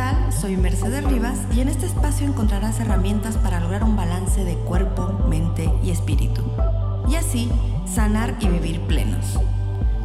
tal? 0.00 0.32
Soy 0.32 0.56
Mercedes 0.56 1.04
Rivas 1.04 1.40
y 1.52 1.60
en 1.60 1.68
este 1.68 1.84
espacio 1.84 2.26
encontrarás 2.26 2.80
herramientas 2.80 3.36
para 3.36 3.60
lograr 3.60 3.84
un 3.84 3.96
balance 3.96 4.44
de 4.44 4.54
cuerpo, 4.56 5.12
mente 5.28 5.70
y 5.82 5.90
espíritu. 5.90 6.42
Y 7.06 7.16
así, 7.16 7.52
sanar 7.86 8.34
y 8.40 8.48
vivir 8.48 8.80
plenos. 8.86 9.38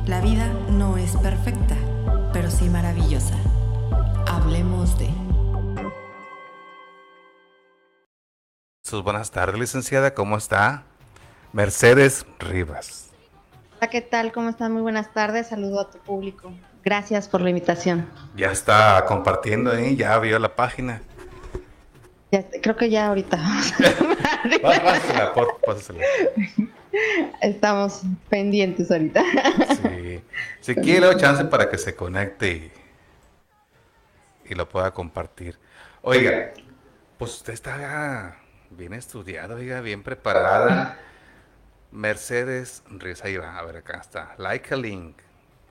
La 0.06 0.20
vida 0.20 0.50
no 0.70 0.98
es 0.98 1.16
perfecta, 1.16 1.78
pero 2.34 2.52
sí 2.52 2.68
maravillosa. 2.68 3.36
Hablemos 4.28 5.00
de... 5.00 5.10
Sus 8.84 9.02
buenas 9.02 9.32
tardes, 9.32 9.58
licenciada, 9.58 10.14
¿cómo 10.14 10.36
está? 10.36 10.84
Mercedes 11.54 12.26
Rivas. 12.40 13.15
Hola, 13.86 13.92
¿qué 13.92 14.02
tal? 14.02 14.32
¿Cómo 14.32 14.50
están? 14.50 14.72
Muy 14.72 14.82
buenas 14.82 15.14
tardes. 15.14 15.50
Saludo 15.50 15.80
a 15.80 15.92
tu 15.92 16.00
público. 16.00 16.52
Gracias 16.84 17.28
por 17.28 17.42
la 17.42 17.52
invitación. 17.52 18.10
Ya 18.36 18.52
está 18.52 19.06
compartiendo 19.08 19.70
ahí, 19.70 19.96
ya 19.96 20.18
vio 20.18 20.40
la 20.40 20.56
página. 20.56 21.04
Ya, 22.32 22.44
creo 22.64 22.76
que 22.76 22.90
ya 22.90 23.06
ahorita. 23.06 23.38
Pásala, 24.64 25.34
por, 25.36 25.60
pásala. 25.64 26.00
Estamos 27.44 28.02
pendientes 28.28 28.90
ahorita. 28.90 29.24
Sí. 29.84 30.24
Si 30.62 30.74
quiere, 30.74 31.16
chance 31.18 31.46
para 31.46 31.70
que 31.70 31.78
se 31.78 31.96
conecte 31.96 32.52
y, 32.54 32.72
y 34.52 34.56
lo 34.56 34.68
pueda 34.68 34.90
compartir. 34.96 35.60
Oiga, 36.02 36.54
pues 37.20 37.36
usted 37.36 37.54
está 37.54 38.36
bien 38.72 38.94
estudiado, 38.94 39.58
oiga, 39.58 39.80
bien 39.82 40.02
preparada. 40.02 40.98
Mercedes 41.96 42.84
ahí 43.24 43.38
va, 43.38 43.58
a 43.58 43.64
ver, 43.64 43.78
acá 43.78 44.00
está. 44.02 44.36
Like 44.38 44.74
a 44.74 44.78
link. 44.78 45.18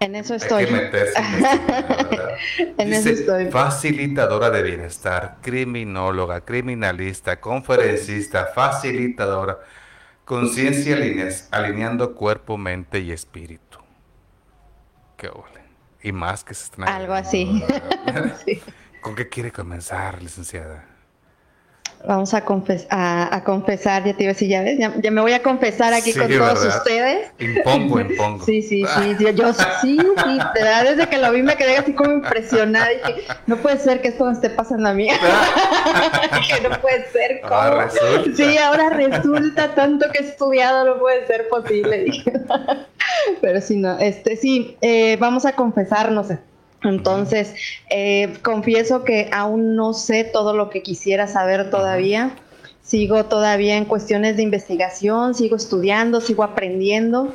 En 0.01 0.17
eso 0.17 0.35
estoy. 0.35 0.65
Hay 0.65 0.67
que 0.67 0.73
meterse 0.73 1.15
en 2.79 2.93
eso 2.93 3.09
estoy. 3.21 3.51
Facilitadora 3.51 4.51
de 4.51 4.63
bienestar, 4.63 5.37
criminóloga, 5.41 6.41
criminalista, 6.41 7.41
conferencista, 7.41 8.47
facilitadora, 8.47 9.61
conciencia 10.25 10.97
aline- 10.97 11.33
alineando 11.51 12.15
cuerpo, 12.15 12.59
mente 12.59 12.99
y 13.01 13.13
espíritu. 13.13 13.79
Qué 15.17 15.29
ole. 15.29 15.63
Y 16.03 16.13
más 16.13 16.43
que 16.45 16.55
se 16.55 16.65
están 16.65 16.89
Algo 16.89 17.13
así. 17.15 17.63
¿Con 19.01 19.15
qué 19.15 19.29
quiere 19.29 19.53
comenzar, 19.53 20.23
licenciada? 20.23 20.85
Vamos 22.07 22.35
a, 22.35 22.45
confes- 22.45 22.87
a, 22.91 23.35
a 23.35 23.45
confesar, 23.45 24.05
ya 24.05 24.13
te 24.15 24.25
iba 24.25 24.31
a 24.31 24.35
decir, 24.35 24.49
ya 24.49 24.63
ves, 24.63 24.79
ya, 24.79 24.93
ya 25.01 25.11
me 25.11 25.23
voy 25.23 25.33
a 25.33 25.43
confesar 25.43 25.95
aquí 25.95 26.13
Sí, 26.13 26.19
con 26.19 26.29
todos 26.29 26.65
ustedes. 26.65 27.31
Impongo, 27.39 27.99
impongo. 28.01 28.45
Sí, 28.45 28.61
sí, 28.61 28.85
sí, 28.85 29.17
yo 29.35 29.53
sí, 29.55 29.65
sí, 29.83 29.97
de 29.97 30.63
verdad, 30.63 30.85
desde 30.85 31.09
que 31.09 31.17
lo 31.17 31.33
vi 31.33 31.43
me 31.43 31.57
quedé 31.57 31.79
así 31.79 31.95
como 31.95 32.13
impresionada 32.13 32.89
dije, 32.91 33.23
no 33.47 33.57
puede 33.57 33.79
ser 33.79 34.03
que 34.03 34.09
esto 34.09 34.27
me 34.27 34.33
esté 34.33 34.51
pasando 34.51 34.89
a 34.89 34.93
mí. 34.93 35.09
que 36.63 36.69
no 36.69 36.79
puede 36.81 37.09
ser, 37.11 37.41
¿cómo? 37.43 37.55
Ahora. 37.55 37.89
Sí, 38.37 38.59
ahora 38.59 38.91
resulta 38.91 39.75
tanto 39.75 40.11
que 40.11 40.19
he 40.25 40.29
estudiado, 40.29 40.85
no 40.85 40.99
puede 41.01 41.27
ser 41.27 41.49
posible. 41.49 42.05
dije. 42.05 42.33
Pero 43.41 43.61
sí, 43.61 43.77
no, 43.77 43.99
este, 43.99 44.37
sí, 44.37 44.77
eh, 44.83 45.17
vamos 45.19 45.47
a 45.47 45.53
confesarnos. 45.53 46.29
Entonces, 46.85 47.55
eh, 47.91 48.37
confieso 48.43 49.05
que 49.05 49.29
aún 49.33 49.75
no 49.75 49.95
sé 49.95 50.25
todo 50.25 50.55
lo 50.55 50.71
que 50.71 50.83
quisiera 50.83 51.27
saber 51.27 51.71
todavía. 51.71 52.37
Sigo 52.83 53.25
todavía 53.25 53.77
en 53.77 53.87
cuestiones 53.87 54.37
de 54.37 54.43
investigación, 54.43 55.35
sigo 55.35 55.57
estudiando, 55.57 56.21
sigo 56.21 56.43
aprendiendo 56.45 57.33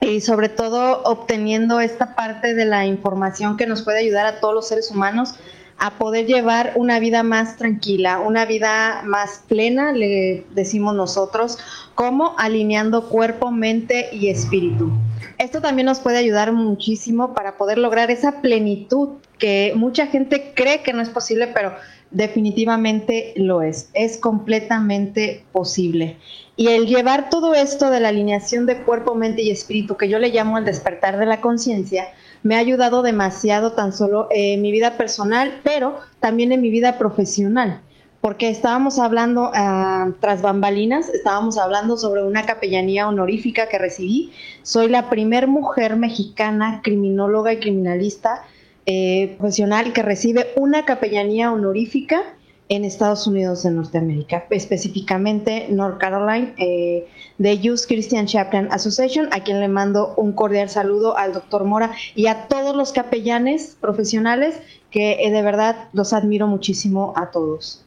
y 0.00 0.20
sobre 0.20 0.48
todo 0.48 1.02
obteniendo 1.04 1.80
esta 1.80 2.14
parte 2.14 2.54
de 2.54 2.64
la 2.64 2.84
información 2.84 3.56
que 3.56 3.66
nos 3.66 3.82
puede 3.82 4.00
ayudar 4.00 4.26
a 4.26 4.40
todos 4.40 4.54
los 4.54 4.68
seres 4.68 4.90
humanos 4.90 5.34
a 5.78 5.98
poder 5.98 6.26
llevar 6.26 6.72
una 6.76 6.98
vida 7.00 7.22
más 7.22 7.56
tranquila, 7.56 8.20
una 8.20 8.46
vida 8.46 9.02
más 9.04 9.42
plena, 9.46 9.92
le 9.92 10.44
decimos 10.54 10.94
nosotros, 10.94 11.58
como 11.94 12.34
alineando 12.38 13.08
cuerpo, 13.08 13.50
mente 13.50 14.08
y 14.12 14.28
espíritu. 14.28 14.90
Esto 15.38 15.60
también 15.60 15.86
nos 15.86 16.00
puede 16.00 16.16
ayudar 16.16 16.52
muchísimo 16.52 17.34
para 17.34 17.58
poder 17.58 17.78
lograr 17.78 18.10
esa 18.10 18.40
plenitud 18.40 19.10
que 19.38 19.72
mucha 19.76 20.06
gente 20.06 20.52
cree 20.54 20.82
que 20.82 20.94
no 20.94 21.02
es 21.02 21.10
posible, 21.10 21.48
pero 21.48 21.74
definitivamente 22.10 23.34
lo 23.36 23.60
es. 23.60 23.90
Es 23.92 24.16
completamente 24.16 25.44
posible. 25.52 26.16
Y 26.56 26.68
el 26.68 26.86
llevar 26.86 27.28
todo 27.28 27.54
esto 27.54 27.90
de 27.90 28.00
la 28.00 28.08
alineación 28.08 28.64
de 28.64 28.78
cuerpo, 28.78 29.14
mente 29.14 29.42
y 29.42 29.50
espíritu, 29.50 29.98
que 29.98 30.08
yo 30.08 30.18
le 30.18 30.30
llamo 30.30 30.56
el 30.56 30.64
despertar 30.64 31.18
de 31.18 31.26
la 31.26 31.42
conciencia, 31.42 32.08
me 32.46 32.54
ha 32.54 32.58
ayudado 32.58 33.02
demasiado 33.02 33.72
tan 33.72 33.92
solo 33.92 34.28
en 34.30 34.62
mi 34.62 34.70
vida 34.70 34.96
personal, 34.96 35.60
pero 35.64 35.98
también 36.20 36.52
en 36.52 36.60
mi 36.60 36.70
vida 36.70 36.96
profesional. 36.96 37.80
Porque 38.20 38.48
estábamos 38.48 39.00
hablando 39.00 39.50
ah, 39.52 40.10
tras 40.20 40.42
bambalinas, 40.42 41.08
estábamos 41.08 41.58
hablando 41.58 41.96
sobre 41.96 42.22
una 42.22 42.46
capellanía 42.46 43.08
honorífica 43.08 43.68
que 43.68 43.78
recibí. 43.78 44.32
Soy 44.62 44.88
la 44.88 45.10
primer 45.10 45.48
mujer 45.48 45.96
mexicana 45.96 46.82
criminóloga 46.84 47.52
y 47.52 47.58
criminalista 47.58 48.44
eh, 48.86 49.34
profesional 49.38 49.92
que 49.92 50.02
recibe 50.02 50.46
una 50.54 50.84
capellanía 50.84 51.52
honorífica 51.52 52.22
en 52.68 52.84
Estados 52.84 53.26
Unidos 53.26 53.62
de 53.62 53.70
Norteamérica, 53.70 54.46
específicamente 54.50 55.68
North 55.70 55.98
Carolina, 55.98 56.52
eh, 56.58 57.06
de 57.38 57.58
Youth 57.58 57.82
Christian 57.86 58.26
Chaplain 58.26 58.68
Association, 58.72 59.28
a 59.32 59.40
quien 59.44 59.60
le 59.60 59.68
mando 59.68 60.14
un 60.16 60.32
cordial 60.32 60.68
saludo 60.68 61.16
al 61.16 61.32
doctor 61.32 61.64
Mora 61.64 61.92
y 62.14 62.26
a 62.26 62.48
todos 62.48 62.74
los 62.74 62.92
capellanes 62.92 63.76
profesionales 63.80 64.60
que 64.90 65.24
eh, 65.24 65.30
de 65.30 65.42
verdad 65.42 65.88
los 65.92 66.12
admiro 66.12 66.46
muchísimo 66.46 67.12
a 67.16 67.30
todos. 67.30 67.84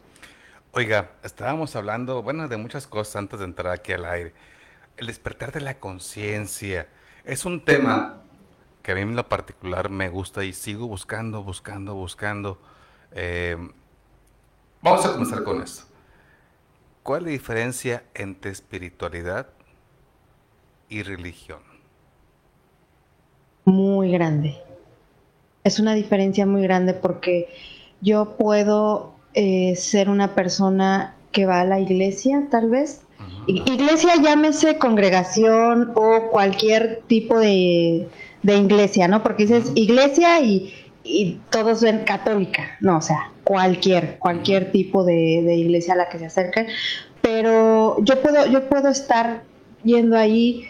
Oiga, 0.71 1.11
estábamos 1.23 1.75
hablando, 1.75 2.21
bueno, 2.21 2.47
de 2.47 2.57
muchas 2.57 2.87
cosas 2.87 3.15
antes 3.17 3.39
de 3.39 3.45
entrar 3.45 3.73
aquí 3.73 3.91
al 3.91 4.05
aire. 4.05 4.33
El 4.97 5.07
despertar 5.07 5.51
de 5.51 5.61
la 5.61 5.79
conciencia 5.79 6.87
es 7.25 7.45
un 7.45 7.65
tema 7.65 8.21
que 8.81 8.93
a 8.93 8.95
mí 8.95 9.01
en 9.01 9.15
lo 9.15 9.27
particular 9.27 9.89
me 9.89 10.09
gusta 10.09 10.45
y 10.45 10.53
sigo 10.53 10.87
buscando, 10.87 11.43
buscando, 11.43 11.95
buscando. 11.95 12.61
Eh, 13.11 13.57
vamos 14.81 15.05
a 15.05 15.11
comenzar 15.11 15.43
con 15.43 15.61
esto. 15.61 15.83
¿Cuál 17.03 17.21
es 17.21 17.25
la 17.25 17.31
diferencia 17.31 18.03
entre 18.13 18.51
espiritualidad 18.51 19.47
y 20.89 21.03
religión? 21.03 21.59
Muy 23.65 24.11
grande. 24.11 24.57
Es 25.63 25.79
una 25.79 25.93
diferencia 25.93 26.45
muy 26.45 26.61
grande 26.61 26.93
porque 26.93 27.49
yo 28.01 28.37
puedo 28.37 29.13
eh, 29.33 29.75
ser 29.75 30.09
una 30.09 30.35
persona 30.35 31.15
que 31.31 31.45
va 31.45 31.61
a 31.61 31.65
la 31.65 31.79
iglesia, 31.79 32.47
tal 32.49 32.69
vez. 32.69 33.01
Iglesia 33.47 34.13
llámese 34.21 34.77
congregación 34.77 35.91
o 35.95 36.29
cualquier 36.31 37.01
tipo 37.07 37.39
de, 37.39 38.07
de 38.43 38.57
iglesia, 38.57 39.07
¿no? 39.07 39.23
Porque 39.23 39.45
dices 39.45 39.71
iglesia 39.75 40.39
y, 40.41 40.73
y 41.09 41.41
todos 41.49 41.81
ven 41.81 42.03
católica, 42.05 42.77
no, 42.81 42.97
o 42.97 43.01
sea, 43.01 43.31
cualquier, 43.43 44.19
cualquier 44.19 44.71
tipo 44.71 45.03
de, 45.03 45.41
de 45.43 45.55
iglesia 45.55 45.93
a 45.93 45.97
la 45.97 46.09
que 46.09 46.19
se 46.19 46.27
acerquen. 46.27 46.67
Pero 47.21 47.97
yo 48.03 48.21
puedo, 48.21 48.45
yo 48.45 48.69
puedo 48.69 48.89
estar 48.89 49.43
yendo 49.83 50.15
ahí, 50.17 50.65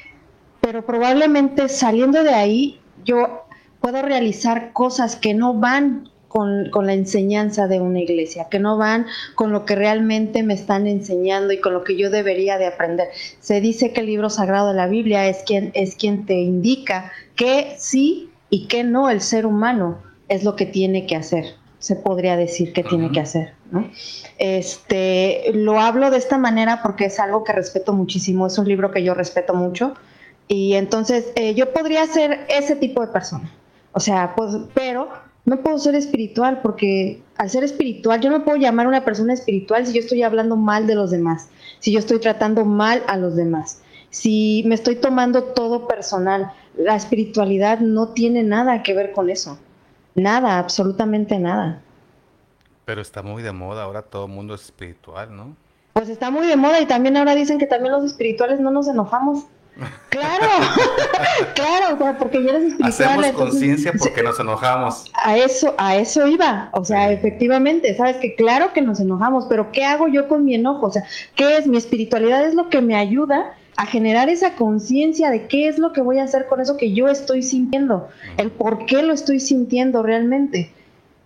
pero 0.62 0.86
probablemente 0.86 1.68
saliendo 1.68 2.24
de 2.24 2.34
ahí 2.34 2.80
yo 3.04 3.46
puedo 3.82 4.02
realizar 4.02 4.72
cosas 4.72 5.16
que 5.16 5.34
no 5.34 5.54
van 5.54 6.10
con, 6.28 6.70
con 6.70 6.86
la 6.86 6.94
enseñanza 6.94 7.68
de 7.68 7.82
una 7.82 8.00
iglesia, 8.00 8.48
que 8.50 8.60
no 8.60 8.78
van 8.78 9.08
con 9.36 9.52
lo 9.52 9.66
que 9.66 9.76
realmente 9.76 10.44
me 10.44 10.54
están 10.54 10.88
enseñando 10.88 11.52
y 11.52 11.60
con 11.60 11.74
lo 11.74 11.84
que 11.84 11.98
yo 11.98 12.10
debería 12.10 12.58
de 12.58 12.68
aprender. 12.68 13.10
Se 13.40 13.60
dice 13.62 13.92
que 13.92 14.02
el 14.02 14.08
libro 14.08 14.30
sagrado 14.30 14.70
de 14.70 14.76
la 14.76 14.88
Biblia 14.88 15.28
es 15.28 15.44
quien, 15.46 15.72
es 15.74 15.96
quien 15.96 16.26
te 16.26 16.36
indica 16.36 17.12
que 17.36 17.76
sí 17.78 18.30
y 18.50 18.68
que 18.68 18.84
no 18.84 19.10
el 19.10 19.22
ser 19.22 19.46
humano 19.46 20.09
es 20.30 20.44
lo 20.44 20.56
que 20.56 20.66
tiene 20.66 21.06
que 21.06 21.16
hacer. 21.16 21.46
Se 21.80 21.96
podría 21.96 22.36
decir 22.36 22.74
que 22.74 22.84
tiene 22.84 23.12
que 23.12 23.22
hacer, 23.22 23.54
¿no? 23.72 23.90
Este, 24.38 25.52
lo 25.54 25.80
hablo 25.80 26.12
de 26.12 26.18
esta 26.18 26.38
manera 26.38 26.82
porque 26.82 27.06
es 27.06 27.20
algo 27.20 27.44
que 27.44 27.54
respeto 27.54 27.94
muchísimo, 27.94 28.48
es 28.48 28.58
un 28.58 28.68
libro 28.68 28.92
que 28.92 29.04
yo 29.04 29.14
respeto 29.14 29.54
mucho 29.54 29.94
y 30.50 30.74
entonces 30.74 31.32
eh, 31.36 31.54
yo 31.54 31.72
podría 31.72 32.06
ser 32.08 32.46
ese 32.50 32.76
tipo 32.76 33.02
de 33.02 33.08
persona, 33.08 33.50
o 33.94 34.00
sea, 34.02 34.34
pues, 34.36 34.58
pero 34.74 35.10
no 35.46 35.62
puedo 35.62 35.78
ser 35.78 35.96
espiritual 35.96 36.60
porque 36.62 37.22
al 37.38 37.50
ser 37.50 37.64
espiritual 37.64 38.20
yo 38.20 38.30
no 38.30 38.44
puedo 38.44 38.58
llamar 38.58 38.86
a 38.86 38.90
una 38.90 39.06
persona 39.06 39.34
espiritual 39.34 39.86
si 39.86 39.94
yo 39.94 40.02
estoy 40.02 40.24
hablando 40.24 40.58
mal 40.58 40.86
de 40.86 40.96
los 40.96 41.12
demás, 41.12 41.48
si 41.80 41.94
yo 41.94 42.00
estoy 42.00 42.20
tratando 42.20 42.66
mal 42.66 43.04
a 43.08 43.16
los 43.16 43.38
demás, 43.38 43.82
si 44.10 44.64
me 44.66 44.76
estoy 44.76 44.96
tomando 44.96 45.44
todo 45.44 45.88
personal. 45.88 46.52
La 46.78 46.96
espiritualidad 46.96 47.80
no 47.80 48.10
tiene 48.10 48.44
nada 48.44 48.84
que 48.84 48.94
ver 48.94 49.12
con 49.12 49.30
eso, 49.30 49.60
nada, 50.16 50.60
absolutamente 50.60 51.38
nada. 51.40 51.82
Pero 52.86 53.02
está 53.02 53.22
muy 53.22 53.44
de 53.44 53.52
moda, 53.52 53.84
ahora 53.84 54.02
todo 54.02 54.26
el 54.26 54.32
mundo 54.32 54.56
es 54.56 54.64
espiritual, 54.64 55.36
¿no? 55.36 55.56
Pues 55.94 56.10
está 56.10 56.32
muy 56.32 56.48
de 56.48 56.56
moda 56.56 56.80
y 56.80 56.86
también 56.86 57.18
ahora 57.18 57.36
dicen 57.36 57.60
que 57.60 57.68
también 57.68 57.92
los 57.92 58.04
espirituales 58.04 58.60
no 58.60 58.72
nos 58.72 58.88
enojamos. 58.88 59.46
Claro, 60.10 60.46
claro, 61.56 61.96
o 61.96 61.98
sea, 61.98 62.18
porque 62.18 62.44
ya 62.44 62.50
eres 62.50 62.74
espiritual. 62.74 63.24
Hacemos 63.24 63.32
conciencia 63.32 63.94
porque 63.98 64.22
nos 64.24 64.38
enojamos. 64.40 65.10
A 65.14 65.38
eso, 65.38 65.74
a 65.78 65.96
eso 65.96 66.28
iba. 66.28 66.70
O 66.74 66.84
sea, 66.84 67.12
efectivamente, 67.12 67.96
sabes 67.96 68.18
que 68.18 68.36
claro 68.36 68.74
que 68.74 68.82
nos 68.82 69.00
enojamos, 69.00 69.46
pero 69.48 69.72
¿qué 69.72 69.86
hago 69.86 70.10
yo 70.10 70.28
con 70.28 70.44
mi 70.44 70.56
enojo? 70.56 70.88
O 70.88 70.92
sea, 70.92 71.06
¿qué 71.36 71.58
es? 71.58 71.68
Mi 71.68 71.78
espiritualidad 71.78 72.44
es 72.46 72.56
lo 72.56 72.70
que 72.70 72.82
me 72.82 72.96
ayuda 72.96 73.56
a 73.80 73.86
generar 73.86 74.28
esa 74.28 74.56
conciencia 74.56 75.32
de 75.32 75.48
qué 75.48 75.70
es 75.70 75.80
lo 75.80 75.94
que 75.94 76.02
voy 76.02 76.20
a 76.20 76.26
hacer 76.26 76.48
con 76.48 76.60
eso 76.60 76.76
que 76.76 76.92
yo 76.92 77.08
estoy 77.08 77.42
sintiendo, 77.42 78.10
el 78.36 78.52
por 78.52 78.86
qué 78.86 79.04
lo 79.04 79.14
estoy 79.14 79.40
sintiendo 79.40 80.04
realmente. 80.04 80.74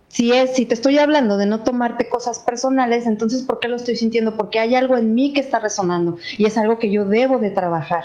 Si 0.06 0.30
es, 0.30 0.54
si 0.54 0.64
te 0.64 0.74
estoy 0.74 0.98
hablando 0.98 1.36
de 1.36 1.46
no 1.46 1.64
tomarte 1.64 2.08
cosas 2.08 2.38
personales, 2.38 3.06
entonces 3.06 3.42
¿por 3.42 3.58
qué 3.58 3.66
lo 3.66 3.74
estoy 3.74 3.96
sintiendo? 3.96 4.36
Porque 4.36 4.60
hay 4.60 4.76
algo 4.76 4.96
en 4.96 5.14
mí 5.14 5.32
que 5.32 5.40
está 5.40 5.58
resonando 5.58 6.16
y 6.38 6.46
es 6.46 6.56
algo 6.56 6.78
que 6.78 6.92
yo 6.92 7.04
debo 7.04 7.38
de 7.38 7.50
trabajar. 7.50 8.04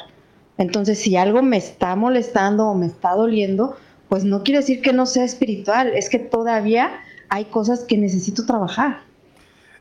Entonces, 0.58 0.98
si 0.98 1.16
algo 1.16 1.44
me 1.44 1.58
está 1.58 1.96
molestando 1.96 2.70
o 2.70 2.74
me 2.74 2.88
está 2.88 3.12
doliendo, 3.12 3.78
pues 4.08 4.24
no 4.24 4.42
quiere 4.42 4.62
decir 4.62 4.82
que 4.82 4.94
no 4.94 5.06
sea 5.06 5.26
espiritual, 5.26 5.90
es 5.90 6.10
que 6.10 6.18
todavía 6.18 7.02
hay 7.30 7.46
cosas 7.46 7.84
que 7.84 7.98
necesito 7.98 8.48
trabajar. 8.48 9.02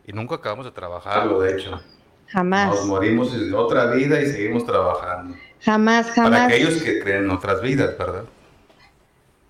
Y 0.06 0.12
nunca 0.12 0.34
acabamos 0.34 0.66
de 0.66 0.72
trabajarlo, 0.72 1.40
de 1.40 1.52
hecho. 1.52 1.80
Jamás. 2.28 2.74
Nos 2.74 2.86
morimos 2.86 3.34
en 3.34 3.54
otra 3.54 3.86
vida 3.86 4.20
y 4.20 4.26
seguimos 4.26 4.64
trabajando. 4.66 5.34
Jamás, 5.60 6.10
jamás. 6.10 6.30
Para 6.30 6.46
aquellos 6.46 6.82
que 6.82 7.00
creen 7.00 7.24
en 7.24 7.30
otras 7.30 7.62
vidas, 7.62 7.96
¿verdad? 7.98 8.24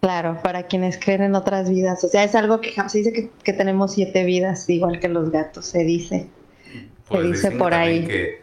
Claro, 0.00 0.38
para 0.42 0.64
quienes 0.64 0.96
creen 0.98 1.22
en 1.22 1.34
otras 1.34 1.68
vidas. 1.68 2.02
O 2.04 2.08
sea, 2.08 2.22
es 2.22 2.34
algo 2.34 2.60
que 2.60 2.72
se 2.88 2.98
dice 2.98 3.30
que, 3.42 3.52
tenemos 3.52 3.94
siete 3.94 4.24
vidas, 4.24 4.68
igual 4.70 5.00
que 5.00 5.08
los 5.08 5.30
gatos, 5.30 5.66
se 5.66 5.82
dice. 5.82 6.28
se 6.70 6.88
pues 7.08 7.24
dice 7.24 7.50
por 7.50 7.74
ahí. 7.74 8.06
Que, 8.06 8.40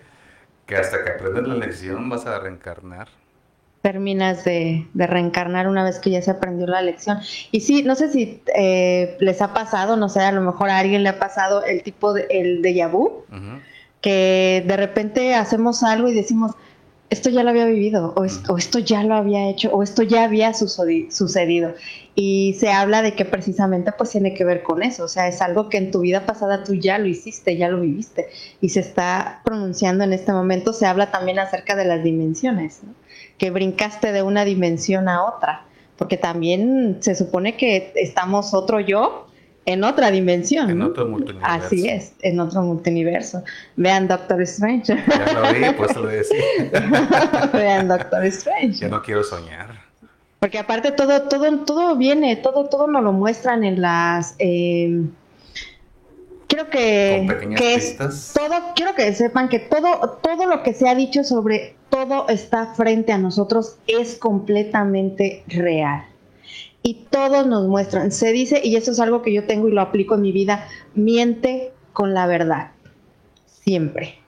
que, 0.66 0.76
hasta 0.76 1.04
que 1.04 1.12
aprendes 1.12 1.48
la 1.48 1.56
lección 1.56 2.10
vas 2.10 2.26
a 2.26 2.40
reencarnar. 2.40 3.08
Terminas 3.82 4.44
de, 4.44 4.86
reencarnar 4.96 5.68
una 5.68 5.84
vez 5.84 6.00
que 6.00 6.10
ya 6.10 6.22
se 6.22 6.32
aprendió 6.32 6.68
la 6.68 6.82
lección. 6.82 7.20
Y 7.52 7.62
sí, 7.62 7.84
no 7.84 7.96
sé 7.96 8.12
si 8.12 8.42
eh, 8.54 9.16
les 9.20 9.42
ha 9.42 9.54
pasado, 9.54 9.96
no 9.96 10.10
sé, 10.10 10.22
a 10.22 10.34
lo 10.34 10.42
mejor 10.42 10.70
a 10.70 10.80
alguien 10.80 11.04
le 11.04 11.10
ha 11.10 11.20
pasado 11.20 11.64
el 11.64 11.84
tipo 11.84 12.12
de 12.12 12.26
el 12.32 12.62
déjà 12.64 12.92
vu, 12.92 13.24
que 14.06 14.64
de 14.68 14.78
repente 14.78 15.34
hacemos 15.34 15.82
algo 15.82 16.08
y 16.08 16.14
decimos, 16.14 16.52
esto 17.10 17.32
ya 17.32 17.42
lo 17.42 17.50
había 17.50 17.66
vivido, 17.66 18.14
o 18.16 18.24
esto, 18.24 18.78
ya 18.78 19.02
lo 19.02 19.16
había 19.16 19.50
hecho, 19.50 19.72
o 19.74 19.82
esto 19.82 20.04
ya 20.04 20.26
había 20.26 20.54
sucedido. 20.54 21.74
Y 22.14 22.56
se 22.60 22.70
habla 22.70 23.02
de 23.02 23.16
que 23.16 23.26
precisamente 23.26 23.92
pues 23.94 24.12
tiene 24.12 24.36
que 24.36 24.46
ver 24.46 24.62
con 24.62 24.84
eso, 24.84 25.06
o 25.06 25.08
sea, 25.08 25.28
es 25.28 25.42
algo 25.42 25.70
que 25.70 25.78
en 25.78 25.90
tu 25.90 26.02
vida 26.02 26.24
pasada 26.28 26.64
tú 26.64 26.76
ya 26.76 27.00
lo 27.00 27.08
hiciste, 27.08 27.58
ya 27.58 27.68
lo 27.68 27.82
viviste, 27.82 28.28
y 28.62 28.70
se 28.70 28.82
está 28.82 29.42
pronunciando 29.44 30.04
en 30.04 30.14
este 30.14 30.32
momento, 30.32 30.72
se 30.72 30.86
habla 30.86 31.10
también 31.10 31.40
acerca 31.40 31.76
de 31.76 31.86
las 31.86 32.04
dimensiones, 32.04 32.82
que 33.40 33.50
brincaste 33.50 34.12
de 34.12 34.22
una 34.22 34.46
dimensión 34.46 35.10
a 35.10 35.24
otra, 35.24 35.66
porque 35.98 36.18
también 36.18 36.98
se 37.00 37.16
supone 37.16 37.58
que 37.58 37.92
estamos 37.96 38.54
otro 38.54 38.80
yo 38.80 39.26
en 39.66 39.84
otra 39.84 40.12
dimensión. 40.12 40.70
En 40.70 40.82
otro 40.82 41.08
multiverso. 41.08 41.48
Así 41.48 41.90
es, 41.90 42.14
en 42.22 42.40
otro 42.40 42.62
multiverso. 42.62 43.44
Vean 43.76 44.08
Doctor 44.08 44.42
Strange. 44.44 44.96
Ya 44.96 45.34
lo 45.34 45.54
vi, 45.54 45.74
pues 45.76 45.96
lo 45.96 46.08
decía. 46.08 46.40
Vean 47.54 47.88
Doctor 47.88 48.26
Strange. 48.26 48.80
Ya 48.80 48.90
no 48.90 49.02
quiero 49.02 49.24
soñar. 49.24 49.86
Porque 50.40 50.60
aparte 50.60 50.92
todo, 50.92 51.24
todo, 51.24 51.66
todo 51.66 51.96
viene, 51.96 52.36
todo, 52.36 52.66
todo 52.66 52.88
nos 52.88 53.04
lo 53.04 53.12
muestran 53.12 53.64
en 53.64 53.82
las 53.82 54.36
eh, 54.38 55.02
quiero 56.48 56.70
que, 56.70 57.56
que 57.58 57.98
todo, 58.34 58.74
quiero 58.76 58.94
que 58.96 59.14
sepan 59.14 59.50
que 59.50 59.60
todo, 59.60 60.20
todo 60.22 60.46
lo 60.46 60.62
que 60.62 60.74
se 60.74 60.88
ha 60.88 60.96
dicho 60.96 61.24
sobre 61.24 61.76
todo 61.90 62.28
está 62.30 62.74
frente 62.76 63.12
a 63.12 63.18
nosotros 63.18 63.78
es 63.88 64.16
completamente 64.16 65.44
real 65.48 66.06
y 66.86 67.08
todos 67.10 67.48
nos 67.48 67.68
muestran. 67.68 68.12
Se 68.12 68.32
dice, 68.32 68.62
y 68.64 68.76
eso 68.76 68.92
es 68.92 69.00
algo 69.00 69.24
que 69.24 69.34
yo 69.34 69.46
tengo 69.46 69.68
y 69.68 69.72
lo 69.72 69.82
aplico 69.82 70.14
en 70.14 70.22
mi 70.22 70.32
vida, 70.32 70.68
miente 70.94 71.74
con 71.94 72.14
la 72.14 72.28
verdad. 72.28 72.74
Siempre. 73.48 74.20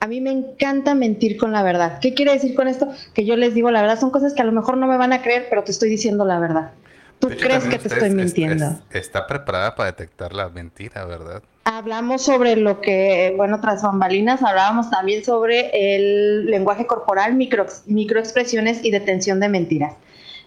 A 0.00 0.06
mí 0.06 0.22
me 0.22 0.30
encanta 0.30 0.94
mentir 0.94 1.36
con 1.36 1.52
la 1.52 1.62
verdad. 1.62 1.98
¿Qué 2.00 2.14
quiere 2.14 2.32
decir 2.32 2.54
con 2.54 2.68
esto? 2.68 2.88
Que 3.12 3.26
yo 3.26 3.36
les 3.36 3.52
digo 3.52 3.70
la 3.70 3.82
verdad. 3.82 4.00
Son 4.00 4.10
cosas 4.10 4.32
que 4.32 4.40
a 4.40 4.46
lo 4.46 4.52
mejor 4.52 4.78
no 4.78 4.86
me 4.86 4.96
van 4.96 5.12
a 5.12 5.20
creer, 5.20 5.48
pero 5.50 5.62
te 5.62 5.72
estoy 5.72 5.90
diciendo 5.90 6.24
la 6.24 6.38
verdad. 6.38 6.70
Tú 7.18 7.28
crees 7.28 7.64
que 7.64 7.78
te 7.78 7.88
estoy 7.88 8.08
mintiendo. 8.08 8.78
está 8.92 9.26
preparada 9.26 9.74
para 9.74 9.90
detectar 9.90 10.32
la 10.32 10.48
mentira, 10.48 11.04
¿verdad? 11.04 11.42
Hablamos 11.64 12.22
sobre 12.22 12.56
lo 12.56 12.80
que, 12.80 13.34
bueno, 13.36 13.60
tras 13.60 13.82
bambalinas, 13.82 14.42
hablábamos 14.42 14.88
también 14.88 15.22
sobre 15.22 15.96
el 15.96 16.46
lenguaje 16.46 16.86
corporal, 16.86 17.34
micro, 17.34 17.66
microexpresiones 17.84 18.82
y 18.84 18.90
detención 18.90 19.38
de 19.38 19.50
mentiras. 19.50 19.96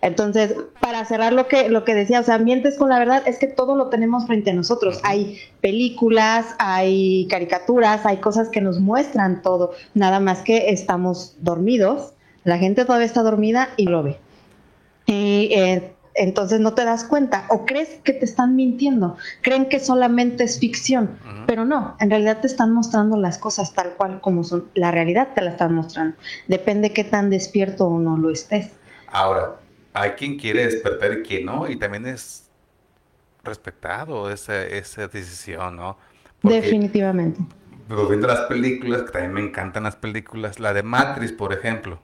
Entonces, 0.01 0.55
para 0.79 1.03
cerrar 1.05 1.33
lo 1.33 1.47
que, 1.47 1.69
lo 1.69 1.83
que 1.83 1.93
decía, 1.93 2.21
o 2.21 2.23
sea, 2.23 2.37
mientes 2.37 2.77
con 2.77 2.89
la 2.89 2.99
verdad, 2.99 3.23
es 3.25 3.37
que 3.37 3.47
todo 3.47 3.75
lo 3.75 3.87
tenemos 3.87 4.25
frente 4.27 4.51
a 4.51 4.53
nosotros. 4.53 4.99
Hay 5.03 5.39
películas, 5.61 6.55
hay 6.57 7.27
caricaturas, 7.29 8.05
hay 8.05 8.17
cosas 8.17 8.49
que 8.49 8.61
nos 8.61 8.79
muestran 8.79 9.41
todo, 9.41 9.73
nada 9.93 10.19
más 10.19 10.39
que 10.39 10.69
estamos 10.69 11.35
dormidos, 11.39 12.13
la 12.45 12.57
gente 12.57 12.85
todavía 12.85 13.07
está 13.07 13.23
dormida 13.23 13.69
y 13.75 13.85
lo 13.85 14.03
ve. 14.03 14.17
Y 15.05 15.49
eh, 15.53 15.93
entonces 16.15 16.59
no 16.59 16.73
te 16.73 16.85
das 16.85 17.03
cuenta 17.03 17.45
o 17.49 17.65
crees 17.65 17.89
que 18.03 18.13
te 18.13 18.25
están 18.25 18.55
mintiendo, 18.55 19.17
creen 19.41 19.67
que 19.67 19.79
solamente 19.79 20.43
es 20.43 20.59
ficción, 20.59 21.17
pero 21.45 21.65
no, 21.65 21.95
en 21.99 22.09
realidad 22.09 22.39
te 22.41 22.47
están 22.47 22.73
mostrando 22.73 23.17
las 23.17 23.37
cosas 23.37 23.73
tal 23.73 23.95
cual 23.95 24.21
como 24.21 24.43
son, 24.43 24.69
la 24.75 24.91
realidad 24.91 25.29
te 25.33 25.41
la 25.41 25.51
están 25.51 25.75
mostrando, 25.75 26.15
depende 26.47 26.93
qué 26.93 27.03
tan 27.03 27.29
despierto 27.29 27.87
o 27.87 27.99
no 27.99 28.17
lo 28.17 28.29
estés. 28.29 28.69
Ahora, 29.07 29.55
hay 29.93 30.11
quien 30.11 30.37
quiere 30.37 30.65
despertar 30.65 31.13
y 31.13 31.23
quien 31.23 31.45
no, 31.45 31.69
y 31.69 31.77
también 31.77 32.05
es 32.05 32.49
respetado 33.43 34.29
esa, 34.31 34.63
esa 34.65 35.07
decisión, 35.07 35.75
¿no? 35.75 35.97
Definitivamente. 36.41 37.41
viendo 37.87 38.27
las 38.27 38.41
películas, 38.41 39.03
que 39.03 39.11
también 39.11 39.33
me 39.33 39.41
encantan 39.41 39.83
las 39.83 39.95
películas, 39.95 40.59
la 40.59 40.73
de 40.73 40.83
Matrix, 40.83 41.31
por 41.33 41.53
ejemplo, 41.53 41.99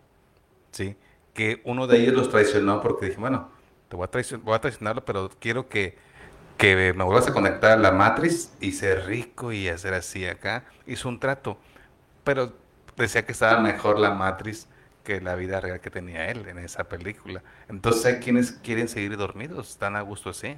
¿sí? 0.72 0.98
Que 1.34 1.62
uno 1.66 1.88
de 1.88 2.00
ellos 2.00 2.14
los 2.16 2.30
traicionó 2.30 2.82
porque 2.82 3.08
dije, 3.08 3.20
bueno, 3.20 3.50
te 3.90 3.96
voy 3.96 4.08
a, 4.08 4.38
voy 4.38 4.56
a 4.56 4.60
traicionarlo, 4.60 5.06
pero 5.06 5.30
quiero 5.40 5.70
que, 5.70 5.98
que 6.58 6.94
me 6.94 7.04
vuelvas 7.04 7.28
a 7.28 7.34
conectar 7.34 7.72
a 7.74 7.78
la 7.78 7.92
Matrix 7.92 8.54
y 8.62 8.72
ser 8.74 9.06
rico 9.06 9.52
y 9.52 9.68
hacer 9.70 9.94
así 9.94 10.26
acá. 10.26 10.66
Hizo 10.88 11.10
un 11.10 11.20
trato, 11.20 11.58
pero 12.24 12.54
decía 12.98 13.26
que 13.26 13.34
estaba 13.34 13.60
mejor 13.62 14.00
la 14.00 14.12
Matrix 14.12 14.68
que 15.06 15.22
la 15.22 15.36
vida 15.36 15.62
real 15.62 15.80
que 15.80 15.90
tenía 15.90 16.30
él 16.30 16.46
en 16.50 16.58
esa 16.58 16.84
película. 16.84 17.42
Entonces 17.70 18.06
hay 18.06 18.16
quienes 18.16 18.52
quieren 18.52 18.90
seguir 18.90 19.16
dormidos, 19.16 19.70
están 19.70 19.96
a 19.96 20.02
gusto 20.02 20.32
así. 20.32 20.58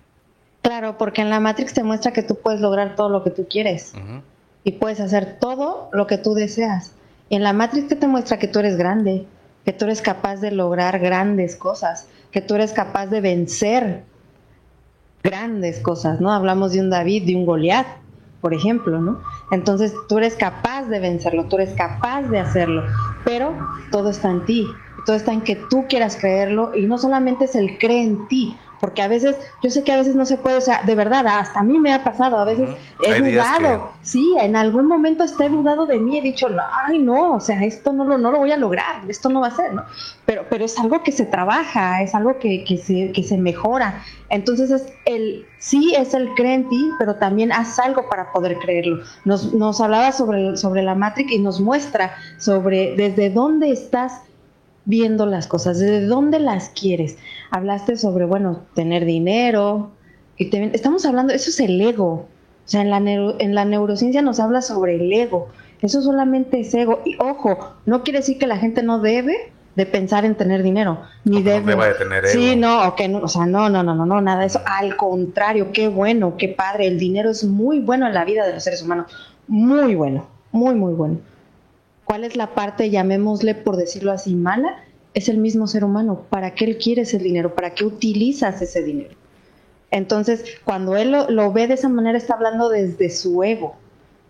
Claro, 0.64 0.98
porque 0.98 1.22
en 1.22 1.30
la 1.30 1.40
Matrix 1.40 1.74
te 1.74 1.84
muestra 1.84 2.12
que 2.12 2.24
tú 2.24 2.40
puedes 2.42 2.60
lograr 2.60 2.96
todo 2.96 3.10
lo 3.10 3.24
que 3.24 3.30
tú 3.30 3.48
quieres 3.48 3.94
y 4.64 4.72
puedes 4.72 5.00
hacer 5.00 5.38
todo 5.40 5.90
lo 5.94 6.08
que 6.08 6.18
tú 6.18 6.34
deseas. 6.34 6.94
Y 7.30 7.36
en 7.36 7.44
la 7.44 7.54
Matrix 7.54 8.00
te 8.00 8.08
muestra 8.08 8.40
que 8.40 8.48
tú 8.48 8.60
eres 8.60 8.78
grande, 8.78 9.28
que 9.66 9.74
tú 9.74 9.86
eres 9.86 10.02
capaz 10.02 10.38
de 10.38 10.52
lograr 10.52 10.98
grandes 11.00 11.56
cosas, 11.56 12.08
que 12.32 12.42
tú 12.42 12.56
eres 12.56 12.74
capaz 12.74 13.08
de 13.08 13.22
vencer 13.22 14.04
grandes 15.24 15.80
cosas, 15.80 16.20
¿no? 16.20 16.32
Hablamos 16.32 16.72
de 16.72 16.80
un 16.80 16.90
David, 16.90 17.28
de 17.28 17.36
un 17.36 17.46
Goliat, 17.46 17.88
por 18.48 18.54
ejemplo, 18.54 19.02
¿no? 19.02 19.20
Entonces 19.52 19.94
tú 20.08 20.20
eres 20.20 20.38
capaz 20.38 20.84
de 20.84 21.02
vencerlo, 21.02 21.50
tú 21.50 21.58
eres 21.58 21.74
capaz 21.74 22.22
de 22.30 22.40
hacerlo, 22.40 22.82
pero 23.26 23.54
todo 23.92 24.10
está 24.10 24.32
en 24.32 24.46
ti, 24.46 24.66
todo 25.06 25.18
está 25.18 25.34
en 25.34 25.42
que 25.42 25.58
tú 25.70 25.86
quieras 25.90 26.16
creerlo 26.16 26.74
y 26.74 26.88
no 26.88 26.98
solamente 26.98 27.44
es 27.44 27.56
el 27.56 27.78
cree 27.78 28.04
en 28.04 28.26
ti, 28.30 28.56
porque 28.80 29.02
a 29.02 29.08
veces, 29.08 29.36
yo 29.64 29.70
sé 29.70 29.84
que 29.84 29.92
a 29.92 29.98
veces 29.98 30.16
no 30.16 30.26
se 30.26 30.38
puede, 30.38 30.58
o 30.58 30.62
sea, 30.62 30.84
de 30.84 30.96
verdad, 30.96 31.26
hasta 31.28 31.60
a 31.60 31.64
mí 31.64 31.80
me 31.80 31.94
ha 31.94 32.04
pasado, 32.04 32.38
a 32.38 32.46
veces 32.46 32.70
he 33.04 33.22
dudado, 33.22 33.92
sí, 34.02 34.36
en 34.40 34.56
algún 34.56 34.88
momento 34.88 35.24
he 35.24 35.50
dudado 35.50 35.86
de 35.86 36.00
mí, 36.00 36.18
he 36.18 36.22
dicho, 36.22 36.48
ay, 36.86 37.00
no, 37.00 37.36
o 37.36 37.40
sea, 37.40 37.64
esto 37.64 37.94
no 37.94 38.06
lo, 38.06 38.18
no 38.18 38.32
lo 38.32 38.40
voy 38.40 38.52
a 38.52 38.58
lograr, 38.58 39.04
esto 39.08 39.30
no 39.30 39.42
va 39.42 39.48
a 39.48 39.56
ser, 39.56 39.74
¿no? 39.74 39.84
Pero, 40.26 40.46
pero 40.50 40.66
es 40.66 40.78
algo 40.78 41.04
que 41.04 41.12
se 41.12 41.26
trabaja, 41.26 42.02
es 42.02 42.14
algo 42.14 42.38
que, 42.40 42.64
que, 42.64 42.78
se, 42.78 43.12
que 43.12 43.24
se 43.24 43.38
mejora. 43.38 44.04
Entonces, 44.30 44.72
es 44.72 44.86
el, 45.06 45.46
sí 45.58 45.94
es 45.96 46.14
el 46.14 46.30
cree 46.36 46.54
en 46.54 46.70
ti, 46.70 46.92
pero 47.00 47.16
también 47.16 47.52
haz 47.52 47.80
algo 47.80 48.10
para 48.10 48.32
poder 48.32 48.58
creerlo. 48.60 49.04
Nos, 49.26 49.54
nos 49.54 49.80
hablaba 49.80 50.12
sobre, 50.12 50.58
sobre 50.58 50.84
la 50.84 50.96
Matrix 50.96 51.32
y 51.32 51.40
nos 51.40 51.62
muestra 51.62 52.16
sobre 52.38 52.96
desde 52.96 53.30
dónde 53.30 53.72
estás 53.72 54.22
viendo 54.88 55.26
las 55.26 55.46
cosas, 55.46 55.78
desde 55.78 56.08
dónde 56.08 56.40
las 56.40 56.70
quieres. 56.70 57.18
Hablaste 57.52 57.98
sobre, 57.98 58.26
bueno, 58.26 58.62
tener 58.74 59.06
dinero, 59.06 59.92
y 60.38 60.56
estamos 60.56 61.06
hablando, 61.06 61.34
eso 61.34 61.50
es 61.50 61.60
el 61.60 61.80
ego. 61.80 62.26
O 62.66 62.70
sea, 62.70 62.82
en 62.82 62.90
la, 62.90 62.98
en 62.98 63.56
la 63.56 63.66
neurociencia 63.66 64.22
nos 64.22 64.40
habla 64.40 64.62
sobre 64.62 64.96
el 64.96 65.12
ego. 65.12 65.50
Eso 65.82 66.02
solamente 66.02 66.60
es 66.60 66.74
ego. 66.74 67.02
Y 67.06 67.16
ojo, 67.20 67.76
no 67.86 68.04
quiere 68.04 68.20
decir 68.20 68.38
que 68.38 68.48
la 68.48 68.58
gente 68.58 68.84
no 68.84 69.00
debe 69.00 69.52
de 69.76 69.86
pensar 69.86 70.26
en 70.26 70.36
tener 70.36 70.64
dinero, 70.64 71.02
ni 71.24 71.44
debe. 71.44 71.76
de 71.76 71.94
tener 71.94 72.26
ego. 72.26 72.34
Sí, 72.34 72.56
no, 72.56 72.96
no, 73.10 73.20
o 73.20 73.28
sea, 73.28 73.46
no, 73.46 73.70
no, 73.70 73.84
no, 73.84 73.94
no, 73.96 74.06
no, 74.06 74.22
nada 74.22 74.42
de 74.42 74.48
eso. 74.48 74.62
Al 74.66 74.96
contrario, 74.96 75.72
qué 75.72 75.88
bueno, 75.88 76.36
qué 76.38 76.50
padre. 76.50 76.88
El 76.88 77.00
dinero 77.00 77.30
es 77.30 77.44
muy 77.44 77.80
bueno 77.80 78.08
en 78.08 78.14
la 78.14 78.26
vida 78.26 78.46
de 78.46 78.54
los 78.54 78.64
seres 78.64 78.82
humanos. 78.82 79.12
Muy 79.48 79.96
bueno, 79.96 80.28
muy, 80.52 80.76
muy 80.76 80.94
bueno. 80.94 81.20
¿Cuál 82.08 82.24
es 82.24 82.36
la 82.36 82.56
parte, 82.56 82.90
llamémosle 82.90 83.54
por 83.54 83.78
decirlo 83.78 84.12
así, 84.12 84.34
mala? 84.34 84.84
es 85.18 85.30
el 85.30 85.40
mismo 85.40 85.66
ser 85.66 85.84
humano. 85.84 86.26
¿Para 86.30 86.54
qué 86.54 86.66
él 86.66 86.78
quiere 86.78 87.02
ese 87.02 87.18
dinero? 87.18 87.56
¿Para 87.56 87.74
qué 87.74 87.84
utilizas 87.84 88.62
ese 88.62 88.84
dinero? 88.84 89.16
Entonces, 89.90 90.46
cuando 90.64 90.96
él 90.96 91.16
lo, 91.30 91.52
ve 91.52 91.66
de 91.66 91.74
esa 91.74 91.90
manera, 91.90 92.20
está 92.20 92.36
hablando 92.36 92.70
desde 92.70 93.10
su 93.10 93.42
ego. 93.42 93.76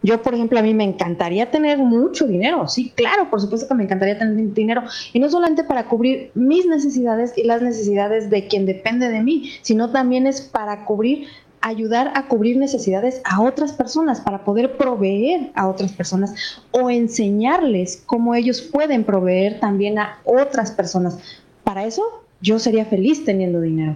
Yo, 0.01 0.21
por 0.21 0.33
ejemplo, 0.33 0.59
a 0.59 0.61
mí 0.61 0.73
me 0.73 0.85
encantaría 0.85 1.51
tener 1.51 1.77
mucho 1.79 2.25
dinero. 2.25 2.69
Sí, 2.69 2.93
claro, 2.95 3.29
por 3.29 3.41
supuesto 3.41 3.67
que 3.67 3.73
me 3.73 3.83
encantaría 3.83 4.17
tener 4.17 4.53
dinero. 4.53 4.83
Y 5.11 5.19
no 5.19 5.29
solamente 5.29 5.65
para 5.65 5.89
cubrir 5.89 6.31
mis 6.35 6.65
necesidades 6.65 7.37
y 7.37 7.43
las 7.43 7.61
necesidades 7.61 8.29
de 8.29 8.47
quien 8.47 8.65
depende 8.65 9.09
de 9.09 9.21
mí, 9.21 9.51
sino 9.61 9.91
también 9.91 10.25
es 10.25 10.39
para 10.39 10.85
cubrir 10.85 11.27
ayudar 11.61 12.11
a 12.15 12.27
cubrir 12.27 12.57
necesidades 12.57 13.21
a 13.25 13.41
otras 13.41 13.73
personas, 13.73 14.21
para 14.21 14.43
poder 14.43 14.77
proveer 14.77 15.51
a 15.55 15.67
otras 15.67 15.91
personas 15.91 16.33
o 16.71 16.89
enseñarles 16.89 18.03
cómo 18.05 18.35
ellos 18.35 18.61
pueden 18.61 19.03
proveer 19.03 19.59
también 19.59 19.99
a 19.99 20.19
otras 20.23 20.71
personas. 20.71 21.19
Para 21.63 21.85
eso 21.85 22.03
yo 22.41 22.59
sería 22.59 22.85
feliz 22.85 23.25
teniendo 23.25 23.61
dinero. 23.61 23.95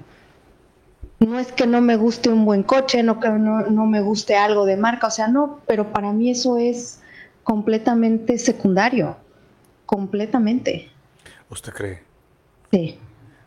No 1.19 1.39
es 1.39 1.51
que 1.51 1.67
no 1.67 1.81
me 1.81 1.97
guste 1.97 2.29
un 2.29 2.45
buen 2.45 2.63
coche, 2.63 3.03
no 3.03 3.19
que 3.19 3.29
no, 3.29 3.61
no 3.61 3.85
me 3.85 4.01
guste 4.01 4.35
algo 4.35 4.65
de 4.65 4.75
marca, 4.75 5.07
o 5.07 5.11
sea, 5.11 5.27
no, 5.27 5.59
pero 5.67 5.91
para 5.91 6.11
mí 6.11 6.31
eso 6.31 6.57
es 6.57 6.99
completamente 7.43 8.39
secundario, 8.39 9.17
completamente. 9.85 10.89
¿Usted 11.49 11.73
cree? 11.73 12.01
Sí. 12.71 12.97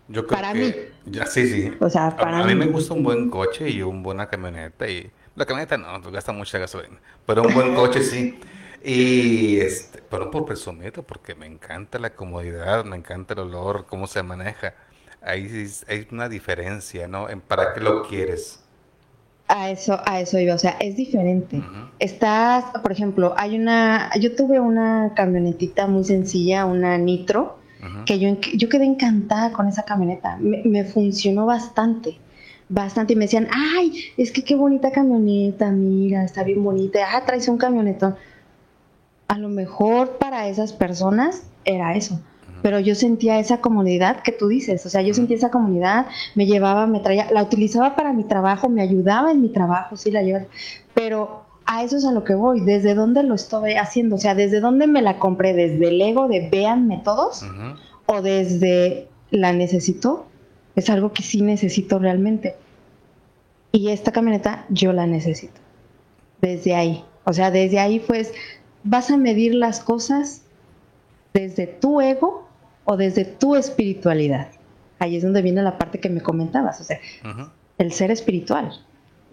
Yo 0.09 0.27
para 0.27 0.53
mí. 0.53 0.73
Ya, 1.07 1.27
sí, 1.27 1.47
sí. 1.47 1.73
O 1.81 1.89
sea, 1.89 2.17
para 2.17 2.41
a, 2.41 2.45
mí. 2.45 2.55
me 2.55 2.67
gusta 2.67 2.95
un 2.95 3.03
buen 3.03 3.31
coche 3.31 3.71
y 3.71 3.83
una 3.83 4.03
buena 4.03 4.27
camioneta. 4.27 4.89
y 4.89 5.11
La 5.35 5.47
camioneta 5.47 5.79
no, 5.79 6.01
pues 6.03 6.15
gasta 6.15 6.33
mucha 6.33 6.59
gasolina. 6.59 6.99
Pero 7.27 7.43
un 7.43 7.55
buen 7.55 7.75
coche 7.75 8.03
sí. 8.03 8.39
Y 8.85 9.61
este, 9.61 10.03
pero 10.11 10.31
por 10.31 10.45
presumirlo, 10.45 11.03
porque 11.03 11.35
me 11.35 11.47
encanta 11.47 11.99
la 11.99 12.11
comodidad, 12.11 12.85
me 12.85 12.97
encanta 12.97 13.33
el 13.33 13.41
olor, 13.41 13.87
cómo 13.89 14.07
se 14.07 14.23
maneja. 14.23 14.75
Ahí 15.23 15.67
hay 15.89 16.07
una 16.11 16.29
diferencia, 16.29 17.09
¿no? 17.09 17.31
En 17.31 17.41
para 17.41 17.73
qué 17.73 17.81
lo 17.81 18.07
quieres. 18.07 18.61
A 19.49 19.71
eso, 19.71 19.99
a 20.05 20.21
eso 20.21 20.39
iba, 20.39 20.55
o 20.55 20.59
sea, 20.59 20.77
es 20.81 20.97
diferente. 20.97 21.63
Estás, 21.99 22.65
por 22.83 22.93
ejemplo, 22.93 23.35
hay 23.37 23.59
una, 23.59 24.11
yo 24.19 24.35
tuve 24.35 24.61
una 24.61 25.13
camionetita 25.15 25.87
muy 25.87 26.05
sencilla, 26.05 26.67
una 26.67 26.97
Nitro, 26.99 27.59
que 28.07 28.19
yo, 28.19 28.37
yo 28.55 28.69
quedé 28.69 28.85
encantada 28.85 29.53
con 29.53 29.69
esa 29.69 29.85
camioneta. 29.85 30.37
Me, 30.41 30.85
funcionó 30.85 31.47
bastante, 31.47 32.19
bastante. 32.69 33.13
Y 33.13 33.17
me 33.17 33.25
decían, 33.25 33.49
ay, 33.53 33.93
es 34.17 34.31
que 34.31 34.45
qué 34.45 34.55
bonita 34.55 34.91
camioneta, 34.91 35.71
mira, 35.71 36.25
está 36.25 36.43
bien 36.43 36.63
bonita. 36.63 37.01
Ah, 37.13 37.25
traes 37.25 37.49
un 37.49 37.59
camionetón. 37.59 38.17
A 39.29 39.39
lo 39.39 39.49
mejor 39.49 40.19
para 40.19 40.49
esas 40.49 40.73
personas 40.73 41.45
era 41.65 41.95
eso. 41.95 42.21
Pero 42.63 42.81
yo 42.81 42.95
sentía 42.95 43.39
esa 43.39 43.61
comunidad 43.61 44.23
que 44.23 44.33
tú 44.33 44.49
dices, 44.49 44.87
o 44.87 44.89
sea, 44.89 45.03
yo 45.03 45.13
sentía 45.13 45.37
esa 45.37 45.51
comunidad, 45.51 46.07
me 46.35 46.47
llevaba, 46.47 46.87
me 46.87 47.01
traía, 47.01 47.31
la 47.31 47.43
utilizaba 47.43 47.95
para 47.95 48.15
mi 48.15 48.25
trabajo, 48.25 48.71
me 48.71 48.81
ayudaba 48.81 49.33
en 49.33 49.43
mi 49.43 49.51
trabajo, 49.51 49.99
sí 49.99 50.11
la 50.11 50.23
llevaba, 50.23 50.47
pero 50.95 51.44
a 51.67 51.83
eso 51.83 51.97
es 51.97 52.05
a 52.05 52.13
lo 52.13 52.25
que 52.25 52.35
voy, 52.35 52.61
desde 52.61 52.95
dónde 52.95 53.23
lo 53.23 53.35
estoy 53.35 53.75
haciendo, 53.75 54.17
o 54.17 54.19
sea, 54.19 54.35
desde 54.35 54.61
dónde 54.61 54.87
me 54.87 55.03
la 55.03 55.19
compré, 55.19 55.55
desde 55.55 55.89
el 55.89 56.01
ego 56.01 56.29
de 56.29 56.49
véanme 56.49 57.01
todos, 57.05 57.45
o 58.07 58.23
desde 58.23 59.09
la 59.31 59.53
necesito, 59.53 60.27
es 60.77 60.91
algo 60.91 61.13
que 61.13 61.23
sí 61.23 61.43
necesito 61.43 61.99
realmente. 61.99 62.57
Y 63.73 63.89
esta 63.89 64.13
camioneta 64.13 64.67
yo 64.69 64.93
la 64.93 65.07
necesito, 65.07 65.61
desde 66.41 66.75
ahí, 66.75 67.05
o 67.25 67.33
sea, 67.33 67.51
desde 67.51 67.79
ahí 67.79 68.01
pues 68.01 68.33
vas 68.83 69.11
a 69.11 69.17
medir 69.17 69.55
las 69.55 69.81
cosas 69.81 70.43
desde 71.33 71.67
tu 71.67 72.01
ego 72.01 72.47
o 72.85 72.97
desde 72.97 73.25
tu 73.25 73.57
espiritualidad. 73.57 74.49
Ahí 74.99 75.17
es 75.17 75.23
donde 75.23 75.43
viene 75.43 75.63
la 75.63 75.79
parte 75.79 75.99
que 75.99 76.09
me 76.09 76.21
comentabas, 76.21 76.81
o 76.81 76.85
sea, 76.85 77.01
el 77.79 77.93
ser 77.93 78.11
espiritual. 78.11 78.73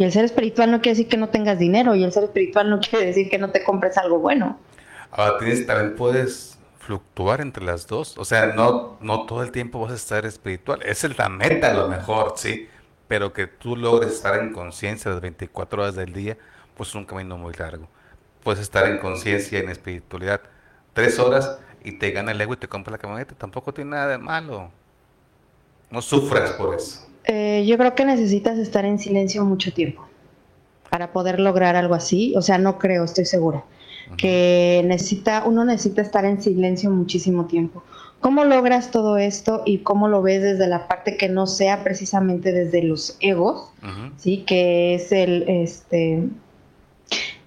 Y 0.01 0.03
el 0.03 0.11
ser 0.11 0.25
espiritual 0.25 0.71
no 0.71 0.81
quiere 0.81 0.97
decir 0.97 1.07
que 1.07 1.17
no 1.17 1.29
tengas 1.29 1.59
dinero 1.59 1.93
y 1.93 2.03
el 2.03 2.11
ser 2.11 2.23
espiritual 2.23 2.71
no 2.71 2.79
quiere 2.79 3.05
decir 3.05 3.29
que 3.29 3.37
no 3.37 3.51
te 3.51 3.63
compres 3.63 3.99
algo 3.99 4.17
bueno. 4.17 4.57
Ahora 5.11 5.37
tienes, 5.37 5.67
también 5.67 5.95
puedes 5.95 6.57
fluctuar 6.79 7.39
entre 7.39 7.63
las 7.63 7.85
dos. 7.85 8.17
O 8.17 8.25
sea, 8.25 8.47
no, 8.47 8.97
no 8.99 9.27
todo 9.27 9.43
el 9.43 9.51
tiempo 9.51 9.79
vas 9.79 9.91
a 9.91 9.95
estar 9.95 10.25
espiritual. 10.25 10.81
Esa 10.81 11.05
es 11.05 11.19
la 11.19 11.29
meta 11.29 11.69
a 11.69 11.75
lo 11.75 11.87
mejor, 11.87 12.33
sí. 12.35 12.67
Pero 13.07 13.31
que 13.31 13.45
tú 13.45 13.75
logres 13.75 14.11
estar 14.11 14.39
en 14.39 14.53
conciencia 14.53 15.11
las 15.11 15.21
24 15.21 15.83
horas 15.83 15.95
del 15.95 16.13
día, 16.13 16.35
pues 16.75 16.89
es 16.89 16.95
un 16.95 17.05
camino 17.05 17.37
muy 17.37 17.53
largo. 17.53 17.87
Puedes 18.43 18.59
estar 18.59 18.87
en 18.87 18.97
conciencia, 18.97 19.59
en 19.59 19.69
espiritualidad, 19.69 20.41
tres 20.93 21.19
horas 21.19 21.59
y 21.83 21.91
te 21.99 22.09
gana 22.09 22.31
el 22.31 22.41
ego 22.41 22.55
y 22.55 22.57
te 22.57 22.67
compra 22.67 22.89
la 22.89 22.97
camioneta. 22.97 23.35
Tampoco 23.35 23.71
tiene 23.71 23.91
nada 23.91 24.07
de 24.07 24.17
malo. 24.17 24.71
No 25.91 26.01
sufras 26.01 26.53
por 26.53 26.73
eso. 26.73 27.10
Eh, 27.25 27.63
yo 27.67 27.77
creo 27.77 27.95
que 27.95 28.05
necesitas 28.05 28.57
estar 28.57 28.85
en 28.85 28.99
silencio 28.99 29.45
mucho 29.45 29.73
tiempo 29.73 30.07
para 30.89 31.13
poder 31.13 31.39
lograr 31.39 31.75
algo 31.75 31.95
así. 31.95 32.33
O 32.35 32.41
sea, 32.41 32.57
no 32.57 32.77
creo, 32.77 33.03
estoy 33.03 33.25
segura. 33.25 33.63
Que 34.17 34.83
necesita, 34.85 35.45
uno 35.45 35.63
necesita 35.63 36.01
estar 36.01 36.25
en 36.25 36.41
silencio 36.41 36.89
muchísimo 36.91 37.45
tiempo. 37.45 37.81
¿Cómo 38.19 38.43
logras 38.43 38.91
todo 38.91 39.17
esto 39.17 39.63
y 39.65 39.79
cómo 39.79 40.09
lo 40.09 40.21
ves 40.21 40.41
desde 40.41 40.67
la 40.67 40.89
parte 40.89 41.15
que 41.15 41.29
no 41.29 41.47
sea 41.47 41.83
precisamente 41.83 42.51
desde 42.51 42.83
los 42.83 43.15
egos? 43.21 43.71
Sí, 44.17 44.43
que 44.45 44.95
es 44.95 45.13
el, 45.13 45.45
este, 45.47 46.27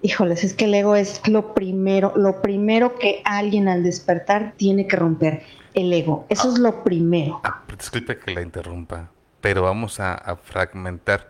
híjoles, 0.01 0.43
es 0.43 0.55
que 0.55 0.65
el 0.65 0.73
ego 0.73 0.95
es 0.95 1.25
lo 1.27 1.53
primero, 1.53 2.13
lo 2.15 2.41
primero 2.41 2.95
que 2.95 3.21
alguien 3.25 3.67
al 3.67 3.83
despertar 3.83 4.53
tiene 4.57 4.87
que 4.87 4.95
romper, 4.95 5.43
el 5.75 5.93
ego. 5.93 6.25
Eso 6.29 6.51
es 6.51 6.57
lo 6.57 6.83
primero. 6.83 7.41
Ah, 7.43 7.63
disculpe 7.77 8.17
que 8.17 8.33
la 8.33 8.41
interrumpa 8.41 9.11
pero 9.45 9.61
vamos 9.61 9.99
a, 9.99 10.39
fragmentar. 10.41 11.29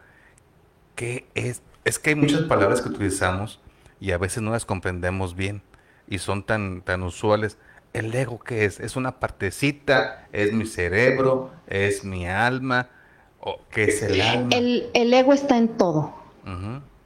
¿Qué 0.95 1.25
es? 1.35 1.61
Es 1.83 1.99
que 1.99 2.11
hay 2.11 2.15
muchas 2.15 2.43
palabras 2.43 2.81
que 2.81 2.87
utilizamos 2.87 3.59
y 3.99 4.11
a 4.11 4.17
veces 4.17 4.41
no 4.41 4.51
las 4.51 4.63
comprendemos 4.63 5.35
bien 5.35 5.61
y 6.07 6.19
son 6.19 6.43
tan, 6.43 6.81
tan 6.81 7.03
usuales. 7.03 7.57
¿El 7.91 8.15
ego 8.15 8.39
qué 8.39 8.63
es? 8.63 8.79
¿Es 8.79 8.95
una 8.95 9.19
partecita? 9.19 10.29
¿Es 10.31 10.53
mi 10.53 10.65
cerebro? 10.65 11.51
¿Es 11.67 12.05
mi 12.05 12.25
alma? 12.25 12.87
¿O 13.41 13.59
qué 13.69 13.83
es 13.83 14.01
el 14.01 14.21
alma? 14.21 14.49
El, 14.53 15.13
ego 15.13 15.33
está 15.33 15.57
en 15.57 15.67
todo. 15.67 16.15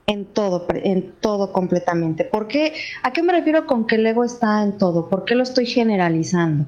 En 0.05 0.25
todo, 0.25 0.67
en 0.69 1.11
todo 1.21 1.51
completamente. 1.51 2.23
¿Por 2.23 2.47
qué? 2.47 2.75
¿A 3.01 3.13
qué 3.13 3.23
me 3.23 3.33
refiero 3.33 3.65
con 3.65 3.87
que 3.87 3.95
el 3.95 4.05
ego 4.05 4.23
está 4.23 4.61
en 4.61 4.77
todo? 4.77 5.09
¿Por 5.09 5.25
qué 5.25 5.33
lo 5.33 5.41
estoy 5.41 5.65
generalizando? 5.65 6.67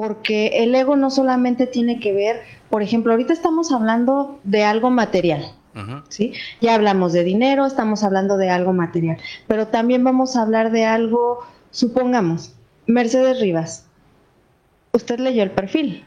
Porque 0.00 0.62
el 0.62 0.74
ego 0.74 0.96
no 0.96 1.10
solamente 1.10 1.66
tiene 1.66 2.00
que 2.00 2.12
ver 2.12 2.42
por 2.70 2.82
ejemplo, 2.82 3.12
ahorita 3.12 3.32
estamos 3.32 3.72
hablando 3.72 4.38
de 4.44 4.62
algo 4.62 4.90
material, 4.90 5.52
¿sí? 6.08 6.32
Ya 6.60 6.76
hablamos 6.76 7.12
de 7.12 7.24
dinero, 7.24 7.66
estamos 7.66 8.04
hablando 8.04 8.36
de 8.36 8.48
algo 8.48 8.72
material, 8.72 9.18
pero 9.48 9.66
también 9.66 10.04
vamos 10.04 10.36
a 10.36 10.42
hablar 10.42 10.70
de 10.70 10.84
algo, 10.84 11.40
supongamos, 11.72 12.54
Mercedes 12.86 13.40
Rivas. 13.40 13.86
Usted 14.92 15.18
leyó 15.18 15.42
el 15.42 15.50
perfil 15.50 16.04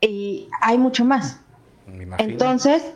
y 0.00 0.48
hay 0.60 0.78
mucho 0.78 1.04
más. 1.04 1.40
Entonces, 2.18 2.94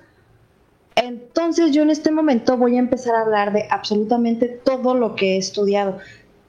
entonces 0.95 1.73
yo 1.73 1.83
en 1.83 1.90
este 1.90 2.12
momento 2.12 2.57
voy 2.57 2.76
a 2.76 2.78
empezar 2.78 3.16
a 3.16 3.23
hablar 3.23 3.52
de 3.52 3.66
absolutamente 3.69 4.47
todo 4.47 4.95
lo 4.95 5.16
que 5.16 5.35
he 5.35 5.38
estudiado, 5.38 5.99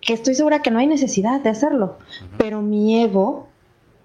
que 0.01 0.13
estoy 0.13 0.35
segura 0.35 0.61
que 0.61 0.71
no 0.71 0.79
hay 0.79 0.87
necesidad 0.87 1.41
de 1.41 1.49
hacerlo, 1.49 1.97
pero 2.37 2.61
mi 2.61 3.01
ego 3.03 3.47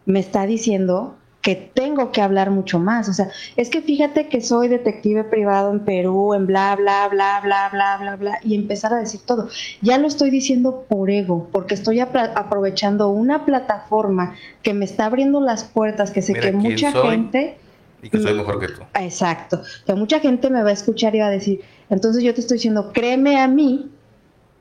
me 0.04 0.20
está 0.20 0.46
diciendo 0.46 1.16
que 1.46 1.54
tengo 1.54 2.10
que 2.10 2.20
hablar 2.20 2.50
mucho 2.50 2.80
más. 2.80 3.08
O 3.08 3.12
sea, 3.12 3.30
es 3.54 3.70
que 3.70 3.80
fíjate 3.80 4.28
que 4.28 4.40
soy 4.40 4.66
detective 4.66 5.22
privado 5.22 5.70
en 5.70 5.84
Perú, 5.84 6.34
en 6.34 6.44
bla, 6.46 6.74
bla, 6.74 7.06
bla, 7.08 7.40
bla, 7.40 7.68
bla, 7.72 7.96
bla, 7.98 8.16
bla, 8.16 8.38
y 8.42 8.56
empezar 8.56 8.92
a 8.92 8.98
decir 8.98 9.20
todo. 9.24 9.48
Ya 9.80 9.96
lo 9.98 10.08
estoy 10.08 10.30
diciendo 10.30 10.84
por 10.88 11.08
ego, 11.08 11.48
porque 11.52 11.74
estoy 11.74 12.00
aprovechando 12.00 13.10
una 13.10 13.44
plataforma 13.44 14.34
que 14.62 14.74
me 14.74 14.84
está 14.84 15.06
abriendo 15.06 15.40
las 15.40 15.62
puertas, 15.62 16.10
que 16.10 16.20
sé 16.20 16.34
que 16.34 16.50
mucha 16.50 16.90
gente... 16.90 17.58
Y 18.02 18.10
que 18.10 18.18
soy 18.18 18.34
mejor 18.34 18.58
que 18.58 18.68
tú. 18.68 18.82
Exacto. 18.94 19.62
Que 19.86 19.94
mucha 19.94 20.18
gente 20.18 20.50
me 20.50 20.64
va 20.64 20.70
a 20.70 20.72
escuchar 20.72 21.14
y 21.14 21.20
va 21.20 21.28
a 21.28 21.30
decir, 21.30 21.60
entonces 21.90 22.24
yo 22.24 22.34
te 22.34 22.40
estoy 22.40 22.56
diciendo, 22.56 22.90
créeme 22.92 23.40
a 23.40 23.46
mí 23.46 23.88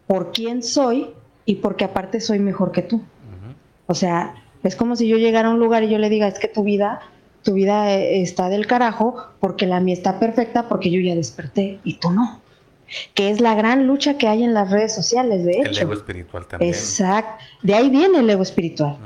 por 0.05 0.31
quién 0.31 0.61
soy 0.61 1.15
y 1.45 1.55
porque 1.55 1.85
aparte 1.85 2.19
soy 2.19 2.39
mejor 2.39 2.71
que 2.71 2.81
tú. 2.81 3.01
O 3.87 3.93
sea, 3.93 4.33
es 4.63 4.75
como 4.75 4.95
si 4.95 5.07
yo 5.07 5.17
llegara 5.17 5.49
a 5.49 5.51
un 5.51 5.59
lugar 5.59 5.83
y 5.83 5.89
yo 5.89 5.99
le 5.99 6.09
diga, 6.09 6.27
es 6.27 6.39
que 6.39 6.47
tu 6.47 6.63
vida, 6.63 7.01
tu 7.43 7.53
vida 7.53 7.93
eh, 7.93 8.21
está 8.21 8.49
del 8.49 8.65
carajo 8.65 9.15
porque 9.39 9.67
la 9.67 9.79
mía 9.79 9.93
está 9.93 10.19
perfecta 10.19 10.67
porque 10.67 10.89
yo 10.89 10.99
ya 10.99 11.15
desperté 11.15 11.79
y 11.83 11.99
tú 11.99 12.09
no. 12.11 12.41
Que 13.13 13.29
es 13.29 13.41
la 13.41 13.55
gran 13.55 13.87
lucha 13.87 14.17
que 14.17 14.27
hay 14.27 14.43
en 14.43 14.53
las 14.53 14.71
redes 14.71 14.93
sociales, 14.93 15.43
de 15.43 15.59
hecho. 15.59 15.69
El 15.69 15.77
ego 15.77 15.93
espiritual 15.93 16.47
también. 16.47 16.73
Exacto. 16.73 17.43
De 17.61 17.73
ahí 17.73 17.89
viene 17.89 18.19
el 18.19 18.29
ego 18.29 18.43
espiritual. 18.43 18.97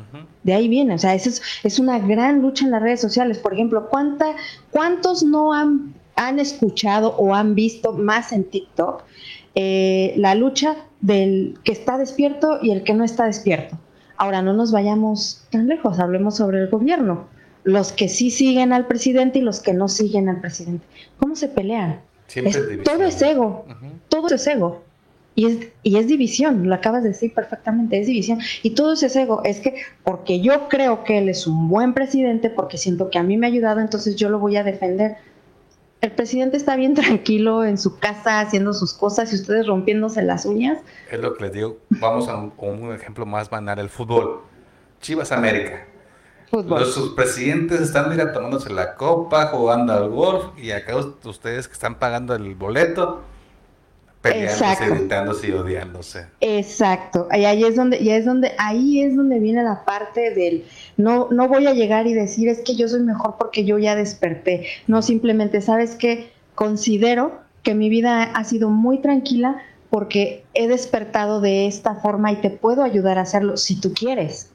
De 0.43 0.53
ahí 0.53 0.67
viene. 0.67 0.93
O 0.93 0.97
sea, 0.97 1.13
es, 1.15 1.41
es 1.63 1.79
una 1.79 1.99
gran 1.99 2.41
lucha 2.41 2.65
en 2.65 2.71
las 2.71 2.81
redes 2.81 3.01
sociales. 3.01 3.37
Por 3.37 3.53
ejemplo, 3.53 3.87
¿cuánta, 3.89 4.35
¿cuántos 4.71 5.23
no 5.23 5.53
han, 5.53 5.93
han 6.15 6.39
escuchado 6.39 7.15
o 7.17 7.33
han 7.33 7.55
visto 7.55 7.93
más 7.93 8.31
en 8.33 8.43
TikTok 8.43 9.03
eh, 9.55 10.13
la 10.17 10.35
lucha 10.35 10.75
del 11.01 11.57
que 11.63 11.71
está 11.71 11.97
despierto 11.97 12.59
y 12.61 12.71
el 12.71 12.83
que 12.83 12.93
no 12.93 13.03
está 13.03 13.25
despierto? 13.25 13.77
Ahora 14.17 14.41
no 14.41 14.53
nos 14.53 14.71
vayamos 14.71 15.45
tan 15.49 15.67
lejos, 15.67 15.99
hablemos 15.99 16.35
sobre 16.35 16.59
el 16.59 16.69
gobierno. 16.69 17.27
Los 17.63 17.91
que 17.91 18.09
sí 18.09 18.31
siguen 18.31 18.73
al 18.73 18.87
presidente 18.87 19.39
y 19.39 19.41
los 19.41 19.61
que 19.61 19.73
no 19.73 19.87
siguen 19.87 20.29
al 20.29 20.41
presidente. 20.41 20.85
¿Cómo 21.17 21.35
se 21.35 21.47
pelean? 21.47 22.01
todo 22.83 23.03
es 23.03 23.21
ego, 23.21 23.65
todo 24.07 24.27
es 24.35 24.45
ego. 24.47 24.83
Y 25.35 25.45
es, 25.45 25.69
y 25.83 25.95
es 25.95 26.07
división, 26.07 26.67
lo 26.67 26.75
acabas 26.75 27.03
de 27.03 27.09
decir 27.09 27.33
perfectamente, 27.33 27.97
es 27.97 28.07
división. 28.07 28.39
Y 28.61 28.71
todo 28.71 28.93
ese 28.93 29.21
ego 29.21 29.41
es 29.45 29.61
que 29.61 29.75
porque 30.03 30.41
yo 30.41 30.67
creo 30.67 31.05
que 31.05 31.19
él 31.19 31.29
es 31.29 31.47
un 31.47 31.69
buen 31.69 31.93
presidente, 31.93 32.49
porque 32.49 32.77
siento 32.77 33.09
que 33.09 33.19
a 33.19 33.23
mí 33.23 33.37
me 33.37 33.47
ha 33.47 33.49
ayudado, 33.49 33.79
entonces 33.79 34.17
yo 34.17 34.29
lo 34.29 34.39
voy 34.39 34.57
a 34.57 34.63
defender. 34.63 35.15
El 36.01 36.11
presidente 36.11 36.55
está 36.55 36.75
bien 36.75 36.93
tranquilo 36.95 37.65
en 37.65 37.77
su 37.77 37.99
casa 37.99 38.39
haciendo 38.39 38.73
sus 38.73 38.93
cosas 38.93 39.31
y 39.33 39.35
ustedes 39.35 39.67
rompiéndose 39.67 40.21
las 40.21 40.45
uñas. 40.45 40.79
Es 41.11 41.19
lo 41.19 41.35
que 41.35 41.45
les 41.45 41.53
digo. 41.53 41.77
Vamos 41.89 42.29
a 42.29 42.37
un, 42.37 42.93
ejemplo 42.93 43.25
más 43.25 43.49
banal, 43.49 43.79
el 43.79 43.89
fútbol. 43.89 44.41
Chivas 45.01 45.31
América. 45.31 45.85
Los 46.51 46.93
sus 46.93 47.13
presidentes 47.13 47.79
están 47.81 48.09
mira, 48.09 48.33
tomándose 48.33 48.71
la 48.71 48.95
copa, 48.95 49.47
jugando 49.47 49.93
al 49.93 50.09
golf 50.09 50.45
y 50.57 50.71
acá 50.71 50.95
ustedes 50.95 51.67
que 51.67 51.73
están 51.73 51.99
pagando 51.99 52.33
el 52.33 52.55
boleto 52.55 53.21
peleándose, 54.21 54.89
gritándose 54.89 55.47
y 55.47 55.51
odiándose. 55.51 56.25
Exacto. 56.41 57.27
Y 57.31 57.45
ahí 57.45 57.63
es 57.63 57.75
donde, 57.75 57.99
y 57.99 58.09
es 58.09 58.25
donde, 58.25 58.53
ahí 58.57 59.01
es 59.01 59.15
donde 59.15 59.39
viene 59.39 59.63
la 59.63 59.85
parte 59.85 60.31
del 60.31 60.65
no, 60.97 61.29
no 61.31 61.47
voy 61.47 61.65
a 61.67 61.73
llegar 61.73 62.07
y 62.07 62.13
decir 62.13 62.49
es 62.49 62.59
que 62.59 62.75
yo 62.75 62.87
soy 62.87 63.01
mejor 63.01 63.35
porque 63.39 63.63
yo 63.63 63.77
ya 63.77 63.95
desperté. 63.95 64.65
No 64.87 65.01
simplemente, 65.01 65.61
sabes 65.61 65.95
que 65.95 66.29
considero 66.55 67.39
que 67.63 67.73
mi 67.73 67.89
vida 67.89 68.23
ha 68.23 68.43
sido 68.43 68.69
muy 68.69 68.99
tranquila 68.99 69.61
porque 69.89 70.43
he 70.53 70.67
despertado 70.67 71.41
de 71.41 71.67
esta 71.67 71.95
forma 71.95 72.31
y 72.31 72.37
te 72.37 72.49
puedo 72.49 72.83
ayudar 72.83 73.17
a 73.17 73.21
hacerlo 73.21 73.57
si 73.57 73.79
tú 73.79 73.93
quieres, 73.93 74.51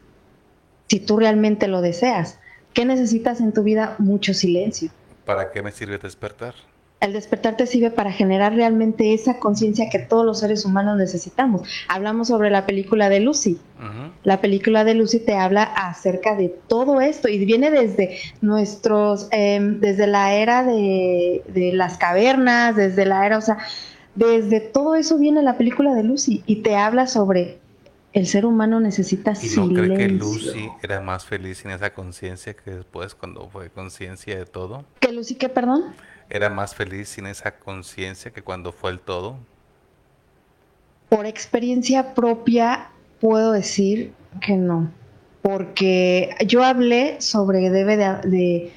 si 0.88 1.00
tú 1.00 1.16
realmente 1.16 1.66
lo 1.66 1.80
deseas. 1.80 2.38
¿Qué 2.73 2.85
necesitas 2.85 3.40
en 3.40 3.52
tu 3.52 3.62
vida? 3.62 3.94
Mucho 3.99 4.35
silencio. 4.35 4.90
¿Para 5.25 5.50
qué 5.50 5.62
me 5.62 5.73
sirve 5.73 5.99
despertar? 5.99 6.54
El 7.04 7.12
despertar 7.12 7.56
te 7.56 7.66
sirve 7.66 7.90
para 7.90 8.11
generar 8.12 8.54
realmente 8.54 9.12
esa 9.12 9.38
conciencia 9.38 9.90
que 9.90 9.99
todos 9.99 10.25
los 10.25 10.40
seres 10.40 10.64
humanos 10.64 10.96
necesitamos. 10.96 11.68
Hablamos 11.88 12.28
sobre 12.28 12.50
la 12.50 12.64
película 12.66 13.08
de 13.08 13.20
Lucy. 13.20 13.58
La 14.23 14.40
película 14.40 14.84
de 14.84 14.94
Lucy 14.94 15.20
te 15.20 15.34
habla 15.34 15.64
acerca 15.64 16.34
de 16.34 16.49
todo 16.49 17.02
esto 17.02 17.28
y 17.28 17.44
viene 17.44 17.70
desde 17.70 18.16
nuestros, 18.40 19.28
em, 19.30 19.80
desde 19.80 20.06
la 20.06 20.32
era 20.32 20.64
de, 20.64 21.42
las 21.75 21.99
cavernas, 21.99 22.75
desde 22.76 23.04
la 23.04 23.26
era, 23.26 23.37
o 23.37 23.42
sea, 23.42 23.58
desde 24.14 24.61
todo 24.61 24.94
eso 24.94 25.18
viene 25.18 25.42
la 25.42 25.58
película 25.58 25.94
de 25.94 26.04
Lucy 26.04 26.42
y 26.46 26.62
te 26.62 26.76
habla 26.76 27.06
sobre 27.06 27.58
el 28.14 28.26
ser 28.28 28.46
humano 28.46 28.78
necesita 28.78 29.32
¿Y 29.42 29.49
no 29.56 29.68
cree 29.68 29.96
que 29.96 30.08
Lucy 30.08 30.68
era 30.82 31.00
más 31.00 31.26
feliz 31.26 31.58
sin 31.58 31.73
esa 31.73 31.92
conciencia 31.92 32.54
que 32.54 32.70
después 32.70 33.14
cuando 33.14 33.49
fue 33.50 33.70
conciencia 33.70 34.38
de 34.38 34.46
todo? 34.46 34.84
¿Que 35.00 35.12
Lucy 35.12 35.34
qué, 35.34 35.49
perdón? 35.49 35.94
Era 36.31 36.50
más 36.50 36.75
feliz 36.75 37.09
sin 37.09 37.26
esa 37.26 37.59
conciencia 37.59 38.33
que 38.33 38.43
cuando 38.43 38.73
fue 38.73 38.90
el 38.90 39.00
todo? 39.00 39.37
Por 41.09 41.26
experiencia 41.26 42.14
propia 42.14 42.90
puedo 43.21 43.52
decir 43.52 44.12
que 44.40 44.57
no, 44.57 44.90
porque 45.43 46.35
yo 46.47 46.64
hablé 46.64 47.21
sobre 47.21 47.71
debe 47.71 47.97
de, 47.97 48.73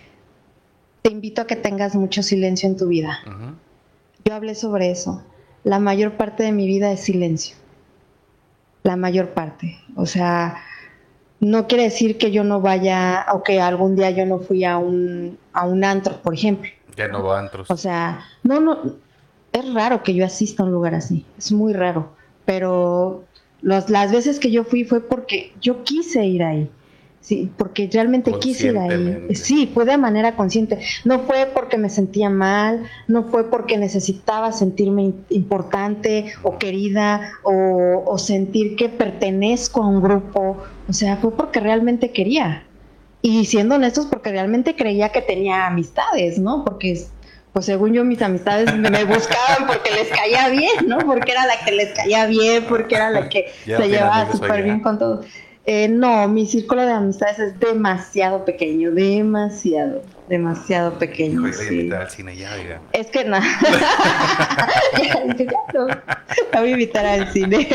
te 1.01 1.11
invito 1.11 1.41
a 1.41 1.47
que 1.47 1.55
tengas 1.55 1.95
mucho 1.95 2.21
silencio 2.21 2.67
en 2.67 2.77
tu 2.77 2.87
vida. 2.87 3.19
Yo 4.25 4.35
hablé 4.35 4.55
sobre 4.55 4.91
eso. 4.91 5.23
La 5.63 5.79
mayor 5.79 6.17
parte 6.17 6.43
de 6.43 6.51
mi 6.51 6.67
vida 6.67 6.91
es 6.91 7.01
silencio. 7.01 7.55
La 8.83 8.95
mayor 8.95 9.29
parte. 9.29 9.77
O 9.95 10.05
sea, 10.05 10.57
no 11.39 11.67
quiere 11.67 11.85
decir 11.85 12.17
que 12.17 12.31
yo 12.31 12.43
no 12.43 12.61
vaya 12.61 13.25
o 13.33 13.43
que 13.43 13.61
algún 13.61 13.95
día 13.95 14.11
yo 14.11 14.25
no 14.25 14.39
fui 14.39 14.63
a 14.63 14.77
un, 14.77 15.37
a 15.53 15.65
un 15.65 15.83
antro, 15.83 16.21
por 16.21 16.33
ejemplo. 16.33 16.69
Ya 16.97 17.07
no 17.07 17.23
va 17.23 17.39
antros. 17.39 17.69
O 17.71 17.77
sea, 17.77 18.25
no, 18.43 18.59
no, 18.59 18.95
es 19.53 19.73
raro 19.73 20.03
que 20.03 20.13
yo 20.13 20.25
asista 20.25 20.63
a 20.63 20.65
un 20.65 20.73
lugar 20.73 20.95
así, 20.95 21.25
es 21.37 21.51
muy 21.51 21.73
raro, 21.73 22.11
pero 22.43 23.23
las 23.61 24.11
veces 24.11 24.39
que 24.39 24.51
yo 24.51 24.63
fui 24.63 24.83
fue 24.83 25.01
porque 25.01 25.53
yo 25.61 25.83
quise 25.83 26.25
ir 26.25 26.43
ahí. 26.43 26.69
Sí, 27.19 27.51
porque 27.57 27.89
realmente 27.91 28.31
quise 28.39 28.67
ir 28.67 28.77
ahí. 28.77 29.35
Sí, 29.35 29.69
fue 29.73 29.83
de 29.83 29.97
manera 29.97 30.37
consciente. 30.37 30.79
No 31.03 31.19
fue 31.23 31.49
porque 31.53 31.77
me 31.77 31.89
sentía 31.89 32.29
mal, 32.29 32.83
no 33.09 33.25
fue 33.25 33.49
porque 33.49 33.77
necesitaba 33.77 34.53
sentirme 34.53 35.11
importante 35.29 36.31
o 36.43 36.57
querida 36.57 37.31
o, 37.43 38.03
o 38.05 38.17
sentir 38.17 38.77
que 38.77 38.87
pertenezco 38.87 39.83
a 39.83 39.87
un 39.87 40.01
grupo. 40.01 40.63
O 40.87 40.93
sea, 40.93 41.17
fue 41.17 41.35
porque 41.35 41.59
realmente 41.59 42.13
quería 42.13 42.66
y 43.27 43.43
siendo 43.43 43.75
honestos 43.75 44.05
porque 44.05 44.31
realmente 44.31 44.73
creía 44.73 45.09
que 45.09 45.21
tenía 45.21 45.67
amistades, 45.67 46.39
¿no? 46.39 46.63
Porque 46.63 46.97
pues 47.51 47.65
según 47.65 47.91
yo 47.91 48.05
mis 48.05 48.21
amistades 48.21 48.73
me 48.73 49.03
buscaban 49.03 49.67
porque 49.67 49.91
les 49.91 50.07
caía 50.07 50.47
bien, 50.47 50.87
¿no? 50.87 50.99
Porque 50.99 51.33
era 51.33 51.45
la 51.45 51.59
que 51.65 51.73
les 51.73 51.91
caía 51.91 52.25
bien, 52.27 52.63
porque 52.69 52.95
era 52.95 53.09
la 53.09 53.27
que 53.27 53.51
se 53.65 53.89
llevaba 53.89 54.31
súper 54.31 54.63
bien 54.63 54.79
con 54.79 54.97
todos. 54.97 55.25
Eh, 55.65 55.89
no, 55.89 56.29
mi 56.29 56.45
círculo 56.45 56.83
de 56.85 56.91
amistades 56.93 57.39
es 57.39 57.59
demasiado 57.59 58.45
pequeño, 58.45 58.91
demasiado 58.91 60.03
demasiado 60.27 60.97
pequeño. 60.97 61.47
Invitar 61.47 62.01
al 62.01 62.09
cine 62.09 62.35
ya, 62.35 62.55
diga. 62.55 62.81
Es 62.93 63.07
que 63.07 63.23
no. 63.23 63.39
ya, 64.97 65.25
no. 65.73 65.87
voy 66.53 66.69
a 66.69 66.71
invitar 66.71 67.05
al 67.05 67.31
cine. 67.31 67.67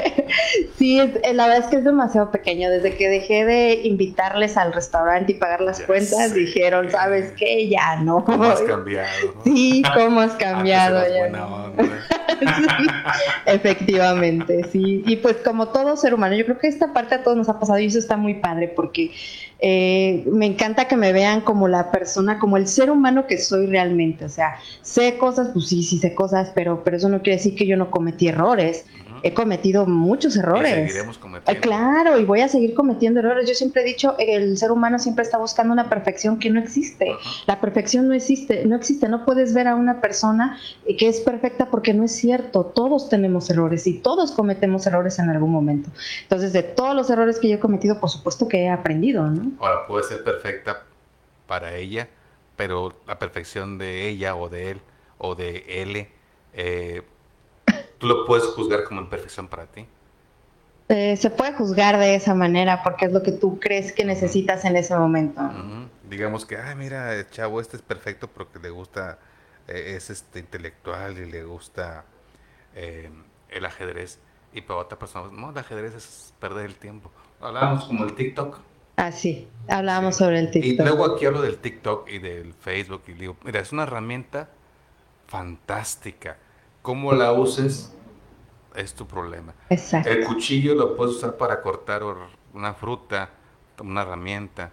Sí, 0.83 0.99
es, 0.99 1.15
la 1.37 1.47
verdad 1.47 1.65
es 1.65 1.67
que 1.71 1.77
es 1.77 1.85
demasiado 1.85 2.33
pequeño. 2.33 2.69
Desde 2.69 2.97
que 2.97 3.09
dejé 3.09 3.45
de 3.45 3.83
invitarles 3.85 4.57
al 4.57 4.73
restaurante 4.73 5.31
y 5.31 5.35
pagar 5.37 5.61
las 5.61 5.81
cuentas, 5.83 6.35
dijeron, 6.35 6.91
¿sabes 6.91 7.33
qué? 7.39 7.69
Ya 7.69 8.01
no. 8.01 8.25
¿Cómo 8.25 8.43
has 8.45 8.61
cambiado? 8.63 9.09
Sí, 9.45 9.83
¿cómo 9.95 10.21
has 10.21 10.33
cambiado? 10.33 11.03
ya 11.09 11.31
efectivamente, 13.47 14.65
sí. 14.73 15.05
Y 15.07 15.17
pues 15.17 15.37
como 15.37 15.69
todo 15.69 15.97
ser 15.97 16.15
humano, 16.15 16.35
yo 16.35 16.45
creo 16.45 16.59
que 16.59 16.67
esta 16.67 16.93
parte 16.93 17.15
a 17.15 17.23
todos 17.23 17.37
nos 17.37 17.49
ha 17.49 17.61
pasado 17.61 17.79
y 17.79 17.87
eso 17.87 17.99
está 17.99 18.17
muy 18.17 18.35
padre 18.35 18.69
porque 18.69 19.13
eh, 19.61 20.25
me 20.27 20.47
encanta 20.47 20.89
que 20.89 20.97
me 20.97 21.13
vean 21.13 21.43
como 21.43 21.69
la 21.69 21.93
persona, 21.93 22.39
como 22.39 22.57
el 22.57 22.67
ser 22.67 22.91
humano 22.91 23.27
que 23.29 23.39
soy 23.39 23.67
realmente. 23.67 24.25
O 24.25 24.29
sea, 24.29 24.57
sé 24.81 25.17
cosas, 25.17 25.51
pues 25.53 25.69
sí, 25.69 25.85
sí 25.85 25.99
sé 25.99 26.15
cosas, 26.15 26.51
pero, 26.55 26.83
pero 26.83 26.97
eso 26.97 27.09
no 27.09 27.23
quiere 27.23 27.37
decir 27.37 27.55
que 27.55 27.67
yo 27.67 27.77
no 27.77 27.91
cometí 27.91 28.29
errores 28.29 28.87
he 29.23 29.35
cometido 29.35 29.87
muchos 29.87 30.37
errores. 30.37 30.73
Y 30.73 30.89
seguiremos 30.89 31.19
cometiendo. 31.19 31.59
Eh, 31.59 31.61
claro, 31.61 32.19
y 32.19 32.25
voy 32.25 32.41
a 32.41 32.49
seguir 32.49 32.75
cometiendo 32.75 33.21
errores. 33.21 33.49
Yo 33.49 33.55
siempre 33.55 33.83
he 33.83 33.85
dicho, 33.85 34.17
el 34.19 34.57
ser 34.59 34.73
humano 34.73 34.99
siempre 34.99 35.23
está 35.23 35.39
buscando 35.39 35.73
una 35.73 35.89
perfección 35.89 36.39
que 36.39 36.51
no 36.51 36.61
existe. 36.61 37.13
La 37.47 37.61
perfección 37.61 38.09
no 38.09 38.15
existe, 38.15 38.65
no 38.67 38.77
existe. 38.77 39.09
No 39.09 39.25
puedes 39.25 39.55
ver 39.55 39.69
a 39.69 39.75
una 39.75 40.01
persona 40.01 40.59
que 40.99 41.09
es 41.09 41.21
perfecta 41.21 41.71
porque 41.71 41.95
no 41.95 42.05
es 42.05 42.13
cierto. 42.13 42.65
Todos 42.65 43.09
tenemos 43.09 43.49
errores 43.51 43.87
y 43.87 43.99
todos 43.99 44.33
cometemos 44.33 44.87
errores 44.87 45.19
en 45.19 45.31
algún 45.31 45.51
momento. 45.51 45.91
Entonces, 46.23 46.53
de 46.53 46.63
todos 46.63 46.95
los 46.95 47.11
errores 47.11 47.39
que 47.39 47.49
yo 47.49 47.57
he 47.57 47.61
cometido, 47.61 48.01
por 48.01 48.11
supuesto 48.11 48.49
que 48.49 48.65
he 48.65 48.69
aprendido, 48.69 49.29
¿no? 49.29 49.53
Ahora, 49.61 49.87
puede 49.87 50.05
ser 50.05 50.25
perfecta 50.25 50.83
para 51.47 51.77
ella, 51.77 52.09
pero 52.57 52.95
la 53.07 53.19
perfección 53.19 53.79
de 53.79 54.09
ella 54.09 54.35
o 54.35 54.49
de 54.49 54.71
él 54.71 54.81
o 55.19 55.35
de 55.35 55.65
él 55.69 56.09
eh, 56.55 57.03
tú 58.03 58.09
lo 58.09 58.27
puedes 58.27 58.45
juzgar 58.47 58.83
como 58.83 59.01
imperfección 59.01 59.47
para 59.47 59.67
ti. 59.67 59.87
Eh, 60.89 61.17
se 61.17 61.31
puede 61.31 61.53
juzgar 61.53 61.99
de 61.99 62.17
esa 62.17 62.35
manera 62.35 62.83
porque 62.83 63.05
es 63.07 63.13
lo 63.13 63.23
que 63.23 63.31
tú 63.31 63.61
crees 63.61 63.93
que 63.93 64.05
necesitas 64.05 64.65
en 64.65 64.75
ese 64.75 64.97
momento. 64.97 65.41
Digamos 66.11 66.45
que, 66.45 66.57
ay, 66.57 66.75
mira, 66.75 67.15
el 67.15 67.31
chavo 67.31 67.61
este 67.61 67.77
es 67.77 67.83
perfecto 67.83 68.27
porque 68.27 68.59
le 68.59 68.71
gusta, 68.71 69.21
eh, 69.69 69.95
es 69.97 70.11
este 70.11 70.41
intelectual 70.41 71.17
y 71.17 71.31
le 71.31 71.45
gusta 71.45 72.05
eh, 72.75 73.09
el 73.49 73.65
ajedrez. 73.65 74.19
Y 74.53 74.63
para 74.63 74.81
otra 74.81 74.99
persona, 74.99 75.31
no, 75.33 75.51
el 75.51 75.59
ajedrez 75.59 75.95
es 75.95 76.35
perder 76.41 76.67
el 76.67 76.75
tiempo. 76.75 77.13
Hablábamos 77.41 77.85
como 77.85 78.05
el 78.05 78.15
TikTok. 78.17 78.59
Ah, 78.97 79.13
sí, 79.13 79.47
hablábamos 79.69 80.17
sobre 80.17 80.41
el 80.41 80.51
TikTok. 80.51 80.73
Y 80.73 80.77
luego 80.77 81.15
aquí 81.15 81.25
hablo 81.25 81.41
del 81.41 81.59
TikTok 81.59 82.11
y 82.11 82.19
del 82.19 82.53
Facebook 82.53 83.05
y 83.07 83.13
digo, 83.13 83.37
mira, 83.45 83.61
es 83.61 83.71
una 83.71 83.85
herramienta 83.85 84.49
fantástica 85.29 86.37
cómo 86.83 87.13
la 87.13 87.33
uses 87.33 87.93
es 88.75 88.95
tu 88.95 89.07
problema. 89.07 89.55
Exacto. 89.71 90.11
El 90.11 90.25
cuchillo 90.25 90.75
lo 90.75 90.97
puedes 90.97 91.17
usar 91.17 91.37
para 91.37 91.63
cortar 91.63 92.03
una 92.53 92.75
fruta, 92.75 93.31
una 93.81 94.03
herramienta, 94.03 94.71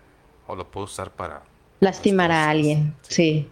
o 0.48 0.56
lo 0.56 0.70
puedes 0.70 0.92
usar 0.92 1.12
para 1.12 1.44
lastimar 1.80 2.32
a 2.32 2.50
alguien. 2.50 2.96
Sí. 3.02 3.50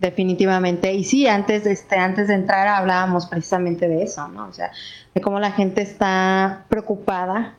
Definitivamente. 0.00 0.92
Y 0.92 1.04
sí, 1.04 1.26
antes 1.28 1.64
de 1.64 1.72
este, 1.72 1.96
antes 1.96 2.28
de 2.28 2.34
entrar 2.34 2.66
hablábamos 2.66 3.26
precisamente 3.26 3.88
de 3.88 4.02
eso, 4.02 4.26
¿no? 4.28 4.48
O 4.48 4.52
sea, 4.52 4.72
de 5.14 5.20
cómo 5.20 5.38
la 5.38 5.52
gente 5.52 5.82
está 5.82 6.64
preocupada 6.68 7.54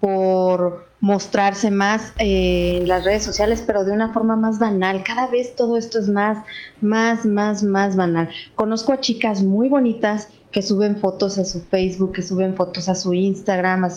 por 0.00 0.86
mostrarse 1.00 1.70
más 1.70 2.12
eh, 2.18 2.78
en 2.80 2.88
las 2.88 3.04
redes 3.04 3.22
sociales, 3.22 3.62
pero 3.66 3.84
de 3.84 3.92
una 3.92 4.12
forma 4.12 4.36
más 4.36 4.58
banal. 4.58 5.02
Cada 5.04 5.26
vez 5.28 5.54
todo 5.54 5.76
esto 5.76 5.98
es 5.98 6.08
más, 6.08 6.38
más, 6.80 7.24
más, 7.24 7.62
más 7.62 7.96
banal. 7.96 8.28
Conozco 8.54 8.92
a 8.92 9.00
chicas 9.00 9.42
muy 9.42 9.68
bonitas 9.68 10.28
que 10.50 10.62
suben 10.62 10.96
fotos 10.96 11.38
a 11.38 11.44
su 11.44 11.60
Facebook, 11.60 12.12
que 12.12 12.22
suben 12.22 12.54
fotos 12.54 12.88
a 12.88 12.94
su 12.94 13.12
Instagram, 13.12 13.88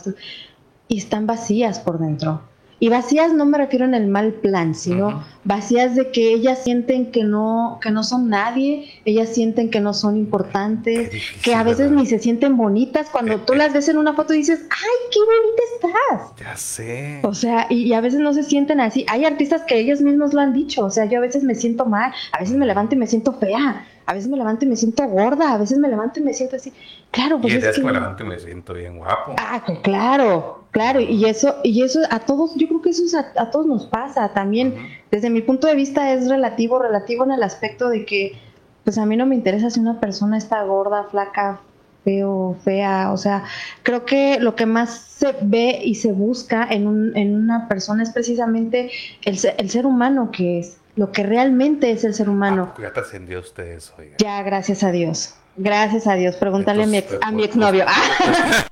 y 0.88 0.98
están 0.98 1.26
vacías 1.26 1.80
por 1.80 2.00
dentro. 2.00 2.42
Y 2.84 2.90
vacías 2.90 3.32
no 3.32 3.46
me 3.46 3.60
refiero 3.60 3.86
en 3.86 3.94
el 3.94 4.08
mal 4.08 4.34
plan, 4.34 4.74
sino 4.74 5.24
vacías 5.44 5.94
de 5.94 6.10
que 6.10 6.34
ellas 6.34 6.64
sienten 6.64 7.12
que 7.12 7.24
no, 7.24 7.78
que 7.80 7.92
no 7.92 8.04
son 8.04 8.28
nadie, 8.28 8.90
ellas 9.06 9.30
sienten 9.30 9.70
que 9.70 9.80
no 9.80 9.94
son 9.94 10.18
importantes, 10.18 11.12
que 11.44 11.54
a 11.54 11.62
veces 11.62 11.92
ni 11.92 12.08
se 12.08 12.18
sienten 12.18 12.58
bonitas. 12.58 13.08
Cuando 13.12 13.38
tú 13.42 13.54
las 13.54 13.72
ves 13.72 13.88
en 13.88 14.00
una 14.00 14.16
foto 14.16 14.34
y 14.34 14.38
dices, 14.38 14.62
¡ay, 14.72 15.10
qué 15.12 15.20
bonita 15.20 15.64
estás! 15.76 16.40
Ya 16.40 16.58
sé. 16.58 17.20
O 17.22 17.36
sea, 17.36 17.68
y, 17.70 17.94
a 17.94 18.02
veces 18.02 18.20
no 18.20 18.34
se 18.34 18.42
sienten 18.42 18.80
así. 18.80 19.06
Hay 19.10 19.26
artistas 19.26 19.62
que 19.62 19.78
ellos 19.78 20.02
mismos 20.02 20.34
lo 20.34 20.42
han 20.42 20.52
dicho. 20.52 20.84
O 20.84 20.90
sea, 20.90 21.06
yo 21.06 21.20
a 21.20 21.22
veces 21.22 21.44
me 21.44 21.54
siento 21.54 21.86
mal, 21.86 22.12
a 22.32 22.40
veces 22.40 22.56
me 22.56 22.66
levanto 22.66 22.96
y 22.96 22.98
me 22.98 23.06
siento 23.06 23.34
fea, 23.34 23.86
a 24.08 24.14
veces 24.16 24.28
me 24.28 24.38
levanto 24.38 24.66
y 24.66 24.70
me 24.70 24.76
siento 24.76 25.08
gorda, 25.08 25.54
a 25.54 25.60
veces 25.60 25.78
me 25.78 25.88
levanto 25.88 26.20
y 26.20 26.24
me 26.24 26.34
siento 26.34 26.56
así. 26.56 26.74
Claro, 27.12 27.40
pues 27.40 27.54
y 27.54 27.58
es 27.58 27.76
que 27.76 27.84
me 27.84 27.94
levanto 27.94 28.24
y 28.24 28.28
me 28.28 28.40
siento 28.40 28.74
bien 28.74 28.98
guapo. 28.98 29.36
Ah, 29.38 29.64
claro, 29.84 30.61
claro, 30.72 31.00
y 31.00 31.26
eso 31.26 31.56
y 31.64 31.84
eso 31.84 32.00
a 32.10 32.20
todos, 32.20 32.56
yo 32.56 32.68
creo 32.68 32.82
que 32.82 32.90
eso 32.90 33.04
a, 33.18 33.52
todos 33.52 33.66
nos 33.66 33.86
pasa 33.86 34.34
también. 34.34 34.76
Desde 35.12 35.30
mi 35.30 35.42
punto 35.42 35.68
de 35.68 35.76
vista 35.76 36.14
es 36.14 36.28
relativo, 36.28 36.80
relativo 36.80 37.24
en 37.24 37.32
el 37.32 37.44
aspecto 37.44 37.90
de 37.90 38.06
que 38.06 38.40
pues 38.84 38.98
a 38.98 39.06
mí 39.06 39.16
no 39.16 39.26
me 39.26 39.36
interesa 39.36 39.70
si 39.70 39.80
una 39.80 40.00
persona 40.00 40.38
está 40.38 40.64
gorda, 40.64 41.04
flaca, 41.06 41.62
feo, 42.04 42.58
fea, 42.64 43.12
o 43.12 43.18
sea, 43.18 43.44
creo 43.84 44.06
que 44.06 44.40
lo 44.40 44.56
que 44.56 44.66
más 44.66 44.90
se 44.90 45.36
ve 45.44 45.82
y 45.84 45.96
se 45.96 46.12
busca 46.12 46.68
en, 46.70 46.88
un, 46.88 47.16
en 47.16 47.36
una 47.36 47.68
persona 47.68 48.02
es 48.02 48.10
precisamente 48.10 48.90
el, 49.24 49.38
el 49.58 49.70
ser 49.70 49.86
humano 49.86 50.32
que 50.32 50.60
es 50.60 50.78
lo 50.96 51.12
que 51.12 51.24
realmente 51.24 51.92
es 51.92 52.04
el 52.04 52.14
ser 52.14 52.30
humano. 52.30 52.74
Ah, 52.76 52.82
ya 52.82 52.94
trascendió 52.94 53.40
usted 53.40 53.66
eso. 53.68 53.94
Ya, 54.18 54.42
gracias 54.44 54.84
a 54.84 54.92
Dios. 54.92 55.36
Gracias 55.56 56.08
a 56.08 56.16
Dios. 56.16 56.36
Pregúntale 56.36 56.84
a 56.84 56.88
mi, 56.88 56.98
ex, 56.98 57.18
a 57.22 57.32
mi 57.32 57.44
exnovio. 57.44 57.86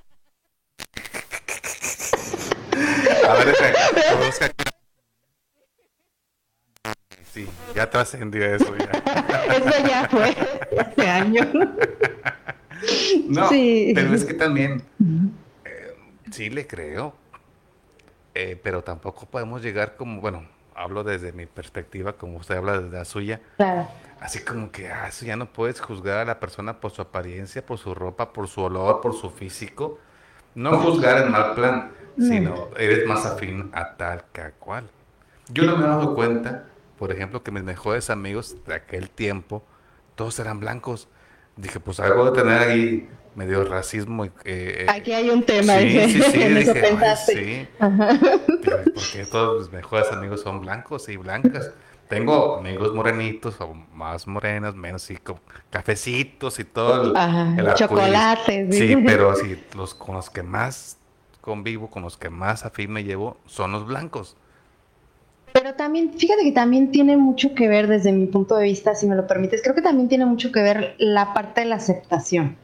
a 3.30 3.34
ver, 3.36 3.56
Sí, 7.34 7.48
ya 7.76 7.88
trascendió 7.90 8.44
eso 8.44 8.76
ya. 8.76 8.86
eso 9.54 9.88
ya 9.88 10.08
fue 10.10 10.36
hace 10.80 11.08
años. 11.10 11.48
No, 13.28 13.50
sí. 13.50 13.92
pero 13.94 14.14
es 14.16 14.26
que 14.26 14.34
también, 14.34 14.82
eh, 15.64 15.96
sí 16.32 16.50
le 16.50 16.66
creo, 16.66 17.14
eh, 18.34 18.60
pero 18.64 18.84
tampoco 18.84 19.28
podemos 19.28 19.62
llegar 19.62 19.96
como, 19.96 20.22
bueno, 20.22 20.48
hablo 20.74 21.04
desde 21.04 21.32
mi 21.34 21.46
perspectiva, 21.46 22.14
como 22.14 22.38
usted 22.38 22.56
habla 22.56 22.80
desde 22.80 22.98
la 22.98 23.06
suya. 23.06 23.42
Claro. 23.58 23.88
Así 24.22 24.40
como 24.40 24.72
que, 24.72 24.90
ah, 24.90 25.08
eso 25.10 25.26
ya 25.26 25.36
no 25.36 25.52
puedes 25.52 25.80
juzgar 25.82 26.18
a 26.18 26.26
la 26.26 26.40
persona 26.40 26.80
por 26.80 26.92
su 26.92 27.02
apariencia, 27.02 27.66
por 27.66 27.78
su 27.78 27.94
ropa, 27.94 28.34
por 28.34 28.48
su 28.48 28.62
olor, 28.62 29.02
por 29.02 29.14
su 29.14 29.30
físico. 29.30 30.00
No 30.56 30.78
juzgar 30.80 31.22
en 31.22 31.32
mal 31.32 31.54
plan, 31.54 31.92
sino 32.18 32.70
eres 32.78 33.06
más 33.08 33.26
afín 33.26 33.70
a 33.74 33.96
tal 33.96 34.24
que 34.32 34.42
a 34.42 34.52
cual. 34.52 34.90
Yo 35.50 35.64
no 35.64 35.78
me 35.78 35.86
he 35.86 35.88
dado 35.88 36.16
cuenta, 36.16 36.66
por 36.98 37.12
ejemplo, 37.12 37.44
que 37.44 37.52
mis 37.52 37.64
mejores 37.64 38.10
amigos 38.10 38.56
de 38.66 38.76
aquel 38.76 39.10
tiempo, 39.10 39.64
todos 40.16 40.40
eran 40.40 40.60
blancos. 40.60 41.08
Dije, 41.56 41.80
pues 41.80 42.00
algo 42.00 42.32
de 42.32 42.42
tener 42.42 42.60
ahí 42.60 43.10
medio 43.36 43.64
racismo. 43.64 44.26
Eh, 44.26 44.32
eh, 44.46 44.86
Aquí 44.88 45.14
hay 45.14 45.30
un 45.30 45.44
tema. 45.44 45.80
Sí, 45.80 46.00
sí, 46.10 46.22
sí, 46.22 46.44
dije, 46.56 47.16
sí. 47.26 47.68
Porque 47.80 49.26
todos 49.32 49.62
mis 49.62 49.72
mejores 49.72 50.12
amigos 50.12 50.42
son 50.42 50.62
blancos 50.62 51.10
y 51.10 51.18
blancas. 51.18 51.72
Tengo 52.10 52.58
amigos 52.58 52.94
morenitos 52.94 53.62
o 53.62 53.74
más 53.94 54.26
morenas, 54.26 54.74
menos 54.76 55.10
y 55.12 55.18
cafecitos 55.70 56.60
y 56.60 56.64
todo 56.64 57.14
el, 57.14 57.74
chocolate. 57.76 58.68
Sí, 58.72 58.96
pero 59.06 59.36
sí, 59.36 59.64
los 59.76 59.94
con 59.94 60.16
los 60.16 60.30
que 60.32 60.42
más 60.42 60.98
convivo, 61.50 61.90
con 61.90 62.04
los 62.04 62.16
que 62.16 62.30
más 62.30 62.64
afín 62.64 62.92
me 62.92 63.04
llevo, 63.04 63.38
son 63.48 63.72
los 63.72 63.88
blancos. 63.88 64.38
Pero 65.52 65.74
también, 65.74 66.14
fíjate 66.14 66.44
que 66.44 66.52
también 66.52 66.92
tiene 66.92 67.18
mucho 67.18 67.56
que 67.56 67.68
ver 67.68 67.88
desde 67.88 68.12
mi 68.12 68.28
punto 68.28 68.56
de 68.56 68.66
vista, 68.66 68.94
si 68.94 69.08
me 69.08 69.16
lo 69.16 69.26
permites, 69.26 69.64
creo 69.64 69.74
que 69.74 69.82
también 69.82 70.08
tiene 70.08 70.28
mucho 70.28 70.52
que 70.52 70.62
ver 70.62 70.94
la 71.00 71.34
parte 71.34 71.62
de 71.62 71.68
la 71.68 71.78
aceptación. 71.78 72.56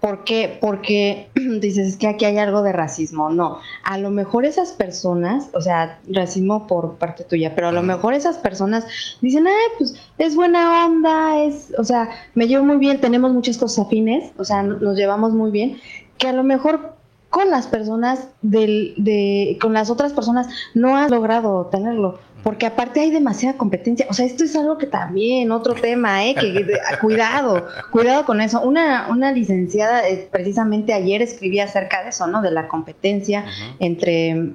¿Por 0.00 0.22
qué? 0.22 0.56
Porque 0.60 1.28
dices 1.34 1.88
es 1.88 1.96
que 1.96 2.06
aquí 2.06 2.24
hay 2.24 2.38
algo 2.38 2.62
de 2.62 2.72
racismo. 2.72 3.28
No, 3.28 3.58
a 3.82 3.98
lo 3.98 4.10
mejor 4.10 4.44
esas 4.44 4.70
personas, 4.70 5.50
o 5.52 5.60
sea, 5.60 5.98
racismo 6.08 6.68
por 6.68 6.94
parte 6.94 7.24
tuya, 7.24 7.56
pero 7.56 7.68
a 7.68 7.72
lo 7.72 7.82
mejor 7.82 8.14
esas 8.14 8.38
personas 8.38 8.86
dicen, 9.20 9.48
ay, 9.48 9.72
pues 9.78 9.96
es 10.18 10.36
buena 10.36 10.86
onda, 10.86 11.42
es, 11.42 11.74
o 11.76 11.82
sea, 11.82 12.08
me 12.34 12.46
llevo 12.46 12.64
muy 12.64 12.76
bien, 12.76 13.00
tenemos 13.00 13.32
muchas 13.32 13.58
cosas 13.58 13.86
afines, 13.86 14.30
o 14.38 14.44
sea, 14.44 14.62
nos 14.62 14.96
llevamos 14.96 15.32
muy 15.32 15.50
bien, 15.50 15.80
que 16.18 16.28
a 16.28 16.32
lo 16.32 16.44
mejor 16.44 17.01
con 17.32 17.50
las 17.50 17.66
personas 17.66 18.28
del, 18.42 18.92
de, 18.98 19.56
con 19.58 19.72
las 19.72 19.88
otras 19.88 20.12
personas 20.12 20.48
no 20.74 20.98
has 20.98 21.10
logrado 21.10 21.66
tenerlo 21.72 22.18
porque 22.42 22.66
aparte 22.66 23.00
hay 23.00 23.10
demasiada 23.10 23.56
competencia. 23.56 24.06
O 24.10 24.14
sea, 24.14 24.26
esto 24.26 24.44
es 24.44 24.54
algo 24.56 24.76
que 24.76 24.86
también, 24.86 25.50
otro 25.50 25.74
tema, 25.74 26.26
¿eh? 26.26 26.34
Que, 26.34 26.66
cuidado, 27.00 27.66
cuidado 27.90 28.26
con 28.26 28.40
eso. 28.40 28.60
Una, 28.60 29.06
una 29.08 29.32
licenciada, 29.32 30.08
eh, 30.08 30.28
precisamente 30.30 30.92
ayer 30.92 31.22
escribía 31.22 31.64
acerca 31.64 32.02
de 32.02 32.10
eso, 32.10 32.26
¿no? 32.26 32.42
De 32.42 32.50
la 32.50 32.68
competencia 32.68 33.44
entre, 33.78 34.54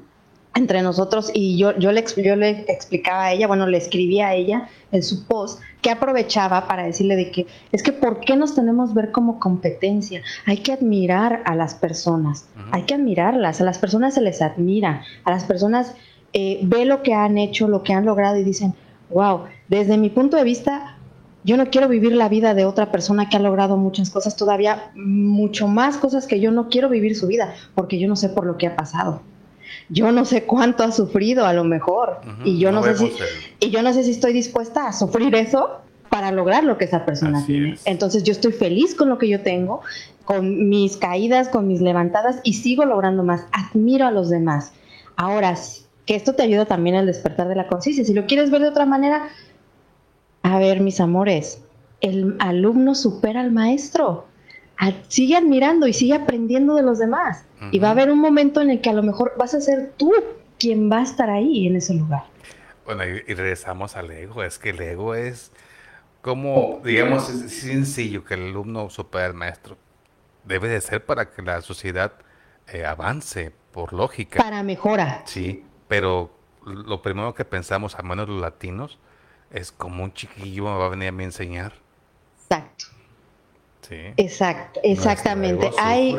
entre 0.54 0.82
nosotros 0.82 1.32
y 1.34 1.58
yo, 1.58 1.78
yo, 1.80 1.92
le, 1.92 2.04
yo 2.18 2.36
le 2.36 2.66
explicaba 2.68 3.26
a 3.26 3.34
ella, 3.34 3.48
bueno, 3.48 3.68
le 3.68 3.78
escribía 3.78 4.28
a 4.28 4.34
ella 4.36 4.70
en 4.92 5.02
su 5.02 5.26
post 5.26 5.62
que 5.82 5.92
aprovechaba 5.92 6.68
para 6.68 6.84
decirle 6.84 7.16
de 7.16 7.32
que 7.32 7.48
es 7.72 7.84
que 7.84 7.92
¿por 7.92 8.20
qué 8.20 8.36
nos 8.36 8.56
tenemos 8.56 8.94
ver 8.94 9.12
como 9.12 9.40
competencia? 9.40 10.22
Hay 10.46 10.58
que 10.58 10.74
admirar 10.74 11.44
a 11.46 11.56
las 11.56 11.76
personas, 11.76 12.48
hay 12.72 12.84
que 12.84 12.96
admirarlas, 12.96 13.62
a 13.62 13.64
las 13.64 13.78
personas 13.78 14.16
se 14.16 14.22
les 14.22 14.42
admira, 14.42 15.04
a 15.24 15.32
las 15.32 15.46
personas 15.46 15.94
eh, 16.34 16.60
ve 16.64 16.86
lo 16.86 17.04
que 17.04 17.14
han 17.14 17.38
hecho, 17.38 17.68
lo 17.68 17.84
que 17.84 17.94
han 17.94 18.06
logrado 18.06 18.38
y 18.38 18.44
dicen, 18.44 18.74
wow, 19.10 19.42
desde 19.68 19.98
mi 19.98 20.10
punto 20.10 20.38
de 20.38 20.44
vista, 20.44 20.98
yo 21.44 21.58
no 21.58 21.68
quiero 21.68 21.88
vivir 21.88 22.14
la 22.14 22.28
vida 22.28 22.54
de 22.54 22.66
otra 22.66 22.92
persona 22.92 23.30
que 23.30 23.38
ha 23.38 23.40
logrado 23.40 23.78
muchas 23.78 24.10
cosas, 24.10 24.36
todavía 24.36 24.92
mucho 24.96 25.68
más 25.68 25.98
cosas 25.98 26.28
que 26.28 26.40
yo 26.40 26.52
no 26.52 26.70
quiero 26.70 26.90
vivir 26.90 27.16
su 27.16 27.28
vida, 27.28 27.54
porque 27.76 28.00
yo 28.00 28.08
no 28.08 28.16
sé 28.16 28.30
por 28.30 28.46
lo 28.46 28.58
que 28.58 28.68
ha 28.68 28.76
pasado. 28.76 29.22
Yo 29.90 30.12
no 30.12 30.26
sé 30.26 30.44
cuánto 30.44 30.84
ha 30.84 30.92
sufrido 30.92 31.46
a 31.46 31.54
lo 31.54 31.64
mejor 31.64 32.20
y 32.44 32.60
yo 32.60 32.72
no, 32.72 32.84
sé 32.84 32.98
si 32.98 33.14
y 33.60 33.70
yo 33.70 33.82
no 33.82 33.94
sé 33.94 34.04
si 34.04 34.12
estoy 34.12 34.34
dispuesta 34.34 34.88
a 34.88 34.94
sufrir 34.94 35.34
eso 35.36 35.82
para 36.10 36.32
lograr 36.32 36.64
lo 36.64 36.78
que 36.78 36.86
esa 36.86 37.06
persona 37.06 37.46
tiene. 37.46 37.78
Entonces 37.86 38.24
yo 38.24 38.32
estoy 38.32 38.52
feliz 38.52 38.96
con 38.96 39.10
lo 39.10 39.18
que 39.18 39.30
yo 39.30 39.42
tengo, 39.42 39.82
con 40.26 40.68
mis 40.68 40.98
caídas, 40.98 41.48
con 41.48 41.68
mis 41.68 41.82
levantadas 41.82 42.40
y 42.44 42.54
sigo 42.54 42.86
logrando 42.86 43.24
más. 43.24 43.46
Admiro 43.52 44.06
a 44.06 44.12
los 44.12 44.30
demás. 44.30 44.74
Ahora, 45.16 45.56
que 46.06 46.16
esto 46.16 46.34
te 46.34 46.44
ayuda 46.44 46.66
también 46.66 46.96
al 46.96 47.06
despertar 47.06 47.48
de 47.48 47.56
la 47.56 47.68
conciencia. 47.68 48.04
Si 48.04 48.14
lo 48.14 48.26
quieres 48.26 48.50
ver 48.50 48.62
de 48.62 48.70
otra 48.70 48.86
manera, 48.86 49.30
a 50.44 50.60
ver, 50.60 50.80
mis 50.80 51.00
amores, 51.00 51.62
el 52.02 52.36
alumno 52.40 52.96
supera 52.96 53.42
al 53.42 53.52
maestro. 53.52 54.26
Sigue 55.08 55.36
admirando 55.36 55.88
y 55.88 55.94
sigue 55.94 56.14
aprendiendo 56.14 56.76
de 56.76 56.84
los 56.84 57.00
demás. 57.00 57.46
Y 57.72 57.80
va 57.80 57.90
a 57.90 57.92
haber 57.92 58.12
un 58.12 58.20
momento 58.20 58.62
en 58.62 58.70
el 58.70 58.82
que 58.82 58.90
a 58.90 58.94
lo 58.94 59.04
mejor 59.04 59.34
vas 59.38 59.54
a 59.54 59.62
ser 59.62 59.94
tú 59.98 60.14
quien 60.60 60.92
va 60.92 61.00
a 61.00 61.04
estar 61.04 61.30
ahí 61.30 61.68
en 61.68 61.76
ese 61.76 61.94
lugar. 61.94 62.24
Bueno, 62.86 63.04
y, 63.06 63.34
regresamos 63.34 63.96
al 63.96 64.12
ego. 64.12 64.44
Es 64.44 64.60
que 64.60 64.70
el 64.70 64.82
ego 64.82 65.16
es 65.16 65.52
como, 66.22 66.82
digamos, 66.84 67.30
es 67.30 67.52
sencillo 67.62 68.24
que 68.24 68.36
el 68.36 68.50
alumno 68.50 68.90
supera 68.90 69.26
al 69.26 69.34
maestro. 69.34 69.78
Debe 70.46 70.70
de 70.70 70.80
ser 70.82 71.06
para 71.06 71.30
que 71.30 71.42
la 71.42 71.62
sociedad 71.62 72.14
eh, 72.68 72.86
avance, 72.86 73.52
por 73.72 73.94
lógica. 73.94 74.40
Para 74.40 74.64
mejora. 74.64 75.24
Sí, 75.26 75.66
pero 75.88 76.32
lo 76.66 77.02
primero 77.02 77.34
que 77.34 77.46
pensamos, 77.46 77.96
al 77.96 78.06
menos 78.06 78.30
los 78.30 78.40
latinos, 78.40 79.00
es 79.52 79.72
como 79.72 80.04
un 80.04 80.14
chiquillo 80.14 80.64
me 80.66 80.78
va 80.78 80.86
a 80.86 80.90
venir 80.90 81.10
a 81.10 81.12
mí 81.12 81.24
a 81.24 81.28
enseñar. 81.28 81.74
Exacto. 82.44 82.97
Sí. 83.88 83.96
Exacto, 84.18 84.80
exactamente. 84.84 85.70
Hay, 85.80 86.16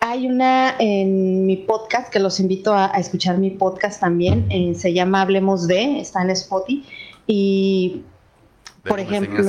hay 0.00 0.26
una 0.26 0.76
en 0.78 1.44
mi 1.46 1.56
podcast 1.56 2.10
que 2.12 2.18
los 2.18 2.40
invito 2.40 2.72
a, 2.74 2.86
escuchar 2.98 3.38
mi 3.38 3.50
podcast 3.50 4.00
también. 4.00 4.46
Eh, 4.50 4.74
se 4.74 4.92
llama 4.92 5.22
Hablemos 5.22 5.66
de, 5.66 6.00
está 6.00 6.22
en 6.22 6.30
Spotify. 6.30 6.84
Y, 7.26 8.02
por 8.86 9.00
ejemplo. 9.00 9.42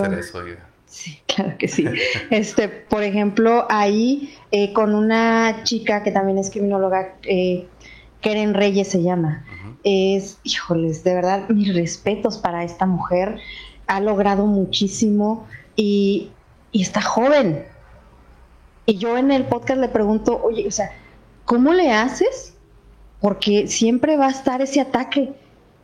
Sí, 0.86 1.20
claro 1.28 1.58
que 1.58 1.68
sí. 1.68 1.86
este, 2.30 2.68
por 2.68 3.04
ejemplo, 3.04 3.66
ahí 3.70 4.34
eh, 4.52 4.74
con 4.74 4.96
una 4.96 5.64
chica 5.64 6.04
que 6.04 6.12
también 6.12 6.38
es 6.38 6.50
criminóloga, 6.50 7.16
eh, 7.24 7.68
Keren 8.22 8.54
Reyes 8.54 8.88
se 8.90 9.04
llama. 9.04 9.46
Es, 9.84 10.40
híjoles, 10.44 11.04
de 11.04 11.14
verdad, 11.14 11.48
mis 11.50 11.76
respetos 11.76 12.38
para 12.38 12.64
esta 12.64 12.86
mujer. 12.86 13.38
Ha 13.88 14.00
logrado 14.00 14.48
muchísimo 14.48 15.46
y, 15.76 16.32
está 16.82 17.02
joven. 17.02 17.66
Y 18.86 18.98
yo 18.98 19.18
en 19.18 19.32
el 19.32 19.46
podcast 19.46 19.80
le 19.80 19.90
pregunto, 19.90 20.42
oye, 20.44 20.68
o 20.68 20.72
sea, 20.72 20.92
¿cómo 21.46 21.74
le 21.74 21.92
haces? 21.92 22.54
Porque 23.20 23.68
siempre 23.68 24.18
va 24.18 24.28
a 24.28 24.32
estar 24.32 24.62
ese 24.62 24.82
ataque. 24.82 25.34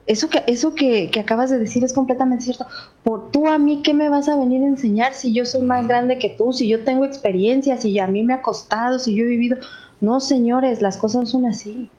Eso 0.07 0.29
que, 0.29 0.43
eso 0.47 0.75
que, 0.75 1.09
que, 1.09 1.19
acabas 1.19 1.49
de 1.49 1.59
decir 1.59 1.83
es 1.83 1.93
completamente 1.93 2.43
cierto. 2.43 2.65
Por 3.03 3.31
tú 3.31 3.47
a 3.47 3.57
mí, 3.57 3.81
¿qué 3.83 3.93
me 3.93 4.09
vas 4.09 4.27
a 4.29 4.35
venir 4.35 4.61
a 4.63 4.67
enseñar 4.67 5.13
si 5.13 5.33
yo 5.33 5.45
soy 5.45 5.61
más 5.61 5.87
grande 5.87 6.19
que 6.19 6.29
tú, 6.29 6.53
si 6.53 6.67
yo 6.67 6.83
tengo 6.83 7.05
experiencia, 7.05 7.77
si 7.77 7.97
a 7.99 8.07
mí 8.07 8.23
me 8.23 8.33
ha 8.33 8.41
costado, 8.41 8.99
si 8.99 9.15
yo 9.15 9.23
he 9.23 9.27
vivido? 9.27 9.57
No, 10.01 10.19
señores, 10.19 10.81
las 10.81 10.97
cosas 10.97 11.29
son 11.29 11.45
así 11.45 11.89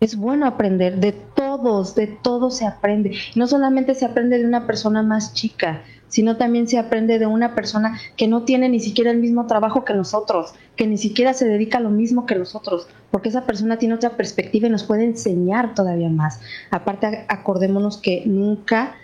Es 0.00 0.16
bueno 0.16 0.46
aprender, 0.46 1.00
de 1.00 1.12
todos, 1.12 1.94
de 1.94 2.06
todos 2.06 2.58
se 2.58 2.66
aprende. 2.66 3.16
No 3.34 3.46
solamente 3.46 3.94
se 3.94 4.04
aprende 4.04 4.38
de 4.38 4.46
una 4.46 4.66
persona 4.66 5.02
más 5.02 5.32
chica, 5.32 5.82
sino 6.12 6.36
también 6.36 6.68
se 6.68 6.78
aprende 6.78 7.18
de 7.18 7.24
una 7.24 7.54
persona 7.54 7.98
que 8.18 8.28
no 8.28 8.42
tiene 8.42 8.68
ni 8.68 8.80
siquiera 8.80 9.10
el 9.10 9.16
mismo 9.16 9.46
trabajo 9.46 9.82
que 9.82 9.94
nosotros, 9.94 10.52
que 10.76 10.86
ni 10.86 10.98
siquiera 10.98 11.32
se 11.32 11.46
dedica 11.46 11.78
a 11.78 11.80
lo 11.80 11.88
mismo 11.88 12.26
que 12.26 12.34
nosotros, 12.34 12.86
porque 13.10 13.30
esa 13.30 13.46
persona 13.46 13.78
tiene 13.78 13.94
otra 13.94 14.10
perspectiva 14.10 14.66
y 14.66 14.70
nos 14.70 14.84
puede 14.84 15.06
enseñar 15.06 15.74
todavía 15.74 16.10
más. 16.10 16.40
Aparte, 16.70 17.24
acordémonos 17.28 17.96
que 17.96 18.24
nunca, 18.26 18.94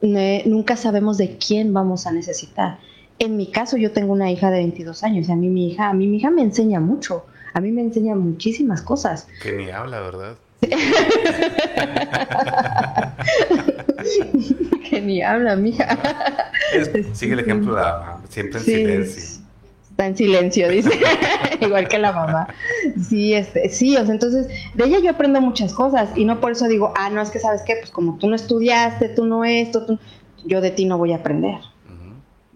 nunca 0.00 0.76
sabemos 0.76 1.18
de 1.18 1.38
quién 1.38 1.72
vamos 1.72 2.04
a 2.08 2.10
necesitar. 2.10 2.80
En 3.20 3.36
mi 3.36 3.52
caso, 3.52 3.76
yo 3.76 3.92
tengo 3.92 4.12
una 4.12 4.32
hija 4.32 4.50
de 4.50 4.58
22 4.58 5.04
años 5.04 5.28
y 5.28 5.32
a 5.32 5.36
mí 5.36 5.48
mi 5.48 5.68
hija, 5.68 5.88
a 5.88 5.94
mi 5.94 6.16
hija 6.16 6.32
me 6.32 6.42
enseña 6.42 6.80
mucho, 6.80 7.26
a 7.54 7.60
mí 7.60 7.70
me 7.70 7.82
enseña 7.82 8.16
muchísimas 8.16 8.82
cosas. 8.82 9.28
Que 9.40 9.52
ni 9.52 9.70
habla, 9.70 10.00
¿verdad? 10.00 10.36
que 14.90 15.00
ni 15.00 15.22
habla, 15.22 15.56
mija. 15.56 15.98
sigue 17.12 17.34
el 17.34 17.40
ejemplo 17.40 17.76
siempre 18.28 18.58
en 18.58 18.64
silencio. 18.64 19.22
Está 19.90 20.06
en 20.08 20.16
silencio, 20.16 20.68
dice, 20.68 20.90
igual 21.60 21.88
que 21.88 21.98
la 21.98 22.12
mamá. 22.12 22.48
Sí, 23.08 23.32
este, 23.32 23.70
sí, 23.70 23.96
o 23.96 24.04
sea, 24.04 24.12
entonces, 24.12 24.48
de 24.74 24.84
ella 24.84 24.98
yo 24.98 25.10
aprendo 25.10 25.40
muchas 25.40 25.72
cosas 25.72 26.10
y 26.16 26.26
no 26.26 26.38
por 26.38 26.52
eso 26.52 26.68
digo, 26.68 26.92
ah, 26.96 27.08
no, 27.08 27.22
es 27.22 27.30
que 27.30 27.38
sabes 27.38 27.62
qué, 27.62 27.76
pues 27.76 27.90
como 27.90 28.18
tú 28.18 28.28
no 28.28 28.36
estudiaste, 28.36 29.08
tú 29.08 29.24
no 29.24 29.44
esto, 29.44 29.86
tú... 29.86 29.98
yo 30.44 30.60
de 30.60 30.70
ti 30.70 30.84
no 30.84 30.98
voy 30.98 31.12
a 31.12 31.16
aprender. 31.16 31.60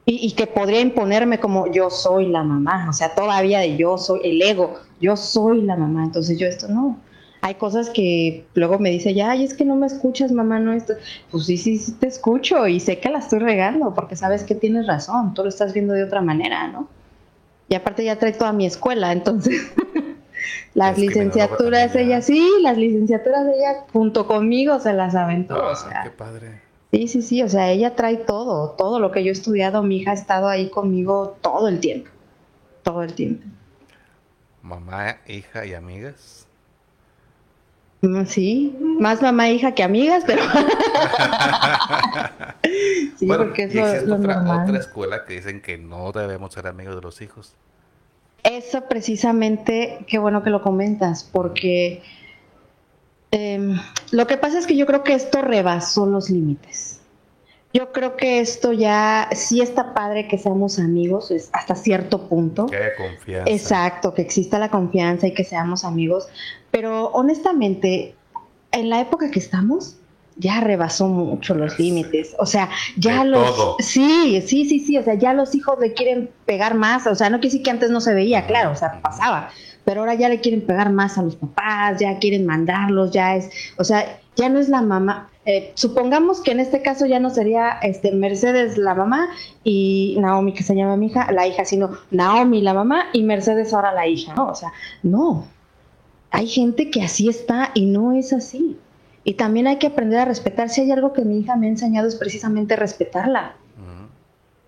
y, 0.05 0.27
y, 0.27 0.33
que 0.33 0.47
podría 0.47 0.81
imponerme 0.81 1.41
como 1.41 1.73
yo 1.73 1.89
soy 1.89 2.27
la 2.27 2.43
mamá, 2.43 2.87
o 2.91 2.93
sea, 2.93 3.15
todavía 3.15 3.61
de 3.61 3.79
yo 3.79 3.97
soy 3.97 4.21
el 4.25 4.43
ego, 4.43 4.79
yo 5.01 5.17
soy 5.17 5.63
la 5.63 5.77
mamá, 5.77 6.05
entonces 6.05 6.39
yo 6.39 6.47
esto 6.47 6.69
no 6.69 6.99
hay 7.43 7.55
cosas 7.55 7.89
que 7.91 8.45
luego 8.55 8.79
me 8.79 8.91
dice, 8.91 9.15
ya, 9.15 9.31
ay, 9.31 9.45
es 9.45 9.55
que 9.55 9.65
no 9.65 9.77
me 9.77 9.87
escuchas, 9.87 10.31
mamá, 10.31 10.59
no 10.59 10.73
esto. 10.73 10.95
Pues 11.31 11.47
sí, 11.47 11.57
sí, 11.57 11.79
sí 11.79 11.93
te 11.93 12.07
escucho 12.07 12.67
y 12.67 12.81
sé 12.81 12.99
que 12.99 13.09
la 13.09 13.21
estoy 13.21 13.39
regando 13.39 13.95
porque 13.95 14.17
sabes 14.17 14.45
que 14.45 14.55
tienes 14.55 14.87
razón, 14.87 15.33
tú 15.35 15.43
lo 15.43 15.49
estás 15.49 15.73
viendo 15.73 15.95
de 15.95 16.05
otra 16.05 16.21
manera, 16.21 16.69
¿no? 16.69 16.89
Y 17.69 17.75
aparte 17.75 18.05
ya 18.05 18.19
trae 18.19 18.33
toda 18.33 18.53
mi 18.53 18.67
escuela, 18.67 19.13
entonces 19.13 19.73
las 20.75 20.99
licenciaturas 20.99 21.95
ella 21.95 22.21
sí, 22.21 22.47
las 22.63 22.77
licenciaturas 22.77 23.47
de 23.47 23.55
ella 23.55 23.85
junto 23.93 24.27
conmigo 24.27 24.79
se 24.81 24.93
las 24.93 25.15
aventó. 25.15 25.57
o 25.57 25.71
ah, 25.71 25.77
sea, 25.77 26.03
qué 26.03 26.11
padre. 26.11 26.61
Sí, 26.91 27.07
sí, 27.07 27.23
sí, 27.23 27.43
o 27.43 27.49
sea, 27.49 27.71
ella 27.71 27.95
trae 27.95 28.17
todo, 28.17 28.71
todo 28.71 28.99
lo 28.99 29.13
que 29.13 29.23
yo 29.23 29.29
he 29.29 29.33
estudiado, 29.33 29.83
mi 29.83 29.99
hija 29.99 30.11
ha 30.11 30.15
estado 30.15 30.49
ahí 30.49 30.69
conmigo 30.69 31.37
todo 31.41 31.69
el 31.69 31.79
tiempo, 31.79 32.11
todo 32.83 33.03
el 33.03 33.15
tiempo. 33.15 33.47
Mamá, 34.63 35.19
hija 35.27 35.65
y 35.65 35.75
amigas. 35.75 36.40
Mm, 38.03 38.25
sí, 38.25 38.75
más 38.99 39.21
mamá 39.21 39.49
e 39.49 39.55
hija 39.55 39.73
que 39.73 39.83
amigas, 39.83 40.25
pero. 40.27 40.43
sí, 43.19 43.27
porque 43.27 43.65
es 43.65 44.07
lo, 44.07 44.17
otra, 44.17 44.63
otra 44.63 44.79
escuela 44.79 45.25
que 45.27 45.35
dicen 45.35 45.61
que 45.61 45.77
no 45.77 46.11
debemos 46.13 46.55
ser 46.55 46.67
amigos 46.67 46.95
de 46.95 47.03
los 47.03 47.21
hijos. 47.21 47.55
Eso 48.43 48.85
precisamente, 48.89 49.99
qué 50.07 50.19
bueno 50.19 50.43
que 50.43 50.49
lo 50.49 50.63
comentas, 50.63 51.29
porque 51.31 52.03
em, 53.33 53.79
lo 54.13 54.27
que 54.27 54.39
pasa 54.39 54.59
es 54.59 54.67
que 54.67 54.77
yo 54.77 54.87
creo 54.87 55.05
que 55.05 55.13
esto 55.13 55.43
rebasó 55.43 56.07
los 56.07 56.31
límites. 56.31 57.00
Yo 57.73 57.93
creo 57.93 58.17
que 58.17 58.41
esto 58.41 58.73
ya 58.73 59.29
sí 59.33 59.61
está 59.61 59.95
padre 59.95 60.27
que 60.27 60.39
seamos 60.39 60.79
amigos 60.81 61.31
es 61.31 61.51
hasta 61.53 61.77
cierto 61.77 62.29
punto. 62.29 62.67
Que 62.67 62.77
haya 62.77 62.97
confianza. 62.97 63.51
Exacto, 63.51 64.13
que 64.13 64.23
exista 64.23 64.59
la 64.59 64.71
confianza 64.71 65.29
y 65.29 65.35
que 65.35 65.45
seamos 65.45 65.85
amigos. 65.85 66.29
Pero 66.73 67.11
honestamente, 67.13 68.17
en 68.73 68.91
la 68.91 69.01
época 69.01 69.31
que 69.31 69.39
estamos, 69.39 69.97
ya 70.37 70.61
rebasó 70.61 71.07
mucho 71.07 71.55
los 71.55 71.79
límites. 71.79 72.35
O 72.39 72.47
sea, 72.47 72.71
ya 72.97 73.25
los. 73.25 73.77
Sí, 73.79 74.43
sí, 74.47 74.65
sí, 74.65 74.81
sí. 74.81 74.99
O 74.99 75.03
sea, 75.03 75.15
ya 75.15 75.33
los 75.33 75.55
hijos 75.55 75.79
le 75.79 75.93
quieren 75.93 76.31
pegar 76.47 76.75
más. 76.75 77.07
O 77.07 77.15
sea, 77.15 77.31
no 77.31 77.39
quiere 77.39 77.53
decir 77.53 77.63
que 77.63 77.71
antes 77.71 77.91
no 77.91 78.01
se 78.01 78.15
veía, 78.15 78.47
claro, 78.47 78.73
o 78.73 78.77
sea, 78.77 79.01
pasaba. 79.01 79.51
Pero 79.85 80.01
ahora 80.01 80.15
ya 80.15 80.29
le 80.29 80.41
quieren 80.41 80.63
pegar 80.63 80.91
más 80.91 81.19
a 81.19 81.23
los 81.23 81.37
papás, 81.37 82.01
ya 82.01 82.19
quieren 82.19 82.47
mandarlos, 82.47 83.13
ya 83.13 83.37
es. 83.37 83.51
O 83.77 83.85
sea, 83.85 84.21
ya 84.35 84.49
no 84.49 84.59
es 84.59 84.69
la 84.69 84.83
mamá. 84.83 85.30
Eh, 85.47 85.73
supongamos 85.75 86.43
que 86.43 86.53
en 86.53 86.61
este 86.61 86.83
caso 86.83 87.07
ya 87.07 87.19
no 87.19 87.31
sería 87.31 87.79
este, 87.83 88.13
Mercedes 88.13 88.77
la 88.77 88.95
mamá 88.95 89.31
y 89.65 90.17
Naomi, 90.21 90.53
que 90.53 90.63
se 90.63 90.75
llama 90.75 90.97
mi 90.97 91.07
hija, 91.07 91.33
la 91.33 91.47
hija, 91.47 91.65
sino 91.65 91.91
Naomi 92.11 92.61
la 92.61 92.75
mamá 92.75 93.07
y 93.13 93.23
Mercedes 93.23 93.73
ahora 93.73 93.93
la 93.93 94.07
hija, 94.07 94.35
¿no? 94.35 94.49
O 94.49 94.55
sea, 94.55 94.73
no. 95.03 95.47
Hay 96.31 96.47
gente 96.47 96.91
que 96.91 97.03
así 97.03 97.29
está 97.29 97.71
y 97.75 97.87
no 97.87 98.13
es 98.13 98.33
así. 98.33 98.79
Y 99.25 99.35
también 99.35 99.67
hay 99.67 99.79
que 99.79 99.89
aprender 99.89 100.19
a 100.21 100.25
respetar. 100.25 100.69
Si 100.69 100.83
hay 100.83 100.93
algo 100.93 101.13
que 101.13 101.25
mi 101.25 101.39
hija 101.39 101.57
me 101.57 101.67
ha 101.67 101.71
enseñado 101.71 102.09
es 102.09 102.17
precisamente 102.17 102.77
respetarla. 102.77 103.57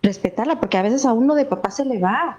Respetarla, 0.03 0.59
porque 0.59 0.79
a 0.79 0.83
veces 0.83 1.07
a 1.07 1.13
uno 1.13 1.35
de 1.35 1.45
papá 1.45 1.71
se 1.71 1.85
le 1.85 1.99
va. 1.99 2.39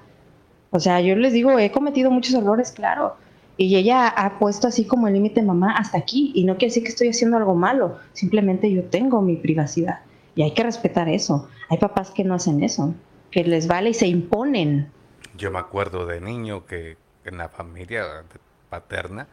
O 0.71 0.79
sea, 0.79 0.99
yo 1.01 1.15
les 1.15 1.33
digo, 1.33 1.57
he 1.59 1.71
cometido 1.71 2.11
muchos 2.11 2.33
errores, 2.33 2.71
claro, 2.71 3.15
y 3.55 3.75
ella 3.75 4.07
ha 4.07 4.39
puesto 4.39 4.67
así 4.67 4.85
como 4.85 5.07
el 5.07 5.13
límite, 5.13 5.41
mamá, 5.43 5.75
hasta 5.77 5.97
aquí. 5.97 6.31
Y 6.33 6.45
no 6.45 6.53
quiere 6.53 6.71
decir 6.71 6.83
que 6.83 6.89
estoy 6.89 7.09
haciendo 7.09 7.37
algo 7.37 7.55
malo. 7.55 7.99
Simplemente 8.13 8.71
yo 8.71 8.83
tengo 8.85 9.21
mi 9.21 9.35
privacidad. 9.35 10.01
Y 10.35 10.41
hay 10.41 10.53
que 10.53 10.63
respetar 10.63 11.07
eso. 11.07 11.47
Hay 11.69 11.77
papás 11.77 12.11
que 12.11 12.23
no 12.23 12.33
hacen 12.33 12.63
eso. 12.63 12.95
Que 13.29 13.43
les 13.43 13.67
vale 13.67 13.91
y 13.91 13.93
se 13.93 14.07
imponen. 14.07 14.89
Yo 15.37 15.51
me 15.51 15.59
acuerdo 15.59 16.05
de 16.05 16.19
niño 16.19 16.65
que 16.65 16.97
en 17.25 17.37
la 17.37 17.49
familia 17.49 18.23
paterna, 18.69 19.27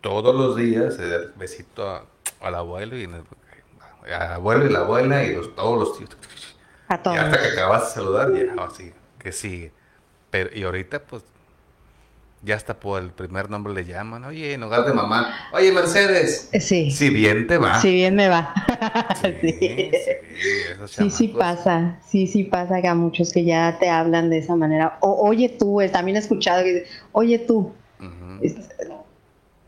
todos 0.00 0.34
los 0.34 0.56
días 0.56 0.94
se 0.94 1.08
da 1.08 1.16
el 1.16 1.32
besito 1.36 2.06
al 2.40 2.54
abuelo 2.54 2.98
y 2.98 3.04
al 3.04 4.32
abuelo 4.32 4.66
y 4.66 4.70
la 4.70 4.80
abuela 4.80 5.24
y 5.24 5.34
todos 5.54 5.78
los 5.78 5.98
tíos. 5.98 6.10
A 6.88 7.00
todos. 7.00 7.16
Y 7.16 7.20
hasta 7.20 7.40
que 7.40 7.48
acabas 7.48 7.88
de 7.88 7.94
saludar, 7.94 8.32
ya 8.34 8.62
así, 8.64 8.92
que 9.18 9.32
sigue. 9.32 9.72
Pero, 10.30 10.50
y 10.54 10.64
ahorita, 10.64 11.02
pues, 11.04 11.24
ya 12.44 12.56
hasta 12.56 12.78
por 12.78 13.02
el 13.02 13.10
primer 13.10 13.50
nombre 13.50 13.72
le 13.72 13.84
llaman, 13.84 14.24
oye, 14.24 14.52
en 14.52 14.60
lugar 14.60 14.84
de 14.84 14.92
mamá, 14.92 15.34
oye, 15.52 15.72
Mercedes. 15.72 16.50
Sí. 16.60 16.90
Si 16.90 17.08
bien 17.10 17.46
te 17.46 17.58
va. 17.58 17.80
Si 17.80 17.92
bien 17.92 18.14
me 18.14 18.28
va. 18.28 18.52
sí, 19.40 19.90
sí, 20.86 21.10
sí, 21.10 21.28
pasa, 21.28 21.98
sí, 22.06 22.26
sí 22.26 22.44
pasa 22.44 22.80
que 22.82 22.88
a 22.88 22.94
muchos 22.94 23.32
que 23.32 23.44
ya 23.44 23.78
te 23.78 23.88
hablan 23.88 24.30
de 24.30 24.38
esa 24.38 24.56
manera. 24.56 24.98
O, 25.00 25.28
oye 25.28 25.48
tú, 25.48 25.80
eh, 25.80 25.88
también 25.88 26.16
he 26.16 26.20
escuchado 26.20 26.62
que 26.62 26.86
oye 27.12 27.38
tú. 27.38 27.72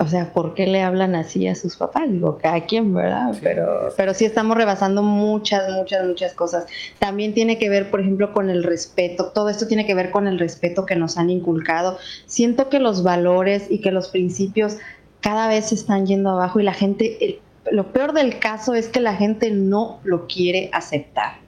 O 0.06 0.08
sea, 0.08 0.32
¿por 0.32 0.54
qué 0.54 0.68
le 0.68 0.82
hablan 0.82 1.16
así 1.16 1.48
a 1.48 1.56
sus 1.56 1.76
papás? 1.76 2.04
Digo, 2.08 2.38
cada 2.40 2.64
quien, 2.64 2.94
¿verdad? 2.94 3.36
pero, 3.42 3.92
pero 3.96 4.14
sí 4.14 4.24
estamos 4.24 4.56
rebasando 4.56 5.02
muchas, 5.02 5.68
muchas, 5.72 6.06
muchas 6.06 6.32
cosas. 6.32 6.66
También 7.00 7.34
tiene 7.34 7.58
que 7.58 7.68
ver, 7.68 7.90
por 7.90 8.00
ejemplo, 8.00 8.32
con 8.32 8.48
el 8.48 8.62
respeto. 8.62 9.32
Todo 9.34 9.48
esto 9.48 9.66
tiene 9.66 9.84
que 9.84 9.96
ver 9.96 10.12
con 10.12 10.28
el 10.28 10.38
respeto 10.38 10.86
que 10.86 10.94
nos 10.94 11.18
han 11.18 11.28
inculcado. 11.28 11.98
Siento 12.26 12.68
que 12.68 12.78
los 12.78 13.02
valores 13.02 13.66
y 13.68 13.80
que 13.80 13.90
los 13.90 14.06
principios 14.06 14.76
cada 15.20 15.48
vez 15.48 15.70
se 15.70 15.74
están 15.74 16.06
yendo 16.06 16.30
abajo 16.30 16.60
y 16.60 16.62
la 16.62 16.72
gente, 16.72 17.40
lo 17.72 17.92
peor 17.92 18.12
del 18.12 18.38
caso 18.38 18.74
es 18.74 18.86
que 18.86 19.00
la 19.00 19.16
gente 19.16 19.50
no 19.50 19.98
lo 20.04 20.28
quiere 20.28 20.70
aceptar. 20.72 21.45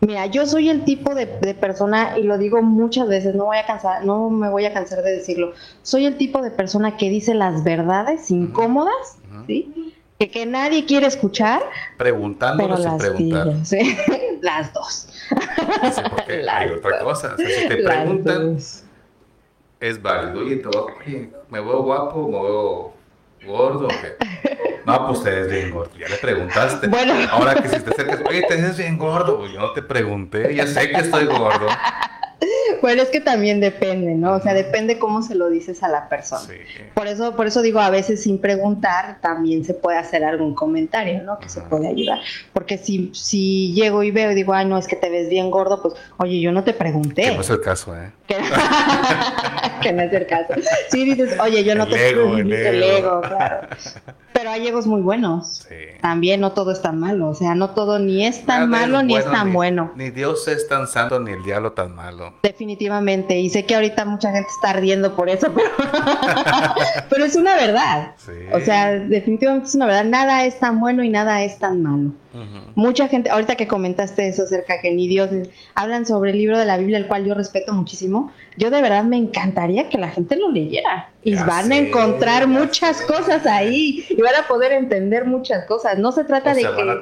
Mira, 0.00 0.26
yo 0.26 0.46
soy 0.46 0.70
el 0.70 0.84
tipo 0.84 1.14
de, 1.14 1.26
persona, 1.26 2.18
y 2.18 2.22
lo 2.22 2.38
digo 2.38 2.62
muchas 2.62 3.06
veces, 3.06 3.34
no 3.34 3.46
voy 3.46 3.58
a 3.58 3.66
cansar, 3.66 4.04
no 4.04 4.30
me 4.30 4.48
voy 4.48 4.64
a 4.64 4.72
cansar 4.72 5.02
de 5.02 5.12
decirlo, 5.12 5.52
soy 5.82 6.06
el 6.06 6.16
tipo 6.16 6.40
de 6.40 6.50
persona 6.50 6.96
que 6.96 7.10
dice 7.10 7.34
las 7.34 7.64
verdades 7.64 8.30
incómodas, 8.30 9.18
¿sí? 9.46 9.94
Que, 10.18 10.30
que 10.30 10.46
nadie 10.46 10.86
quiere 10.86 11.06
escuchar. 11.06 11.62
Preguntando 11.98 12.76
sin 12.76 12.98
preguntar. 12.98 13.48
las 14.42 14.72
dos. 14.72 15.08
hay 16.50 16.70
otra 16.70 17.00
cosa, 17.00 17.36
si 17.36 17.68
te 17.68 17.76
preguntan, 17.76 18.56
es 19.80 20.02
válido. 20.02 20.40
Oye, 20.40 21.30
¿me 21.50 21.60
veo 21.60 21.82
guapo? 21.82 22.26
¿Me 22.26 22.42
veo 22.42 22.99
gordo? 23.44 23.88
No, 24.84 25.06
pues 25.08 25.22
te 25.22 25.30
ves 25.30 25.50
bien 25.50 25.70
gordo. 25.70 25.92
Ya 25.98 26.08
le 26.08 26.16
preguntaste. 26.16 26.88
Bueno. 26.88 27.14
Ahora 27.30 27.54
que 27.54 27.68
si 27.68 27.80
te 27.80 27.90
acercas, 27.90 28.20
oye, 28.28 28.42
te 28.48 28.56
ves 28.56 28.78
bien 28.78 28.98
gordo. 28.98 29.38
Pues 29.38 29.52
yo 29.52 29.60
no 29.60 29.72
te 29.72 29.82
pregunté, 29.82 30.54
ya 30.54 30.66
sé 30.66 30.90
que 30.90 30.96
estoy 30.98 31.26
gordo. 31.26 31.66
Bueno, 32.80 33.02
es 33.02 33.08
que 33.08 33.20
también 33.20 33.60
depende, 33.60 34.14
¿no? 34.14 34.34
O 34.34 34.40
sea, 34.40 34.54
depende 34.54 34.98
cómo 34.98 35.22
se 35.22 35.34
lo 35.34 35.50
dices 35.50 35.82
a 35.82 35.88
la 35.88 36.08
persona. 36.08 36.42
Por 36.94 37.06
eso, 37.06 37.36
por 37.36 37.46
eso 37.46 37.62
digo, 37.62 37.80
a 37.80 37.90
veces 37.90 38.22
sin 38.22 38.38
preguntar 38.38 39.18
también 39.20 39.64
se 39.64 39.74
puede 39.74 39.98
hacer 39.98 40.24
algún 40.24 40.54
comentario, 40.54 41.22
¿no? 41.22 41.38
Que 41.38 41.48
se 41.48 41.60
puede 41.60 41.88
ayudar. 41.88 42.20
Porque 42.52 42.78
si, 42.78 43.10
si 43.14 43.72
llego 43.74 44.02
y 44.02 44.10
veo 44.10 44.32
y 44.32 44.34
digo, 44.34 44.54
ay, 44.54 44.66
no, 44.66 44.78
es 44.78 44.86
que 44.86 44.96
te 44.96 45.10
ves 45.10 45.28
bien 45.28 45.50
gordo, 45.50 45.82
pues, 45.82 45.94
oye, 46.16 46.40
yo 46.40 46.52
no 46.52 46.64
te 46.64 46.72
pregunté. 46.72 47.22
Que 47.22 47.34
no 47.34 47.40
es 47.42 47.50
el 47.50 47.60
caso, 47.60 47.94
¿eh? 47.96 48.10
que 49.82 49.92
no 49.92 50.02
es 50.02 50.12
el 50.12 50.26
caso. 50.26 50.54
Sí 50.90 51.04
dices, 51.04 51.38
oye, 51.40 51.64
yo 51.64 51.74
no 51.74 51.86
te 51.86 51.96
pregunté. 51.96 52.68
El 52.68 52.82
ego, 52.82 53.20
claro. 53.28 53.68
Pero 54.32 54.50
hay 54.50 54.66
egos 54.68 54.86
muy 54.86 55.02
buenos. 55.02 55.66
También 56.00 56.40
no 56.40 56.52
todo 56.52 56.72
es 56.72 56.80
tan 56.80 56.98
malo. 56.98 57.28
O 57.28 57.34
sea, 57.34 57.54
no 57.54 57.70
todo 57.70 57.98
ni 57.98 58.26
es 58.26 58.46
tan 58.46 58.70
malo 58.70 59.02
ni 59.02 59.16
es 59.16 59.24
tan 59.24 59.52
bueno. 59.52 59.92
Ni 59.96 60.10
Dios 60.10 60.48
es 60.48 60.68
tan 60.68 60.86
santo 60.86 61.20
ni 61.20 61.32
el 61.32 61.42
diablo 61.42 61.72
tan 61.72 61.94
malo. 61.94 62.29
¿No? 62.30 62.34
Definitivamente, 62.42 63.38
y 63.38 63.50
sé 63.50 63.64
que 63.64 63.74
ahorita 63.74 64.04
mucha 64.04 64.32
gente 64.32 64.48
está 64.54 64.70
ardiendo 64.70 65.14
por 65.14 65.28
eso, 65.28 65.52
pero, 65.54 65.70
pero 67.10 67.24
es 67.24 67.36
una 67.36 67.54
verdad. 67.54 68.14
O 68.52 68.60
sea, 68.60 68.92
definitivamente 68.92 69.68
es 69.68 69.74
una 69.74 69.86
verdad. 69.86 70.04
Nada 70.04 70.44
es 70.44 70.58
tan 70.58 70.80
bueno 70.80 71.02
y 71.02 71.08
nada 71.08 71.42
es 71.42 71.58
tan 71.58 71.82
malo. 71.82 72.12
Mucha 72.76 73.08
gente, 73.08 73.28
ahorita 73.28 73.56
que 73.56 73.66
comentaste 73.66 74.28
eso 74.28 74.44
acerca 74.44 74.80
que 74.80 74.92
ni 74.92 75.08
Dios, 75.08 75.30
hablan 75.74 76.06
sobre 76.06 76.30
el 76.30 76.38
libro 76.38 76.58
de 76.58 76.64
la 76.64 76.78
Biblia, 76.78 76.98
el 76.98 77.08
cual 77.08 77.24
yo 77.24 77.34
respeto 77.34 77.72
muchísimo. 77.72 78.32
Yo 78.56 78.70
de 78.70 78.80
verdad 78.80 79.04
me 79.04 79.16
encantaría 79.16 79.88
que 79.88 79.98
la 79.98 80.10
gente 80.10 80.36
lo 80.36 80.50
leyera 80.50 81.10
y 81.22 81.34
van 81.34 81.72
a 81.72 81.76
encontrar 81.76 82.46
muchas 82.46 83.02
cosas 83.02 83.46
ahí 83.46 84.04
y 84.08 84.20
van 84.20 84.34
a 84.36 84.46
poder 84.46 84.72
entender 84.72 85.24
muchas 85.24 85.64
cosas. 85.66 85.98
No 85.98 86.12
se 86.12 86.24
trata 86.24 86.54
de 86.54 86.62
que. 86.62 87.00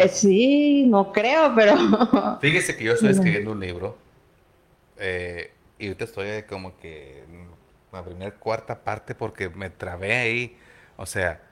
Eh, 0.00 0.08
sí, 0.08 0.86
no 0.86 1.12
creo, 1.12 1.52
pero. 1.54 2.38
Fíjese 2.40 2.76
que 2.76 2.84
yo 2.84 2.92
estoy 2.94 3.10
escribiendo 3.12 3.52
un 3.52 3.60
libro 3.60 3.96
eh, 5.04 5.50
y 5.78 5.86
ahorita 5.86 6.04
estoy 6.04 6.42
como 6.44 6.76
que 6.78 7.24
en 7.24 7.48
la 7.92 8.04
primera 8.04 8.30
cuarta 8.36 8.84
parte 8.84 9.16
porque 9.16 9.48
me 9.48 9.68
trabé 9.68 10.16
ahí. 10.16 10.56
O 10.96 11.06
sea, 11.06 11.42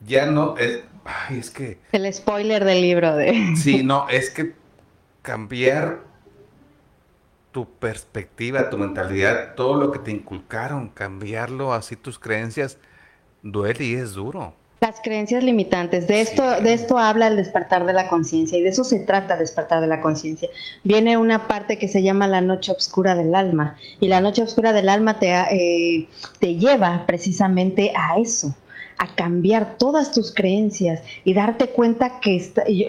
ya 0.00 0.24
no 0.26 0.56
es. 0.56 0.80
Ay, 1.04 1.38
es 1.38 1.50
que. 1.50 1.78
El 1.92 2.12
spoiler 2.12 2.64
del 2.64 2.80
libro 2.80 3.14
de. 3.14 3.52
Sí, 3.56 3.82
no, 3.82 4.08
es 4.08 4.30
que 4.30 4.54
cambiar 5.20 6.00
tu 7.52 7.68
perspectiva, 7.68 8.70
tu 8.70 8.78
mentalidad, 8.78 9.54
todo 9.54 9.78
lo 9.78 9.92
que 9.92 9.98
te 9.98 10.10
inculcaron, 10.10 10.88
cambiarlo 10.88 11.74
así 11.74 11.96
tus 11.96 12.18
creencias, 12.18 12.78
duele 13.42 13.84
y 13.84 13.94
es 13.94 14.14
duro. 14.14 14.54
Las 14.80 15.00
creencias 15.00 15.42
limitantes, 15.42 16.06
de 16.06 16.20
esto, 16.20 16.60
de 16.60 16.72
esto 16.72 16.98
habla 16.98 17.26
el 17.26 17.36
despertar 17.36 17.84
de 17.84 17.92
la 17.92 18.08
conciencia 18.08 18.56
y 18.56 18.62
de 18.62 18.68
eso 18.68 18.84
se 18.84 19.00
trata 19.00 19.36
despertar 19.36 19.80
de 19.80 19.88
la 19.88 20.00
conciencia. 20.00 20.48
Viene 20.84 21.16
una 21.16 21.48
parte 21.48 21.78
que 21.78 21.88
se 21.88 22.00
llama 22.00 22.28
la 22.28 22.40
noche 22.40 22.70
oscura 22.70 23.16
del 23.16 23.34
alma 23.34 23.76
y 23.98 24.06
la 24.06 24.20
noche 24.20 24.42
oscura 24.42 24.72
del 24.72 24.88
alma 24.88 25.18
te, 25.18 25.32
eh, 25.32 26.08
te 26.38 26.54
lleva 26.54 27.06
precisamente 27.06 27.92
a 27.96 28.20
eso, 28.20 28.54
a 28.98 29.12
cambiar 29.16 29.78
todas 29.78 30.12
tus 30.12 30.32
creencias 30.32 31.02
y 31.24 31.34
darte 31.34 31.70
cuenta 31.70 32.20
que, 32.20 32.40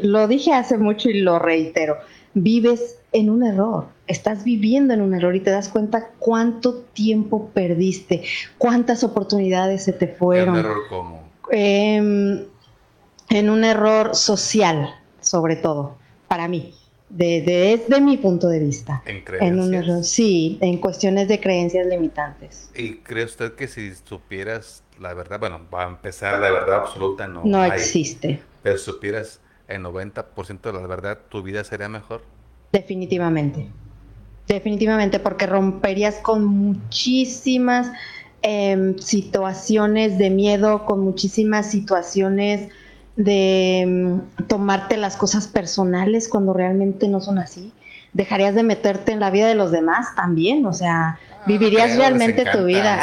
lo 0.04 0.28
dije 0.28 0.54
hace 0.54 0.78
mucho 0.78 1.10
y 1.10 1.22
lo 1.22 1.40
reitero, 1.40 1.98
vives 2.36 3.00
en 3.14 3.32
un 3.32 3.44
error, 3.44 3.88
estás 4.06 4.44
viviendo 4.44 4.94
en 4.94 5.02
un 5.02 5.16
error 5.16 5.36
y 5.36 5.40
te 5.40 5.50
das 5.50 5.70
cuenta 5.70 6.10
cuánto 6.20 6.76
tiempo 6.94 7.50
perdiste, 7.52 8.22
cuántas 8.60 9.04
oportunidades 9.04 9.84
se 9.84 9.94
te 9.94 10.08
fueron. 10.08 10.50
¿En 10.50 10.52
un 10.54 10.60
error 10.60 10.84
cómo? 10.88 11.19
Em, 11.52 12.46
en 13.30 13.50
un 13.50 13.64
error 13.64 14.16
social, 14.16 14.96
sobre 15.22 15.56
todo, 15.56 15.98
para 16.28 16.48
mí, 16.48 16.74
desde 17.10 18.02
mi 18.02 18.18
punto 18.18 18.48
de 18.48 18.60
vista. 18.60 19.04
¿En 19.06 19.24
creencias? 19.24 19.52
En 19.52 19.60
un 19.60 19.74
error, 19.74 20.04
sí, 20.04 20.58
en 20.62 20.78
cuestiones 20.78 21.28
de 21.28 21.40
creencias 21.40 21.86
limitantes. 21.88 22.70
¿Y 22.76 22.96
cree 22.98 23.26
usted 23.26 23.54
que 23.54 23.68
si 23.68 23.94
supieras 23.96 24.84
la 25.00 25.14
verdad, 25.14 25.40
bueno, 25.40 25.62
va 25.74 25.86
a 25.86 25.88
empezar 25.88 26.40
la 26.40 26.52
verdad 26.52 26.78
absoluta, 26.78 27.28
no, 27.28 27.44
no 27.46 27.64
existe. 27.66 28.42
Pero 28.62 28.78
si 28.78 28.86
supieras 28.86 29.40
el 29.68 29.82
90% 29.84 30.62
de 30.62 30.74
la 30.74 30.88
verdad, 30.88 31.20
¿tu 31.30 31.42
vida 31.42 31.64
sería 31.64 31.90
mejor? 31.90 32.22
Definitivamente. 32.72 33.68
Definitivamente, 34.48 35.20
porque 35.20 35.46
romperías 35.46 36.16
con 36.18 36.44
muchísimas 36.44 37.92
em, 38.42 38.98
situaciones 38.98 40.18
de 40.18 40.30
miedo, 40.30 40.86
con 40.86 41.02
muchísimas 41.02 41.70
situaciones 41.70 42.70
de 43.16 43.82
em, 43.82 44.22
tomarte 44.48 44.98
las 44.98 45.18
cosas 45.18 45.48
personales 45.48 46.30
cuando 46.30 46.54
realmente 46.54 47.08
no 47.08 47.20
son 47.20 47.38
así. 47.38 47.74
Dejarías 48.14 48.56
de 48.56 48.64
meterte 48.64 49.12
en 49.12 49.20
la 49.20 49.30
vida 49.30 49.48
de 49.48 49.56
los 49.56 49.72
demás 49.72 50.16
también, 50.16 50.66
o 50.66 50.74
sea, 50.74 51.20
ah, 51.20 51.20
vivirías 51.46 51.96
realmente 51.98 52.46
tu 52.46 52.66
vida. 52.66 53.00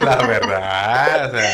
la 0.00 0.16
verdad, 0.26 1.26
o 1.26 1.30
sea, 1.30 1.50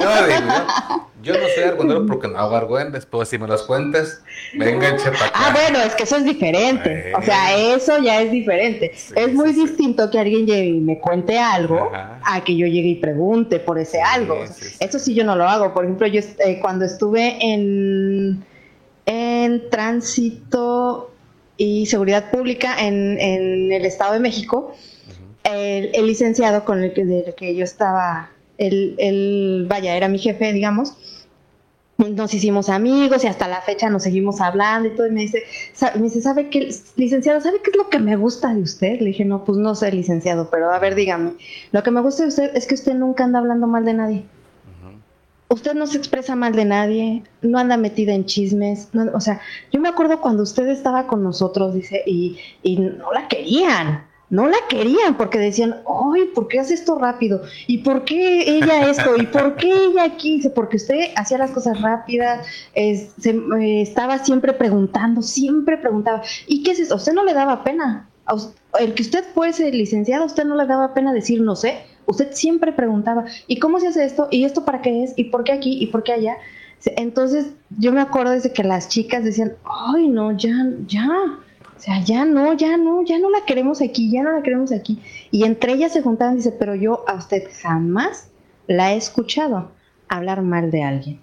yo 0.00 0.26
digo, 0.26 1.07
yo 1.22 1.34
no 1.34 1.46
soy 1.54 1.64
argüendero 1.64 2.06
porque 2.06 2.28
no 2.28 2.38
hago 2.38 2.56
argüendes, 2.56 3.04
pues 3.06 3.28
si 3.28 3.38
me 3.38 3.46
los 3.46 3.64
cuentas, 3.64 4.22
venga, 4.54 4.96
para 4.96 5.32
Ah, 5.34 5.52
bueno, 5.52 5.80
es 5.80 5.94
que 5.94 6.04
eso 6.04 6.16
es 6.16 6.24
diferente. 6.24 7.12
O 7.16 7.22
sea, 7.22 7.56
eso 7.56 7.98
ya 7.98 8.20
es 8.20 8.30
diferente. 8.30 8.92
es 8.92 9.34
muy 9.34 9.52
distinto 9.52 10.10
que 10.10 10.18
alguien 10.18 10.46
llegue 10.46 10.66
y 10.66 10.80
me 10.80 10.98
cuente 11.00 11.38
algo 11.38 11.90
a 11.92 12.44
que 12.44 12.56
yo 12.56 12.66
llegue 12.66 12.88
y 12.88 12.94
pregunte 12.96 13.58
por 13.58 13.78
ese 13.78 14.00
algo. 14.00 14.44
Eso 14.80 14.98
sí 14.98 15.14
yo 15.14 15.24
no 15.24 15.34
lo 15.34 15.48
hago. 15.48 15.74
Por 15.74 15.84
ejemplo, 15.84 16.06
yo 16.06 16.20
eh, 16.20 16.58
cuando 16.60 16.84
estuve 16.84 17.36
en, 17.40 18.44
en 19.06 19.70
tránsito 19.70 21.10
y 21.56 21.86
seguridad 21.86 22.30
pública 22.30 22.76
en, 22.78 23.18
en 23.20 23.72
el 23.72 23.84
Estado 23.84 24.12
de 24.12 24.20
México, 24.20 24.74
el, 25.42 25.90
el, 25.94 26.06
licenciado 26.06 26.64
con 26.64 26.82
el 26.82 26.92
que, 26.92 27.04
del 27.04 27.34
que 27.34 27.56
yo 27.56 27.64
estaba 27.64 28.30
el, 28.58 29.66
vaya, 29.68 29.96
era 29.96 30.08
mi 30.08 30.18
jefe, 30.18 30.52
digamos, 30.52 30.94
nos 31.98 32.32
hicimos 32.32 32.68
amigos 32.68 33.24
y 33.24 33.26
hasta 33.26 33.48
la 33.48 33.60
fecha 33.60 33.90
nos 33.90 34.04
seguimos 34.04 34.40
hablando 34.40 34.88
y 34.88 34.94
todo. 34.94 35.06
Y 35.08 35.10
me 35.10 35.22
dice, 35.22 35.42
me 35.96 36.02
dice, 36.02 36.20
¿sabe 36.20 36.48
qué, 36.48 36.72
licenciado, 36.96 37.40
¿sabe 37.40 37.60
qué 37.62 37.70
es 37.70 37.76
lo 37.76 37.88
que 37.88 37.98
me 37.98 38.16
gusta 38.16 38.54
de 38.54 38.62
usted? 38.62 39.00
Le 39.00 39.06
dije, 39.06 39.24
no, 39.24 39.44
pues 39.44 39.58
no 39.58 39.74
sé, 39.74 39.90
licenciado, 39.90 40.48
pero 40.50 40.72
a 40.72 40.78
ver, 40.78 40.94
dígame. 40.94 41.32
Lo 41.72 41.82
que 41.82 41.90
me 41.90 42.00
gusta 42.00 42.22
de 42.22 42.28
usted 42.28 42.56
es 42.56 42.66
que 42.66 42.74
usted 42.74 42.94
nunca 42.94 43.24
anda 43.24 43.40
hablando 43.40 43.66
mal 43.66 43.84
de 43.84 43.94
nadie. 43.94 44.24
Usted 45.50 45.72
no 45.72 45.86
se 45.86 45.96
expresa 45.96 46.36
mal 46.36 46.54
de 46.54 46.66
nadie, 46.66 47.22
no 47.40 47.58
anda 47.58 47.78
metida 47.78 48.12
en 48.12 48.26
chismes. 48.26 48.90
o 49.14 49.20
sea, 49.20 49.40
yo 49.72 49.80
me 49.80 49.88
acuerdo 49.88 50.20
cuando 50.20 50.42
usted 50.42 50.68
estaba 50.68 51.06
con 51.06 51.24
nosotros, 51.24 51.72
dice, 51.72 52.02
y, 52.06 52.38
y 52.62 52.76
no 52.76 53.10
la 53.12 53.28
querían 53.28 54.07
no 54.30 54.46
la 54.46 54.58
querían 54.68 55.16
porque 55.16 55.38
decían, 55.38 55.76
ay, 55.86 56.26
¿por 56.34 56.48
qué 56.48 56.60
hace 56.60 56.74
esto 56.74 56.98
rápido? 56.98 57.42
¿Y 57.66 57.78
por 57.78 58.04
qué 58.04 58.58
ella 58.58 58.90
esto? 58.90 59.16
¿Y 59.16 59.26
por 59.26 59.56
qué 59.56 59.72
ella 59.72 60.04
aquí? 60.04 60.40
Porque 60.54 60.76
usted 60.76 61.10
hacía 61.16 61.38
las 61.38 61.50
cosas 61.50 61.80
rápidas, 61.80 62.46
eh, 62.74 63.10
estaba 63.80 64.18
siempre 64.18 64.52
preguntando, 64.52 65.22
siempre 65.22 65.78
preguntaba, 65.78 66.22
¿y 66.46 66.62
qué 66.62 66.72
es 66.72 66.80
eso? 66.80 66.94
¿A 66.94 66.96
usted 66.98 67.12
no 67.12 67.24
le 67.24 67.34
daba 67.34 67.64
pena? 67.64 68.08
el 68.78 68.92
que 68.92 69.02
usted 69.02 69.24
fuese 69.32 69.72
licenciado, 69.72 70.26
usted 70.26 70.44
no 70.44 70.54
le 70.54 70.66
daba 70.66 70.92
pena 70.92 71.14
decir 71.14 71.40
no 71.40 71.56
sé. 71.56 71.78
Usted 72.04 72.32
siempre 72.32 72.72
preguntaba, 72.72 73.24
¿y 73.46 73.58
cómo 73.58 73.80
se 73.80 73.88
hace 73.88 74.04
esto? 74.04 74.28
¿Y 74.30 74.44
esto 74.44 74.66
para 74.66 74.82
qué 74.82 75.04
es? 75.04 75.14
¿Y 75.16 75.24
por 75.24 75.44
qué 75.44 75.52
aquí? 75.52 75.78
¿Y 75.82 75.86
por 75.86 76.02
qué 76.02 76.12
allá? 76.12 76.36
Entonces, 76.96 77.46
yo 77.78 77.90
me 77.92 78.02
acuerdo 78.02 78.32
de 78.32 78.52
que 78.52 78.64
las 78.64 78.88
chicas 78.88 79.24
decían, 79.24 79.54
ay, 79.64 80.08
no, 80.08 80.32
ya, 80.32 80.52
ya 80.86 81.38
o 81.78 81.80
sea, 81.80 82.02
ya 82.02 82.24
no, 82.24 82.54
ya 82.54 82.76
no, 82.76 83.04
ya 83.04 83.20
no 83.20 83.30
la 83.30 83.44
queremos 83.44 83.80
aquí, 83.80 84.10
ya 84.10 84.24
no 84.24 84.32
la 84.32 84.42
queremos 84.42 84.72
aquí. 84.72 85.00
Y 85.30 85.44
entre 85.44 85.74
ellas 85.74 85.92
se 85.92 86.02
juntaban 86.02 86.34
y 86.34 86.38
dice, 86.38 86.50
pero 86.50 86.74
yo 86.74 87.04
a 87.06 87.14
usted 87.14 87.48
jamás 87.62 88.30
la 88.66 88.94
he 88.94 88.96
escuchado 88.96 89.70
hablar 90.08 90.42
mal 90.42 90.72
de 90.72 90.82
alguien. 90.82 91.20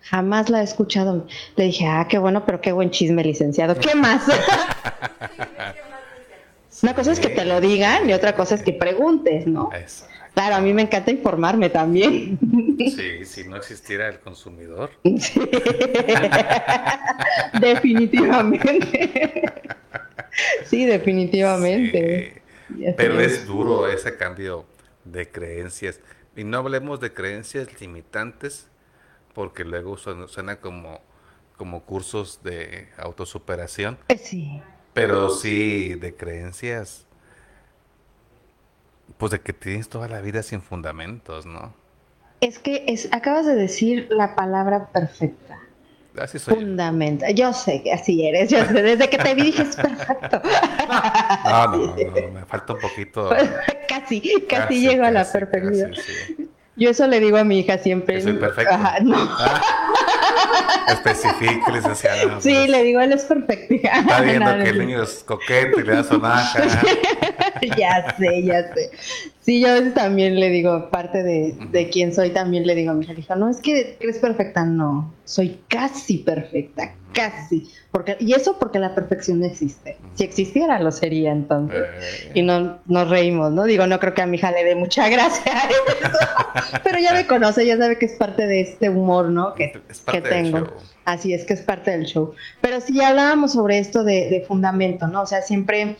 Jamás 0.00 0.48
la 0.48 0.62
he 0.62 0.64
escuchado. 0.64 1.26
Le 1.56 1.64
dije, 1.64 1.86
ah, 1.86 2.06
qué 2.08 2.16
bueno, 2.16 2.46
pero 2.46 2.62
qué 2.62 2.72
buen 2.72 2.90
chisme, 2.90 3.22
licenciado. 3.22 3.76
¿Qué 3.76 3.94
más? 3.94 4.22
Una 6.82 6.94
cosa 6.94 7.12
es 7.12 7.20
que 7.20 7.28
te 7.28 7.44
lo 7.44 7.60
digan 7.60 8.08
y 8.08 8.14
otra 8.14 8.34
cosa 8.34 8.54
es 8.54 8.62
que 8.62 8.72
preguntes, 8.72 9.46
¿no? 9.46 9.68
Claro, 10.32 10.54
a 10.54 10.62
mí 10.62 10.72
me 10.72 10.80
encanta 10.80 11.10
informarme 11.10 11.68
también. 11.68 12.38
Sí, 12.78 13.26
si 13.26 13.46
no 13.46 13.56
existiera 13.56 14.08
el 14.08 14.20
consumidor. 14.20 14.90
Definitivamente. 17.60 19.42
Sí, 20.64 20.86
definitivamente. 20.86 22.42
Pero 22.96 23.20
es 23.20 23.46
duro 23.46 23.88
ese 23.88 24.16
cambio 24.16 24.64
de 25.04 25.28
creencias. 25.28 26.00
Y 26.36 26.44
no 26.44 26.58
hablemos 26.58 27.00
de 27.00 27.12
creencias 27.12 27.80
limitantes, 27.80 28.68
porque 29.34 29.64
luego 29.64 29.96
suena, 29.96 30.56
como, 30.56 31.00
como 31.56 31.82
cursos 31.84 32.40
de 32.42 32.88
autosuperación. 32.96 33.98
Eh, 34.08 34.18
sí. 34.18 34.62
Pero 34.94 35.30
sí 35.30 35.94
de 35.94 36.14
creencias, 36.14 37.06
pues 39.18 39.32
de 39.32 39.40
que 39.40 39.52
tienes 39.52 39.88
toda 39.88 40.08
la 40.08 40.20
vida 40.20 40.42
sin 40.42 40.60
fundamentos, 40.60 41.46
¿no? 41.46 41.74
Es 42.40 42.58
que 42.58 42.84
es, 42.88 43.08
acabas 43.12 43.46
de 43.46 43.54
decir 43.54 44.08
la 44.10 44.34
palabra 44.34 44.88
perfecta. 44.88 45.60
Así 46.18 46.38
soy. 46.38 46.54
Fundamento. 46.54 47.24
Yo 47.34 47.52
sé 47.52 47.82
que 47.82 47.92
así 47.92 48.26
eres. 48.26 48.50
Yo 48.50 48.64
sé, 48.64 48.82
desde 48.82 49.08
que 49.08 49.18
te 49.18 49.34
vi 49.34 49.44
dije 49.44 49.62
es 49.62 49.76
perfecto. 49.76 50.42
No, 51.44 51.66
no, 51.68 51.96
no, 51.96 52.28
me 52.32 52.44
falta 52.44 52.74
un 52.74 52.80
poquito. 52.80 53.30
casi, 53.88 54.20
casi, 54.48 54.80
llego 54.80 55.04
a 55.04 55.10
la 55.10 55.24
perfección. 55.24 55.92
Yo 56.76 56.90
eso 56.90 57.06
le 57.06 57.20
digo 57.20 57.36
a 57.36 57.44
mi 57.44 57.60
hija 57.60 57.78
siempre. 57.78 58.20
soy 58.20 58.34
perfecto. 58.34 58.74
Ajá, 58.74 59.00
no. 59.00 59.16
Ah, 59.16 59.60
especifique, 60.88 61.72
licenciada. 61.72 62.40
Sí, 62.40 62.54
pues. 62.54 62.68
le 62.68 62.82
digo, 62.82 63.00
él 63.00 63.12
es 63.12 63.24
perfecto. 63.24 63.74
Está 63.82 64.20
viendo 64.20 64.54
que 64.62 64.68
el 64.70 64.78
niño 64.78 65.02
es 65.02 65.22
coqueto 65.24 65.80
y 65.80 65.84
le 65.84 65.94
da 65.94 66.04
sonaja. 66.04 66.62
ya 67.76 68.16
sé, 68.18 68.42
ya 68.42 68.74
sé. 68.74 68.90
Sí, 69.40 69.60
yo 69.60 69.70
a 69.70 69.74
veces 69.74 69.94
también 69.94 70.38
le 70.38 70.50
digo, 70.50 70.88
parte 70.90 71.22
de, 71.22 71.54
de 71.70 71.90
quién 71.90 72.14
soy, 72.14 72.30
también 72.30 72.66
le 72.66 72.74
digo 72.74 72.92
a 72.92 72.94
mi 72.94 73.04
hija, 73.04 73.34
no, 73.34 73.48
es 73.48 73.60
que 73.60 73.96
eres 73.98 74.18
perfecta, 74.18 74.64
no, 74.64 75.12
soy 75.24 75.58
casi 75.66 76.18
perfecta, 76.18 76.94
casi. 77.12 77.70
Porque, 77.90 78.16
y 78.20 78.32
eso 78.32 78.58
porque 78.58 78.78
la 78.78 78.94
perfección 78.94 79.40
no 79.40 79.46
existe. 79.46 79.96
Si 80.14 80.24
existiera, 80.24 80.78
lo 80.80 80.90
sería 80.90 81.32
entonces. 81.32 81.82
Eh, 81.82 82.32
Y 82.34 82.42
no, 82.42 82.78
nos 82.86 83.08
reímos, 83.10 83.52
¿no? 83.52 83.64
Digo, 83.64 83.86
no 83.86 84.00
creo 84.00 84.14
que 84.14 84.22
a 84.22 84.26
mi 84.26 84.36
hija 84.38 84.50
le 84.50 84.64
dé 84.64 84.74
mucha 84.74 85.08
gracia 85.10 85.52
eso, 85.68 86.18
pero 86.82 86.98
ya 86.98 87.12
me 87.12 87.26
conoce, 87.26 87.66
ya 87.66 87.76
sabe 87.76 87.98
que 87.98 88.06
es 88.06 88.12
parte 88.14 88.46
de 88.46 88.60
este 88.62 88.88
humor, 88.90 89.28
¿no? 89.28 89.54
Que, 89.54 89.72
es 89.88 90.00
que 90.00 90.20
del 90.20 90.30
tengo. 90.30 90.58
show. 90.58 90.68
Así 91.04 91.34
es 91.34 91.44
que 91.44 91.54
es 91.54 91.60
parte 91.62 91.90
del 91.90 92.04
show. 92.04 92.32
Pero 92.60 92.80
sí 92.80 93.00
hablábamos 93.02 93.52
sobre 93.52 93.78
esto 93.78 94.04
de, 94.04 94.28
de 94.30 94.40
fundamento, 94.46 95.06
¿no? 95.08 95.22
O 95.22 95.26
sea, 95.26 95.42
siempre 95.42 95.96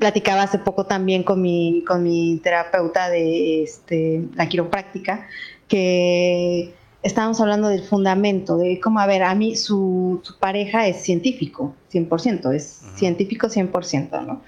platicaba 0.00 0.42
hace 0.42 0.58
poco 0.58 0.86
también 0.86 1.22
con 1.22 1.40
mi, 1.40 1.84
con 1.86 2.02
mi 2.02 2.40
terapeuta 2.42 3.08
de 3.08 3.62
este, 3.62 4.22
la 4.34 4.48
quiropráctica, 4.48 5.28
que 5.68 6.74
estábamos 7.06 7.40
hablando 7.40 7.68
del 7.68 7.82
fundamento, 7.82 8.56
de 8.56 8.80
cómo, 8.80 8.98
a 9.00 9.06
ver, 9.06 9.22
a 9.22 9.34
mí 9.34 9.56
su, 9.56 10.20
su 10.22 10.38
pareja 10.38 10.86
es 10.86 11.02
científico, 11.02 11.74
100%, 11.92 12.52
es 12.54 12.82
Ujú. 12.82 12.98
científico 12.98 13.46
100%, 13.48 14.26
¿no? 14.26 14.42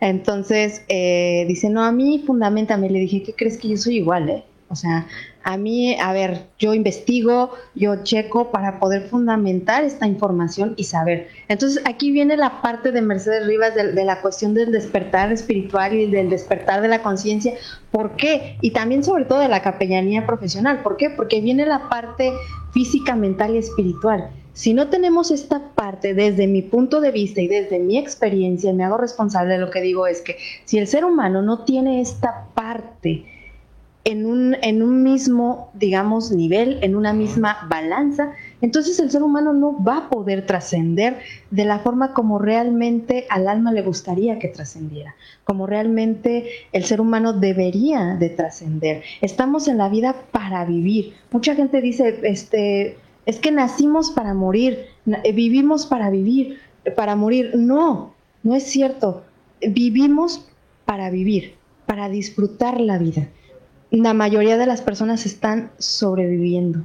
Entonces, 0.00 0.82
eh, 0.88 1.44
dice, 1.46 1.68
no, 1.68 1.84
a 1.84 1.92
mí 1.92 2.22
fundamentame. 2.26 2.88
Le 2.88 3.00
dije, 3.00 3.22
¿qué 3.22 3.34
crees 3.34 3.58
que 3.58 3.68
yo 3.68 3.76
soy 3.76 3.96
igual, 3.96 4.30
eh? 4.30 4.44
O 4.68 4.76
sea, 4.76 5.06
a 5.42 5.56
mí, 5.56 5.96
a 5.98 6.12
ver, 6.12 6.46
yo 6.58 6.74
investigo, 6.74 7.50
yo 7.74 8.02
checo 8.04 8.50
para 8.50 8.78
poder 8.78 9.08
fundamentar 9.08 9.84
esta 9.84 10.06
información 10.06 10.74
y 10.76 10.84
saber. 10.84 11.28
Entonces, 11.48 11.82
aquí 11.86 12.10
viene 12.10 12.36
la 12.36 12.60
parte 12.60 12.92
de 12.92 13.00
Mercedes 13.00 13.46
Rivas 13.46 13.74
de, 13.74 14.04
la 14.04 14.20
cuestión 14.20 14.52
del 14.54 14.70
despertar 14.70 15.32
espiritual 15.32 15.94
y 15.94 16.10
del 16.10 16.28
despertar 16.28 16.82
de 16.82 16.88
la 16.88 17.02
conciencia. 17.02 17.54
¿Por 17.90 18.16
qué? 18.16 18.58
Y 18.60 18.72
también 18.72 19.02
sobre 19.02 19.24
todo 19.24 19.38
de 19.38 19.48
la 19.48 19.62
capellanía 19.62 20.26
profesional. 20.26 20.82
¿Por 20.82 20.96
qué? 20.96 21.10
Porque 21.10 21.40
viene 21.40 21.64
la 21.64 21.88
parte 21.88 22.32
física, 22.72 23.16
mental 23.16 23.54
y 23.54 23.58
espiritual. 23.58 24.30
Si 24.52 24.74
no 24.74 24.88
tenemos 24.88 25.30
esta 25.30 25.70
parte 25.74 26.12
desde 26.12 26.46
mi 26.46 26.60
punto 26.60 27.00
de 27.00 27.12
vista 27.12 27.40
y 27.40 27.48
desde 27.48 27.78
mi 27.78 27.96
experiencia, 27.96 28.74
me 28.74 28.84
hago 28.84 28.98
responsable 28.98 29.54
de 29.54 29.60
lo 29.60 29.70
que 29.70 29.80
digo, 29.80 30.06
es 30.06 30.20
que 30.20 30.36
si 30.64 30.76
el 30.76 30.86
ser 30.86 31.04
humano 31.04 31.40
no 31.40 31.64
tiene 31.64 32.00
esta 32.00 32.48
parte 32.52 33.24
en 34.04 34.24
un, 34.24 34.56
en 34.62 34.82
un 34.82 35.02
mismo, 35.02 35.70
digamos, 35.74 36.30
nivel, 36.32 36.78
en 36.82 36.96
una 36.96 37.12
misma 37.12 37.66
balanza, 37.68 38.32
entonces 38.62 38.98
el 38.98 39.10
ser 39.10 39.22
humano 39.22 39.52
no 39.52 39.82
va 39.82 39.98
a 39.98 40.08
poder 40.08 40.46
trascender 40.46 41.18
de 41.50 41.64
la 41.64 41.80
forma 41.80 42.14
como 42.14 42.38
realmente 42.38 43.26
al 43.28 43.46
alma 43.46 43.72
le 43.72 43.82
gustaría 43.82 44.38
que 44.38 44.48
trascendiera, 44.48 45.14
como 45.44 45.66
realmente 45.66 46.48
el 46.72 46.84
ser 46.84 47.00
humano 47.00 47.34
debería 47.34 48.16
de 48.18 48.30
trascender. 48.30 49.02
Estamos 49.20 49.68
en 49.68 49.78
la 49.78 49.88
vida 49.88 50.14
para 50.30 50.64
vivir. 50.64 51.14
Mucha 51.30 51.54
gente 51.54 51.80
dice, 51.80 52.20
este, 52.22 52.96
es 53.26 53.38
que 53.38 53.50
nacimos 53.50 54.10
para 54.10 54.34
morir, 54.34 54.86
eh, 55.24 55.32
vivimos 55.32 55.86
para 55.86 56.10
vivir, 56.10 56.58
para 56.96 57.16
morir. 57.16 57.52
No, 57.54 58.14
no 58.42 58.54
es 58.54 58.64
cierto. 58.64 59.24
Vivimos 59.60 60.48
para 60.86 61.10
vivir, 61.10 61.54
para 61.86 62.08
disfrutar 62.08 62.80
la 62.80 62.98
vida. 62.98 63.28
La 63.90 64.14
mayoría 64.14 64.56
de 64.56 64.66
las 64.66 64.82
personas 64.82 65.26
están 65.26 65.70
sobreviviendo 65.78 66.84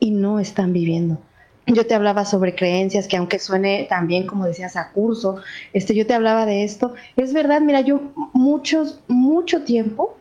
y 0.00 0.10
no 0.10 0.40
están 0.40 0.72
viviendo. 0.72 1.18
Yo 1.66 1.86
te 1.86 1.94
hablaba 1.94 2.24
sobre 2.24 2.54
creencias 2.54 3.08
que 3.08 3.16
aunque 3.16 3.38
suene 3.38 3.86
también, 3.88 4.26
como 4.26 4.46
decías, 4.46 4.76
a 4.76 4.92
curso, 4.92 5.40
este, 5.72 5.94
yo 5.94 6.06
te 6.06 6.14
hablaba 6.14 6.46
de 6.46 6.64
esto. 6.64 6.94
Es 7.16 7.32
verdad, 7.32 7.60
mira, 7.60 7.80
yo 7.80 8.00
muchos, 8.32 9.00
mucho 9.08 9.62
tiempo, 9.62 10.16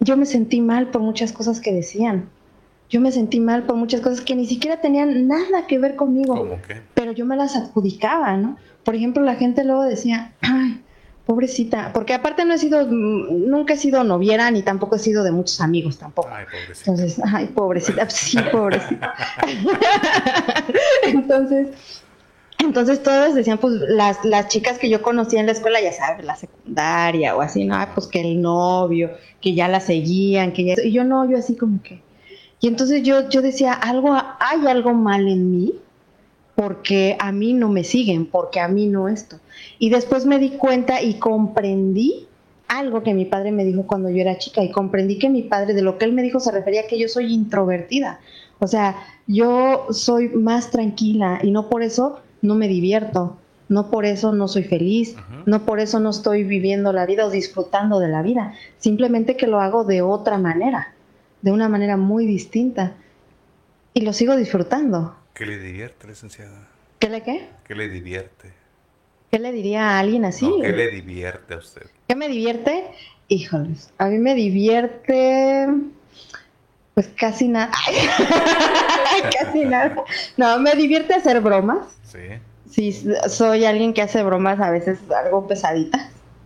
yo 0.00 0.16
me 0.16 0.26
sentí 0.26 0.60
mal 0.60 0.88
por 0.88 1.02
muchas 1.02 1.32
cosas 1.32 1.60
que 1.60 1.72
decían. 1.72 2.30
Yo 2.88 3.00
me 3.00 3.12
sentí 3.12 3.40
mal 3.40 3.64
por 3.64 3.76
muchas 3.76 4.00
cosas 4.00 4.20
que 4.20 4.34
ni 4.34 4.46
siquiera 4.46 4.80
tenían 4.80 5.26
nada 5.26 5.66
que 5.66 5.78
ver 5.78 5.96
conmigo 5.96 6.58
pero 6.94 7.12
yo 7.12 7.26
me 7.26 7.36
las 7.36 7.56
adjudicaba, 7.56 8.36
¿no? 8.36 8.56
Por 8.84 8.94
ejemplo, 8.94 9.24
la 9.24 9.34
gente 9.34 9.64
luego 9.64 9.82
decía, 9.82 10.32
ay, 10.40 10.81
pobrecita, 11.26 11.92
porque 11.92 12.14
aparte 12.14 12.44
no 12.44 12.54
he 12.54 12.58
sido, 12.58 12.86
nunca 12.86 13.74
he 13.74 13.76
sido 13.76 14.02
noviera 14.04 14.50
ni 14.50 14.62
tampoco 14.62 14.96
he 14.96 14.98
sido 14.98 15.22
de 15.22 15.30
muchos 15.30 15.60
amigos 15.60 15.98
tampoco. 15.98 16.28
Ay, 16.32 16.46
pobrecito. 16.46 16.90
Entonces, 16.90 17.22
ay, 17.24 17.46
pobrecita, 17.46 18.10
sí, 18.10 18.38
pobrecita. 18.52 19.14
entonces, 21.04 21.68
entonces 22.58 23.02
todas 23.02 23.34
decían, 23.34 23.58
pues 23.58 23.74
las, 23.74 24.24
las 24.24 24.48
chicas 24.48 24.78
que 24.78 24.90
yo 24.90 25.02
conocía 25.02 25.40
en 25.40 25.46
la 25.46 25.52
escuela, 25.52 25.80
ya 25.80 25.92
sabes, 25.92 26.24
la 26.24 26.36
secundaria 26.36 27.36
o 27.36 27.40
así, 27.40 27.64
no, 27.64 27.76
Ay, 27.76 27.86
pues 27.94 28.06
que 28.08 28.20
el 28.20 28.40
novio, 28.42 29.10
que 29.40 29.54
ya 29.54 29.68
la 29.68 29.80
seguían, 29.80 30.52
que 30.52 30.64
ya... 30.64 30.74
Y 30.82 30.92
yo 30.92 31.04
no, 31.04 31.28
yo 31.28 31.38
así 31.38 31.56
como 31.56 31.82
que... 31.82 32.00
Y 32.60 32.68
entonces 32.68 33.02
yo, 33.02 33.28
yo 33.28 33.42
decía, 33.42 33.72
algo, 33.72 34.14
hay 34.14 34.66
algo 34.68 34.94
mal 34.94 35.26
en 35.26 35.50
mí, 35.50 35.72
porque 36.54 37.16
a 37.18 37.32
mí 37.32 37.54
no 37.54 37.68
me 37.68 37.82
siguen, 37.82 38.26
porque 38.26 38.60
a 38.60 38.68
mí 38.68 38.86
no 38.86 39.08
esto. 39.08 39.40
Y 39.82 39.90
después 39.90 40.26
me 40.26 40.38
di 40.38 40.50
cuenta 40.50 41.02
y 41.02 41.14
comprendí 41.14 42.28
algo 42.68 43.02
que 43.02 43.14
mi 43.14 43.24
padre 43.24 43.50
me 43.50 43.64
dijo 43.64 43.84
cuando 43.84 44.10
yo 44.10 44.20
era 44.20 44.38
chica 44.38 44.62
y 44.62 44.70
comprendí 44.70 45.18
que 45.18 45.28
mi 45.28 45.42
padre 45.42 45.74
de 45.74 45.82
lo 45.82 45.98
que 45.98 46.04
él 46.04 46.12
me 46.12 46.22
dijo 46.22 46.38
se 46.38 46.52
refería 46.52 46.82
a 46.82 46.86
que 46.86 47.00
yo 47.00 47.08
soy 47.08 47.34
introvertida. 47.34 48.20
O 48.60 48.68
sea, 48.68 48.94
yo 49.26 49.88
soy 49.90 50.28
más 50.28 50.70
tranquila 50.70 51.40
y 51.42 51.50
no 51.50 51.68
por 51.68 51.82
eso 51.82 52.20
no 52.42 52.54
me 52.54 52.68
divierto, 52.68 53.36
no 53.68 53.90
por 53.90 54.04
eso 54.04 54.32
no 54.32 54.46
soy 54.46 54.62
feliz, 54.62 55.16
no 55.46 55.66
por 55.66 55.80
eso 55.80 55.98
no 55.98 56.10
estoy 56.10 56.44
viviendo 56.44 56.92
la 56.92 57.04
vida 57.04 57.26
o 57.26 57.30
disfrutando 57.30 57.98
de 57.98 58.06
la 58.06 58.22
vida, 58.22 58.54
simplemente 58.78 59.36
que 59.36 59.48
lo 59.48 59.60
hago 59.60 59.82
de 59.82 60.00
otra 60.00 60.38
manera, 60.38 60.94
de 61.40 61.50
una 61.50 61.68
manera 61.68 61.96
muy 61.96 62.24
distinta 62.24 62.92
y 63.94 64.02
lo 64.02 64.12
sigo 64.12 64.36
disfrutando. 64.36 65.16
¿Qué 65.34 65.44
le 65.44 65.58
divierte, 65.58 66.06
licenciada? 66.06 66.68
¿Qué 67.00 67.08
le 67.08 67.24
qué? 67.24 67.48
¿Qué 67.64 67.74
le 67.74 67.88
divierte? 67.88 68.61
¿Qué 69.32 69.38
le 69.38 69.50
diría 69.50 69.92
a 69.92 69.98
alguien 70.00 70.26
así? 70.26 70.46
No, 70.46 70.60
¿Qué 70.60 70.72
le 70.72 70.88
divierte 70.90 71.54
a 71.54 71.56
usted? 71.56 71.86
¿Qué 72.06 72.14
me 72.14 72.28
divierte? 72.28 72.84
Híjoles, 73.28 73.90
a 73.96 74.08
mí 74.08 74.18
me 74.18 74.34
divierte 74.34 75.68
pues 76.92 77.08
casi 77.16 77.48
nada. 77.48 77.70
casi 79.40 79.64
nada. 79.64 79.96
No, 80.36 80.58
me 80.60 80.74
divierte 80.74 81.14
hacer 81.14 81.40
bromas. 81.40 81.86
Sí. 82.04 82.18
Sí, 82.70 82.92
soy 83.26 83.64
alguien 83.64 83.94
que 83.94 84.02
hace 84.02 84.22
bromas 84.22 84.60
a 84.60 84.70
veces 84.70 84.98
algo 85.24 85.46
pesaditas. 85.46 86.02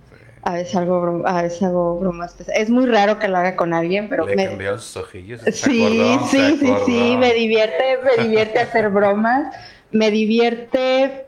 sí. 0.09 0.16
A 0.45 0.53
veces 0.53 0.76
algo 0.76 1.22
a 1.26 1.43
veces 1.43 1.61
hago 1.64 1.99
bromas 1.99 2.34
pesadas. 2.34 2.61
Es 2.61 2.70
muy 2.70 2.87
raro 2.87 3.18
que 3.18 3.26
lo 3.26 3.37
haga 3.39 3.57
con 3.57 3.74
alguien, 3.74 4.09
pero 4.09 4.26
le 4.26 4.37
me 4.37 4.47
cambiaron 4.47 4.78
sus 4.80 4.97
ojillos. 4.99 5.41
¿se 5.41 5.51
Sí, 5.51 5.84
acordó? 5.84 6.28
sí, 6.28 6.37
¿Se 6.39 6.57
sí, 6.59 6.74
sí, 6.87 7.16
me 7.18 7.34
divierte, 7.34 7.99
me 8.16 8.22
divierte 8.22 8.61
hacer 8.61 8.91
bromas, 8.91 9.53
me 9.91 10.12
divierte 10.12 11.26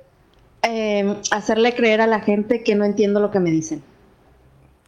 eh, 0.63 1.17
hacerle 1.31 1.75
creer 1.75 2.01
a 2.01 2.07
la 2.07 2.21
gente 2.21 2.63
que 2.63 2.75
no 2.75 2.85
entiendo 2.85 3.21
lo 3.21 3.31
que 3.31 3.41
me 3.41 3.51
dicen. 3.51 3.83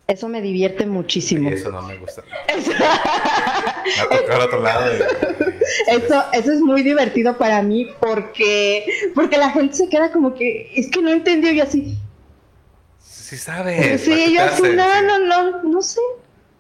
Eso 0.07 0.29
me 0.29 0.43
divierte 0.43 0.87
muchísimo. 0.87 1.51
Y 1.51 1.55
eso 1.55 1.71
no 1.71 1.83
me 1.83 1.97
gusta. 1.97 2.23
Me 2.57 4.01
ha 4.03 4.09
tocado 4.09 4.35
al 4.35 4.41
otro 4.43 4.63
lado. 4.63 4.93
y- 4.97 5.01
Eso, 5.87 6.25
eso 6.33 6.53
es 6.53 6.61
muy 6.61 6.83
divertido 6.83 7.39
para 7.39 7.63
mí 7.63 7.89
porque, 8.01 8.85
porque 9.15 9.39
la 9.39 9.51
gente 9.51 9.75
se 9.77 9.89
queda 9.89 10.11
como 10.11 10.35
que, 10.35 10.71
es 10.75 10.91
que 10.91 11.01
no 11.01 11.11
entendió 11.11 11.53
y 11.53 11.61
así. 11.61 11.97
Sí 12.99 13.37
sabes. 13.37 14.01
Sí, 14.01 14.11
¿para 14.11 14.25
qué 14.25 14.33
yo 14.33 14.43
así, 14.43 14.63
no, 14.75 15.03
no, 15.03 15.19
no, 15.21 15.63
no 15.63 15.81
sé. 15.83 16.01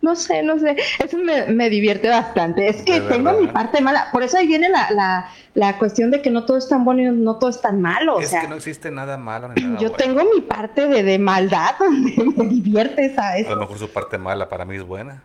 No 0.02 0.16
sé, 0.16 0.42
no 0.42 0.58
sé. 0.58 0.76
Eso 1.04 1.18
me, 1.18 1.46
me 1.46 1.68
divierte 1.68 2.08
bastante. 2.08 2.68
Es 2.68 2.82
que 2.82 3.00
tengo 3.02 3.32
mi 3.32 3.46
parte 3.48 3.80
mala. 3.82 4.08
Por 4.12 4.22
eso 4.22 4.38
ahí 4.38 4.46
viene 4.46 4.68
la, 4.68 4.90
la, 4.90 5.28
la 5.54 5.78
cuestión 5.78 6.10
de 6.10 6.22
que 6.22 6.30
no 6.30 6.46
todo 6.46 6.56
es 6.56 6.68
tan 6.68 6.84
bueno 6.84 7.02
y 7.02 7.16
no 7.16 7.36
todo 7.36 7.50
es 7.50 7.60
tan 7.60 7.82
malo. 7.82 8.16
O 8.16 8.20
es 8.20 8.30
sea, 8.30 8.42
que 8.42 8.48
no 8.48 8.54
existe 8.56 8.90
nada 8.90 9.18
malo 9.18 9.48
ni 9.48 9.62
nada 9.62 9.78
yo 9.78 9.90
bueno. 9.90 9.96
tengo 9.96 10.22
mi 10.34 10.40
parte 10.40 10.86
de, 10.86 11.02
de 11.02 11.18
maldad 11.18 11.74
donde 11.78 12.14
me 12.36 12.48
divierte, 12.48 13.14
¿sabes? 13.14 13.46
A 13.46 13.50
lo 13.50 13.56
mejor 13.56 13.78
su 13.78 13.88
parte 13.90 14.16
mala 14.16 14.48
para 14.48 14.64
mí 14.64 14.76
es 14.76 14.84
buena. 14.84 15.22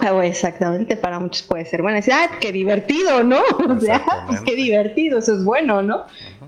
Ah, 0.00 0.12
bueno, 0.12 0.22
exactamente, 0.22 0.96
para 0.96 1.20
muchos 1.20 1.42
puede 1.42 1.66
ser 1.66 1.82
bueno. 1.82 1.96
Decir, 1.96 2.14
ah, 2.14 2.30
qué 2.40 2.50
divertido, 2.50 3.22
¿no? 3.22 3.42
O 3.68 3.78
sea, 3.80 4.02
pues 4.26 4.40
qué 4.40 4.56
divertido, 4.56 5.18
eso 5.18 5.34
es 5.34 5.44
bueno, 5.44 5.82
¿no? 5.82 6.06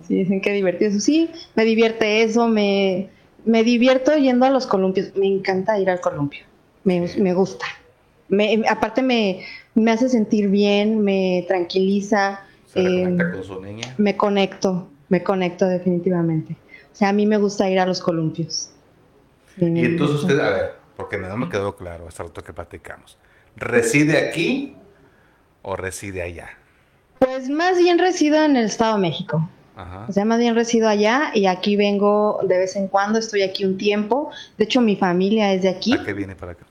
Sí, 0.08 0.14
dicen 0.16 0.40
qué 0.40 0.52
divertido. 0.52 0.90
Eso 0.90 1.00
sí, 1.00 1.30
me 1.54 1.64
divierte 1.64 2.22
eso, 2.22 2.48
me, 2.48 3.10
me 3.44 3.62
divierto 3.62 4.16
yendo 4.16 4.46
a 4.46 4.50
los 4.50 4.66
columpios. 4.66 5.14
Me 5.16 5.26
encanta 5.26 5.78
ir 5.78 5.90
al 5.90 6.00
columpio, 6.00 6.44
me, 6.84 7.08
me 7.18 7.34
gusta. 7.34 7.66
Me, 8.28 8.62
aparte 8.68 9.02
me, 9.02 9.44
me 9.74 9.90
hace 9.90 10.08
sentir 10.08 10.48
bien, 10.48 11.00
me 11.02 11.44
tranquiliza, 11.48 12.40
Se 12.72 12.80
eh, 12.80 13.04
reconecta 13.04 13.32
con 13.32 13.44
su 13.44 13.60
niña. 13.60 13.94
me 13.98 14.16
conecto, 14.16 14.88
me 15.08 15.22
conecto 15.22 15.66
definitivamente. 15.66 16.56
O 16.92 16.96
sea, 16.96 17.08
a 17.10 17.12
mí 17.12 17.26
me 17.26 17.36
gusta 17.38 17.68
ir 17.68 17.78
a 17.80 17.86
los 17.86 18.00
columpios. 18.00 18.70
Y 19.58 19.84
entonces 19.84 20.20
usted, 20.22 20.38
a 20.40 20.50
ver, 20.50 20.72
porque 20.96 21.16
no 21.18 21.36
me 21.36 21.48
quedó 21.48 21.76
claro 21.76 22.08
hasta 22.08 22.22
el 22.22 22.28
rato 22.30 22.42
que 22.42 22.52
platicamos. 22.52 23.18
¿Reside 23.56 24.18
aquí 24.28 24.76
o 25.62 25.76
reside 25.76 26.22
allá? 26.22 26.50
Pues 27.20 27.48
más 27.48 27.78
bien 27.78 27.98
resido 27.98 28.42
en 28.44 28.56
el 28.56 28.66
Estado 28.66 28.94
de 28.94 29.00
México. 29.02 29.48
Ajá. 29.76 30.06
O 30.08 30.12
sea, 30.12 30.24
más 30.24 30.38
bien 30.38 30.54
resido 30.54 30.88
allá 30.88 31.30
y 31.34 31.46
aquí 31.46 31.76
vengo 31.76 32.40
de 32.44 32.58
vez 32.58 32.76
en 32.76 32.88
cuando, 32.88 33.18
estoy 33.18 33.42
aquí 33.42 33.64
un 33.64 33.76
tiempo. 33.76 34.30
De 34.56 34.64
hecho, 34.64 34.80
mi 34.80 34.96
familia 34.96 35.52
es 35.52 35.62
de 35.62 35.68
aquí. 35.68 35.92
¿A 35.94 36.04
qué 36.04 36.12
viene 36.12 36.34
para 36.34 36.52
acá? 36.52 36.64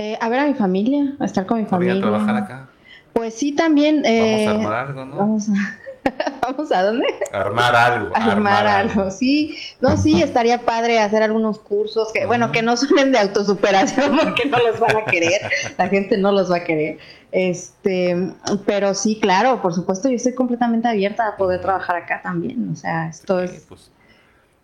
Eh, 0.00 0.16
a 0.20 0.28
ver 0.28 0.40
a 0.40 0.46
mi 0.46 0.54
familia, 0.54 1.14
a 1.18 1.24
estar 1.24 1.44
con 1.46 1.58
mi 1.58 1.64
¿No 1.64 1.78
viene 1.78 2.00
familia. 2.00 2.08
a 2.08 2.10
trabajar 2.24 2.36
acá? 2.44 2.68
Pues 3.12 3.34
sí, 3.34 3.52
también. 3.52 4.04
eh, 4.04 4.46
Vamos 4.46 4.46
a 4.46 4.50
armar 4.68 4.86
algo, 4.88 5.04
¿no? 5.04 5.16
vamos 5.16 5.48
a- 5.48 5.78
¿Vamos 6.40 6.72
a 6.72 6.82
dónde? 6.84 7.06
Armar 7.32 7.74
algo. 7.76 8.10
Armar, 8.16 8.66
algo. 8.66 9.10
sí. 9.10 9.56
No, 9.80 9.96
sí, 9.96 10.22
estaría 10.22 10.60
padre 10.64 11.00
hacer 11.00 11.22
algunos 11.22 11.58
cursos 11.58 12.10
que, 12.14 12.24
bueno, 12.26 12.50
que 12.52 12.62
no 12.62 12.76
suenen 12.76 13.12
de 13.12 13.18
autosuperación 13.18 14.16
porque 14.22 14.46
no 14.46 14.58
los 14.58 14.78
van 14.80 14.96
a 14.96 15.04
querer, 15.04 15.40
la 15.76 15.88
gente 15.88 16.16
no 16.16 16.32
los 16.32 16.50
va 16.50 16.56
a 16.58 16.64
querer. 16.64 16.98
Este, 17.32 18.16
pero 18.64 18.94
sí, 18.94 19.18
claro, 19.20 19.60
por 19.60 19.74
supuesto, 19.74 20.08
yo 20.08 20.14
estoy 20.16 20.34
completamente 20.34 20.88
abierta 20.88 21.26
a 21.28 21.36
poder 21.36 21.60
trabajar 21.60 21.96
acá 21.96 22.22
también. 22.22 22.70
O 22.72 22.76
sea, 22.76 23.08
esto 23.08 23.40
es. 23.40 23.66
Pues, 23.68 23.90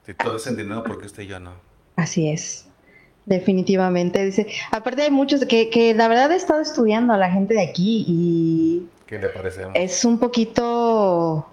si 0.07 0.15
todo 0.15 0.37
es 0.37 0.47
en 0.47 0.57
dinero, 0.57 0.83
¿por 0.85 0.99
qué 0.99 1.07
usted 1.07 1.25
y 1.25 1.27
yo 1.27 1.41
no? 1.41 1.53
Así 1.97 2.31
es. 2.31 2.64
Definitivamente, 3.27 4.25
dice. 4.25 4.47
Aparte 4.71 5.03
hay 5.03 5.11
muchos 5.11 5.45
que, 5.47 5.71
que 5.71 5.95
la 5.95 6.09
verdad 6.09 6.31
he 6.33 6.37
estado 6.37 6.61
estudiando 6.61 7.13
a 7.13 7.17
la 7.17 7.31
gente 7.31 7.55
de 7.55 7.63
aquí 7.63 8.05
y... 8.07 8.87
¿Qué 9.07 9.19
le 9.19 9.29
parece? 9.29 9.63
Es 9.75 10.05
un 10.05 10.19
poquito... 10.19 11.49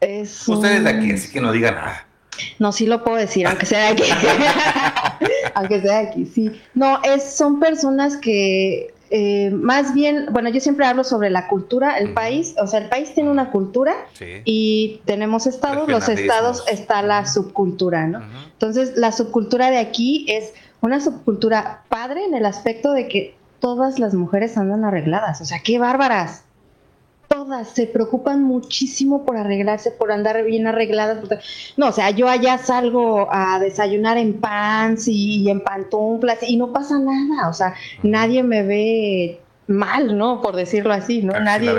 Es 0.00 0.48
Ustedes 0.48 0.82
de 0.82 0.90
aquí, 0.90 1.12
así 1.12 1.30
que 1.30 1.40
no 1.40 1.52
digan 1.52 1.74
nada. 1.74 2.06
No, 2.58 2.72
sí 2.72 2.86
lo 2.86 3.04
puedo 3.04 3.18
decir, 3.18 3.46
aunque 3.46 3.66
sea 3.66 3.80
de 3.80 3.86
aquí. 3.88 4.02
aunque 5.54 5.80
sea 5.82 6.00
de 6.00 6.08
aquí, 6.08 6.26
sí. 6.26 6.60
No, 6.74 7.00
es, 7.02 7.22
son 7.22 7.60
personas 7.60 8.16
que 8.16 8.94
eh, 9.12 9.50
más 9.50 9.92
bien, 9.92 10.28
bueno, 10.30 10.50
yo 10.50 10.60
siempre 10.60 10.86
hablo 10.86 11.02
sobre 11.02 11.30
la 11.30 11.48
cultura, 11.48 11.98
el 11.98 12.14
país, 12.14 12.54
o 12.62 12.68
sea, 12.68 12.78
el 12.78 12.88
país 12.88 13.12
tiene 13.12 13.28
una 13.28 13.50
cultura 13.50 13.94
y 14.44 15.00
tenemos 15.04 15.46
estados, 15.46 15.88
los 15.88 16.08
estados 16.08 16.64
está 16.70 17.02
la 17.02 17.26
subcultura, 17.26 18.06
¿no? 18.06 18.22
Entonces, 18.52 18.96
la 18.96 19.10
subcultura 19.10 19.70
de 19.70 19.78
aquí 19.78 20.26
es 20.28 20.52
una 20.80 21.00
subcultura 21.00 21.82
padre 21.88 22.24
en 22.24 22.34
el 22.34 22.46
aspecto 22.46 22.92
de 22.92 23.08
que 23.08 23.34
todas 23.58 23.98
las 23.98 24.14
mujeres 24.14 24.56
andan 24.56 24.84
arregladas, 24.84 25.40
o 25.40 25.44
sea, 25.44 25.58
qué 25.58 25.80
bárbaras 25.80 26.44
todas 27.30 27.68
se 27.68 27.86
preocupan 27.86 28.42
muchísimo 28.42 29.24
por 29.24 29.36
arreglarse, 29.36 29.92
por 29.92 30.10
andar 30.10 30.44
bien 30.44 30.66
arregladas. 30.66 31.18
No, 31.76 31.88
o 31.88 31.92
sea, 31.92 32.10
yo 32.10 32.28
allá 32.28 32.58
salgo 32.58 33.28
a 33.30 33.60
desayunar 33.60 34.18
en 34.18 34.40
pants 34.40 35.06
y, 35.06 35.48
en 35.48 35.62
pantuflas 35.62 36.38
y 36.42 36.56
no 36.56 36.72
pasa 36.72 36.98
nada. 36.98 37.48
O 37.48 37.54
sea, 37.54 37.74
nadie 38.02 38.42
me 38.42 38.64
ve 38.64 39.40
mal, 39.70 40.18
¿no? 40.18 40.42
Por 40.42 40.56
decirlo 40.56 40.92
así, 40.92 41.22
¿no? 41.22 41.38
nadie, 41.40 41.72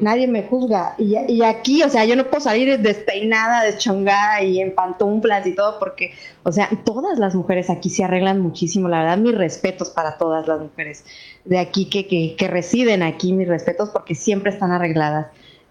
nadie 0.00 0.26
me 0.26 0.42
juzga. 0.42 0.94
Y, 0.98 1.16
y, 1.28 1.42
aquí, 1.42 1.82
o 1.82 1.88
sea, 1.88 2.04
yo 2.04 2.16
no 2.16 2.24
puedo 2.24 2.40
salir 2.40 2.78
despeinada, 2.80 3.62
deschongada 3.62 4.42
y 4.42 4.60
en 4.60 4.74
pantuflas 4.74 5.46
y 5.46 5.54
todo 5.54 5.78
porque, 5.78 6.12
o 6.42 6.50
sea, 6.50 6.70
todas 6.84 7.18
las 7.18 7.34
mujeres 7.34 7.70
aquí 7.70 7.90
se 7.90 8.04
arreglan 8.04 8.40
muchísimo. 8.40 8.88
La 8.88 9.00
verdad, 9.00 9.18
mis 9.18 9.34
respetos 9.34 9.90
para 9.90 10.16
todas 10.16 10.48
las 10.48 10.60
mujeres 10.60 11.04
de 11.44 11.58
aquí 11.58 11.88
que, 11.90 12.06
que, 12.06 12.34
que 12.36 12.48
residen 12.48 13.02
aquí, 13.02 13.32
mis 13.32 13.46
respetos 13.46 13.90
porque 13.90 14.14
siempre 14.14 14.50
están 14.50 14.72
arregladas. 14.72 15.26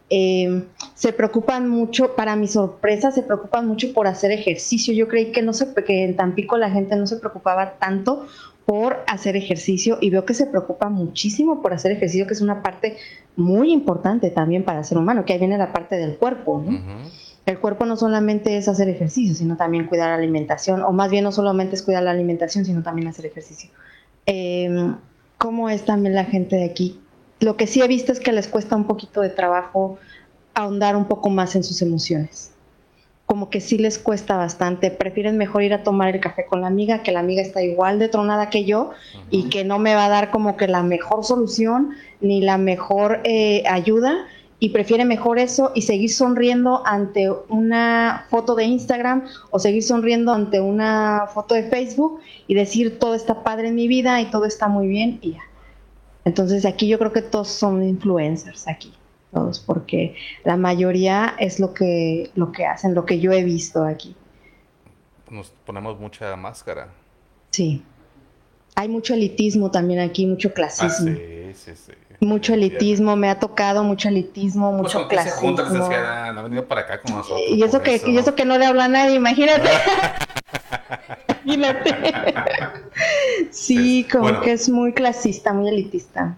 Eh, 0.09 0.63
se 0.93 1.13
preocupan 1.13 1.67
mucho, 1.67 2.15
para 2.15 2.35
mi 2.35 2.47
sorpresa, 2.47 3.11
se 3.11 3.23
preocupan 3.23 3.67
mucho 3.67 3.91
por 3.91 4.07
hacer 4.07 4.31
ejercicio. 4.31 4.93
Yo 4.93 5.07
creí 5.07 5.31
que 5.31 5.41
no 5.41 5.53
sé, 5.53 5.73
que 5.85 6.03
en 6.03 6.15
Tampico 6.15 6.57
la 6.57 6.69
gente 6.69 6.95
no 6.95 7.07
se 7.07 7.17
preocupaba 7.17 7.73
tanto 7.79 8.27
por 8.65 9.03
hacer 9.07 9.35
ejercicio 9.35 9.97
y 10.01 10.09
veo 10.09 10.25
que 10.25 10.33
se 10.33 10.47
preocupa 10.47 10.89
muchísimo 10.89 11.61
por 11.61 11.73
hacer 11.73 11.91
ejercicio, 11.91 12.25
que 12.25 12.33
es 12.33 12.41
una 12.41 12.63
parte 12.63 12.97
muy 13.35 13.71
importante 13.71 14.31
también 14.31 14.63
para 14.63 14.79
el 14.79 14.85
ser 14.85 14.97
humano, 14.97 15.23
que 15.23 15.33
ahí 15.33 15.39
viene 15.39 15.57
la 15.57 15.71
parte 15.71 15.95
del 15.97 16.17
cuerpo. 16.17 16.63
El 17.45 17.59
cuerpo 17.59 17.85
no 17.85 17.95
solamente 17.95 18.57
es 18.57 18.67
hacer 18.67 18.89
ejercicio, 18.89 19.35
sino 19.35 19.55
también 19.55 19.85
cuidar 19.85 20.09
la 20.09 20.15
alimentación, 20.15 20.81
o 20.81 20.91
más 20.91 21.11
bien 21.11 21.23
no 21.23 21.31
solamente 21.31 21.75
es 21.75 21.83
cuidar 21.83 22.01
la 22.01 22.11
alimentación, 22.11 22.65
sino 22.65 22.81
también 22.81 23.07
hacer 23.07 23.27
ejercicio. 23.27 23.69
Em, 24.25 24.95
¿Cómo 25.37 25.69
es 25.69 25.85
también 25.85 26.15
la 26.15 26.25
gente 26.25 26.55
de 26.55 26.63
aquí? 26.63 26.99
Lo 27.41 27.57
que 27.57 27.67
sí 27.67 27.81
he 27.81 27.87
visto 27.87 28.11
es 28.11 28.19
que 28.19 28.31
les 28.31 28.47
cuesta 28.47 28.75
un 28.75 28.85
poquito 28.85 29.21
de 29.21 29.29
trabajo 29.29 29.99
ahondar 30.55 30.95
un 30.95 31.05
poco 31.05 31.29
más 31.29 31.55
en 31.55 31.63
sus 31.63 31.83
emociones 31.83 32.54
como 33.25 33.49
que 33.49 33.59
sí 33.59 33.77
les 33.77 33.97
cuesta 33.97 34.37
bastante. 34.37 34.91
Prefieren 34.91 35.37
mejor 35.37 35.63
ir 35.63 35.73
a 35.73 35.83
tomar 35.83 36.13
el 36.13 36.21
café 36.21 36.45
con 36.45 36.61
la 36.61 36.67
amiga, 36.67 37.01
que 37.01 37.11
la 37.11 37.21
amiga 37.21 37.41
está 37.41 37.63
igual 37.63 37.99
de 37.99 38.07
tronada 38.07 38.49
que 38.49 38.65
yo 38.65 38.91
y 39.31 39.49
que 39.49 39.63
no 39.63 39.79
me 39.79 39.95
va 39.95 40.05
a 40.05 40.09
dar 40.09 40.31
como 40.31 40.57
que 40.57 40.67
la 40.67 40.83
mejor 40.83 41.23
solución 41.23 41.91
ni 42.21 42.41
la 42.41 42.57
mejor 42.57 43.21
eh, 43.23 43.63
ayuda. 43.67 44.27
Y 44.57 44.69
prefiere 44.69 45.03
mejor 45.03 45.37
eso 45.37 45.73
y 45.75 45.81
seguir 45.81 46.09
sonriendo 46.09 46.81
ante 46.85 47.29
una 47.49 48.25
foto 48.29 48.55
de 48.55 48.63
Instagram 48.63 49.25
o 49.51 49.59
seguir 49.59 49.83
sonriendo 49.83 50.31
ante 50.31 50.61
una 50.61 51.27
foto 51.33 51.55
de 51.55 51.63
Facebook 51.63 52.21
y 52.47 52.53
decir 52.53 52.97
todo 52.97 53.15
está 53.15 53.43
padre 53.43 53.67
en 53.67 53.75
mi 53.75 53.89
vida 53.89 54.21
y 54.21 54.25
todo 54.31 54.45
está 54.45 54.69
muy 54.69 54.87
bien 54.87 55.19
y 55.21 55.33
ya. 55.33 55.43
Entonces 56.23 56.65
aquí 56.65 56.87
yo 56.87 56.97
creo 56.97 57.11
que 57.11 57.21
todos 57.21 57.49
son 57.49 57.83
influencers 57.83 58.65
aquí 58.67 58.94
porque 59.65 60.15
la 60.43 60.57
mayoría 60.57 61.35
es 61.39 61.59
lo 61.59 61.73
que, 61.73 62.31
lo 62.35 62.51
que 62.51 62.65
hacen, 62.65 62.93
lo 62.93 63.05
que 63.05 63.19
yo 63.19 63.31
he 63.31 63.43
visto 63.43 63.83
aquí. 63.83 64.15
Nos 65.29 65.51
ponemos 65.65 65.99
mucha 65.99 66.35
máscara. 66.35 66.89
Sí. 67.51 67.83
Hay 68.75 68.89
mucho 68.89 69.13
elitismo 69.13 69.71
también 69.71 69.99
aquí, 69.99 70.25
mucho 70.25 70.53
clasismo. 70.53 71.11
Ah, 71.11 71.53
sí, 71.53 71.53
sí, 71.53 71.71
sí. 71.75 71.91
Mucho 72.21 72.53
elitismo, 72.53 73.15
me 73.15 73.29
ha 73.29 73.39
tocado 73.39 73.83
mucho 73.83 74.07
elitismo, 74.09 74.71
pues 74.71 74.93
mucho 74.93 75.07
clasismo. 75.07 75.55
venido 76.43 76.65
para 76.65 76.81
acá 76.81 77.01
con 77.01 77.15
nosotros. 77.15 77.41
Y 77.49 77.61
eso, 77.63 77.81
que, 77.81 78.01
y 78.05 78.17
eso 78.17 78.35
que 78.35 78.45
no 78.45 78.57
le 78.57 78.65
habla 78.65 78.85
a 78.85 78.87
nadie, 78.87 79.15
imagínate. 79.15 79.69
imagínate. 81.45 82.33
sí, 83.51 84.07
como 84.11 84.41
que 84.41 84.53
es 84.53 84.69
muy 84.69 84.93
clasista, 84.93 85.53
muy 85.53 85.69
elitista. 85.69 86.37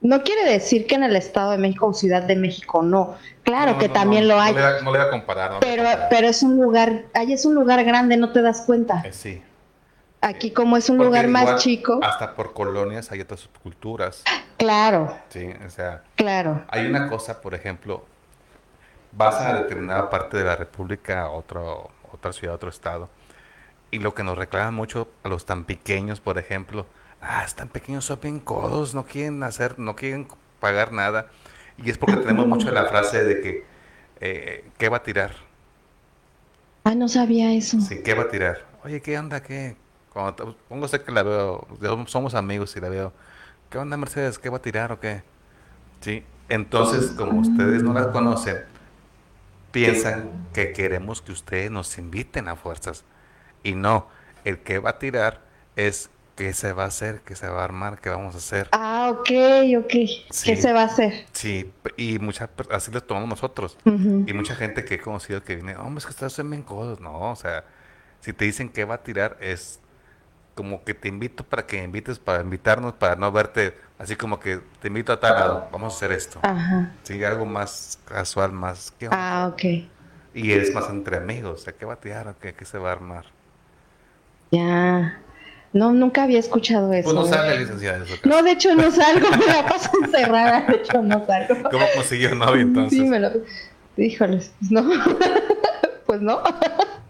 No 0.00 0.22
quiere 0.22 0.50
decir 0.50 0.86
que 0.86 0.94
en 0.94 1.02
el 1.02 1.14
Estado 1.14 1.50
de 1.50 1.58
México 1.58 1.86
o 1.86 1.94
Ciudad 1.94 2.22
de 2.22 2.34
México 2.34 2.82
no. 2.82 3.16
Claro 3.42 3.76
que 3.78 3.88
también 3.88 4.28
lo 4.28 4.40
hay. 4.40 4.54
No 4.54 4.60
le, 4.60 4.82
voy 4.82 4.98
a 4.98 5.10
comparar. 5.10 5.52
pero, 5.60 5.84
pero 6.08 6.28
es 6.28 6.42
un 6.42 6.56
lugar, 6.56 7.04
ahí 7.12 7.32
es 7.32 7.44
un 7.44 7.54
lugar 7.54 7.84
grande, 7.84 8.16
no 8.16 8.32
te 8.32 8.40
das 8.40 8.62
cuenta. 8.62 9.02
Eh, 9.04 9.12
sí. 9.12 9.42
Aquí 10.22 10.52
como 10.52 10.76
es 10.76 10.88
un 10.88 10.98
lugar 10.98 11.28
más 11.28 11.62
chico. 11.62 11.98
Hasta 12.02 12.34
por 12.34 12.52
colonias 12.52 13.10
hay 13.10 13.20
otras 13.20 13.40
subculturas. 13.40 14.24
Claro. 14.56 15.16
Sí, 15.30 15.48
o 15.66 15.70
sea. 15.70 16.02
Claro. 16.16 16.62
Hay 16.68 16.86
una 16.86 17.08
cosa, 17.08 17.40
por 17.40 17.54
ejemplo, 17.54 18.04
vas 19.12 19.36
a 19.36 19.54
determinada 19.54 20.10
parte 20.10 20.36
de 20.36 20.44
la 20.44 20.56
República, 20.56 21.30
otro, 21.30 21.90
otra 22.12 22.32
ciudad, 22.32 22.54
otro 22.54 22.70
estado, 22.70 23.08
y 23.90 23.98
lo 23.98 24.14
que 24.14 24.22
nos 24.22 24.36
reclaman 24.36 24.74
mucho 24.74 25.08
a 25.24 25.28
los 25.28 25.46
tan 25.46 25.64
pequeños, 25.64 26.20
por 26.20 26.38
ejemplo, 26.38 26.86
ah, 27.20 27.44
están 27.44 27.68
pequeños, 27.68 28.04
son 28.04 28.20
bien 28.20 28.40
codos, 28.40 28.94
no 28.94 29.04
quieren 29.04 29.42
hacer, 29.42 29.78
no 29.78 29.96
quieren 29.96 30.28
pagar 30.58 30.92
nada. 30.92 31.26
Y 31.78 31.90
es 31.90 31.98
porque 31.98 32.16
tenemos 32.16 32.46
mucho 32.46 32.70
la 32.70 32.86
frase 32.86 33.24
de 33.24 33.40
que, 33.40 33.64
eh, 34.20 34.64
¿qué 34.78 34.88
va 34.88 34.98
a 34.98 35.02
tirar? 35.02 35.32
Ah, 36.84 36.94
no 36.94 37.08
sabía 37.08 37.52
eso. 37.52 37.80
Sí, 37.80 38.02
¿qué 38.02 38.14
va 38.14 38.22
a 38.22 38.28
tirar? 38.28 38.66
Oye, 38.84 39.00
¿qué 39.00 39.18
onda? 39.18 39.42
¿Qué? 39.42 39.76
Cuando 40.12 40.56
pongo 40.68 40.88
sé 40.88 41.02
que 41.02 41.12
la 41.12 41.22
veo, 41.22 41.66
somos 42.06 42.34
amigos 42.34 42.74
y 42.76 42.80
la 42.80 42.88
veo, 42.88 43.12
¿qué 43.70 43.78
onda 43.78 43.96
Mercedes? 43.96 44.38
¿Qué 44.38 44.50
va 44.50 44.56
a 44.56 44.62
tirar 44.62 44.92
o 44.92 44.98
qué? 44.98 45.22
Sí, 46.00 46.24
entonces 46.48 47.12
como 47.12 47.40
ustedes 47.40 47.82
no 47.82 47.92
las 47.92 48.08
conocen, 48.08 48.64
piensan 49.70 50.48
que 50.52 50.72
queremos 50.72 51.22
que 51.22 51.32
ustedes 51.32 51.70
nos 51.70 51.96
inviten 51.98 52.48
a 52.48 52.56
fuerzas. 52.56 53.04
Y 53.62 53.74
no, 53.74 54.08
el 54.44 54.58
que 54.58 54.78
va 54.78 54.90
a 54.90 54.98
tirar 54.98 55.42
es 55.76 56.10
qué 56.40 56.54
se 56.54 56.72
va 56.72 56.84
a 56.84 56.86
hacer, 56.86 57.20
qué 57.20 57.36
se 57.36 57.46
va 57.46 57.60
a 57.60 57.64
armar, 57.64 58.00
qué 58.00 58.08
vamos 58.08 58.34
a 58.34 58.38
hacer. 58.38 58.70
Ah, 58.72 59.10
ok, 59.10 59.30
ok. 59.76 59.92
¿Qué 60.42 60.56
se 60.56 60.72
va 60.72 60.80
a 60.80 60.84
hacer? 60.86 61.26
Sí, 61.32 61.70
y 61.98 62.18
mucha, 62.18 62.48
así 62.70 62.90
lo 62.90 63.02
tomamos 63.02 63.28
nosotros. 63.28 63.76
Y 63.84 64.32
mucha 64.32 64.54
gente 64.54 64.86
que 64.86 64.94
he 64.94 65.00
conocido 65.00 65.44
que 65.44 65.56
viene, 65.56 65.76
hombre, 65.76 65.98
es 65.98 66.06
que 66.06 66.12
estás 66.12 66.38
en 66.38 66.48
bien 66.48 66.62
cosas. 66.62 66.98
No, 66.98 67.30
o 67.30 67.36
sea, 67.36 67.66
si 68.20 68.32
te 68.32 68.46
dicen 68.46 68.70
que 68.70 68.86
va 68.86 68.94
a 68.94 69.02
tirar, 69.02 69.36
es 69.42 69.80
como 70.54 70.82
que 70.82 70.94
te 70.94 71.08
invito 71.08 71.44
para 71.44 71.66
que 71.66 71.82
invites, 71.82 72.18
para 72.18 72.42
invitarnos, 72.42 72.94
para 72.94 73.16
no 73.16 73.30
verte 73.30 73.76
así 73.98 74.16
como 74.16 74.40
que 74.40 74.62
te 74.80 74.88
invito 74.88 75.12
a 75.12 75.20
tal 75.20 75.34
lado, 75.34 75.68
vamos 75.70 75.92
a 75.92 75.96
hacer 75.98 76.12
esto. 76.12 76.40
Ajá. 76.42 76.90
Sí, 77.02 77.22
algo 77.22 77.44
más 77.44 77.98
casual, 78.06 78.52
más... 78.52 78.94
¿qué 78.98 79.10
ah, 79.10 79.50
ok. 79.52 79.62
Y 80.32 80.52
es 80.52 80.72
más 80.72 80.88
entre 80.88 81.18
amigos, 81.18 81.60
o 81.60 81.64
sea, 81.64 81.74
¿qué 81.74 81.84
va 81.84 81.94
a 81.94 82.00
tirar 82.00 82.28
o 82.28 82.38
qué, 82.38 82.54
qué 82.54 82.64
se 82.64 82.78
va 82.78 82.88
a 82.88 82.92
armar? 82.92 83.26
Ya. 84.50 85.20
No, 85.72 85.92
nunca 85.92 86.24
había 86.24 86.40
escuchado 86.40 86.92
eso. 86.92 87.12
Pues 87.12 87.14
no 87.14 87.24
sale, 87.26 87.60
licenciada. 87.60 88.04
No, 88.24 88.42
de 88.42 88.50
hecho 88.50 88.74
no 88.74 88.90
salgo, 88.90 89.30
me 89.38 89.46
la 89.46 89.66
paso 89.66 89.90
encerrada, 90.02 90.66
de 90.66 90.76
hecho 90.76 91.00
no 91.02 91.24
salgo. 91.26 91.70
¿Cómo 91.70 91.84
consiguió 91.94 92.34
novio 92.34 92.62
entonces? 92.62 92.98
Sí, 92.98 93.04
me 93.04 93.20
lo... 93.20 93.30
Híjoles, 93.96 94.52
no. 94.70 94.82
pues 96.06 96.20
no. 96.20 96.42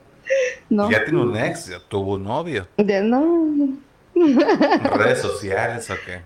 no. 0.70 0.90
Ya 0.90 1.04
tiene 1.04 1.22
un 1.22 1.36
ex, 1.36 1.66
ya 1.66 1.78
tuvo 1.88 2.14
un 2.14 2.24
novio. 2.24 2.68
De, 2.76 3.00
no. 3.02 3.78
¿Redes 4.94 5.20
sociales 5.20 5.88
o 5.90 5.94
qué? 6.04 6.20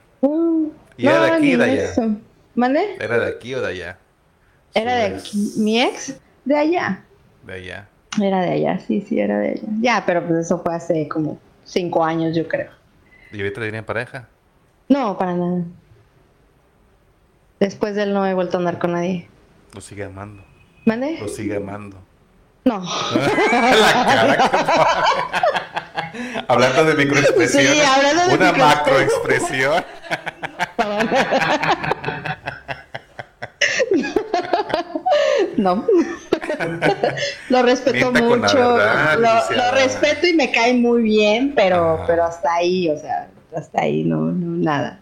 ¿Y 0.97 1.07
era 1.07 1.24
de 1.24 1.30
aquí 1.30 1.55
o 1.55 1.59
de 1.59 1.64
allá? 1.64 2.18
¿Mande? 2.57 2.97
¿Era 2.99 3.18
de 3.18 3.28
aquí 3.28 3.55
o 3.55 3.61
de 3.61 3.68
allá? 3.68 3.99
¿Era 4.74 4.95
de 4.97 5.16
aquí? 5.16 5.53
¿Mi 5.59 5.80
ex? 5.80 6.18
De 6.45 6.57
allá. 6.57 7.05
De 7.45 7.53
allá. 7.55 7.89
Era 8.20 8.43
de 8.43 8.53
allá, 8.53 8.78
sí, 8.78 9.01
sí, 9.01 9.20
era 9.20 9.39
de 9.39 9.51
allá. 9.51 9.62
Ya, 9.80 10.03
pero 10.07 10.26
pues 10.26 10.47
eso 10.47 10.61
fue 10.62 10.74
hace 10.74 11.09
como 11.09 11.39
cinco 11.65 12.05
años, 12.05 12.37
yo 12.37 12.47
creo. 12.49 12.71
¿Y 13.33 13.37
ahorita 13.39 13.61
tiene 13.61 13.83
pareja? 13.83 14.29
No, 14.89 15.19
para 15.19 15.35
nada. 15.35 15.65
Después 17.61 17.95
de 17.95 18.05
él 18.05 18.15
no 18.15 18.27
he 18.27 18.33
vuelto 18.35 18.57
a 18.57 18.61
andar 18.61 18.79
con 18.79 18.93
nadie. 18.93 19.29
Lo 19.75 19.81
sigue 19.81 20.05
amando. 20.05 20.45
¿Mande? 20.85 21.19
Lo 21.21 21.29
sigue 21.29 21.57
amando. 21.57 21.99
No. 22.65 22.81
la 23.53 24.05
cara 24.05 24.37
que 24.37 24.45
Hablando 26.49 26.85
de 26.85 26.95
microexpresión. 26.95 27.65
Sí, 27.65 27.81
hablando 27.81 28.29
de 28.29 28.35
Una 28.35 28.53
macroexpresión. 28.53 29.85
No. 35.57 35.87
lo 37.49 37.63
respeto 37.63 38.13
Mienta 38.13 38.37
mucho. 38.37 38.75
verdad, 38.75 39.19
lo, 39.19 39.57
lo 39.57 39.71
respeto 39.73 40.27
y 40.27 40.35
me 40.35 40.51
cae 40.51 40.75
muy 40.75 41.03
bien, 41.03 41.53
pero, 41.55 41.99
Ah. 42.01 42.05
pero 42.07 42.25
hasta 42.25 42.55
ahí, 42.55 42.89
o 42.89 42.99
sea, 42.99 43.29
hasta 43.57 43.83
ahí 43.83 44.05
no, 44.05 44.17
no, 44.33 44.57
nada. 44.63 45.01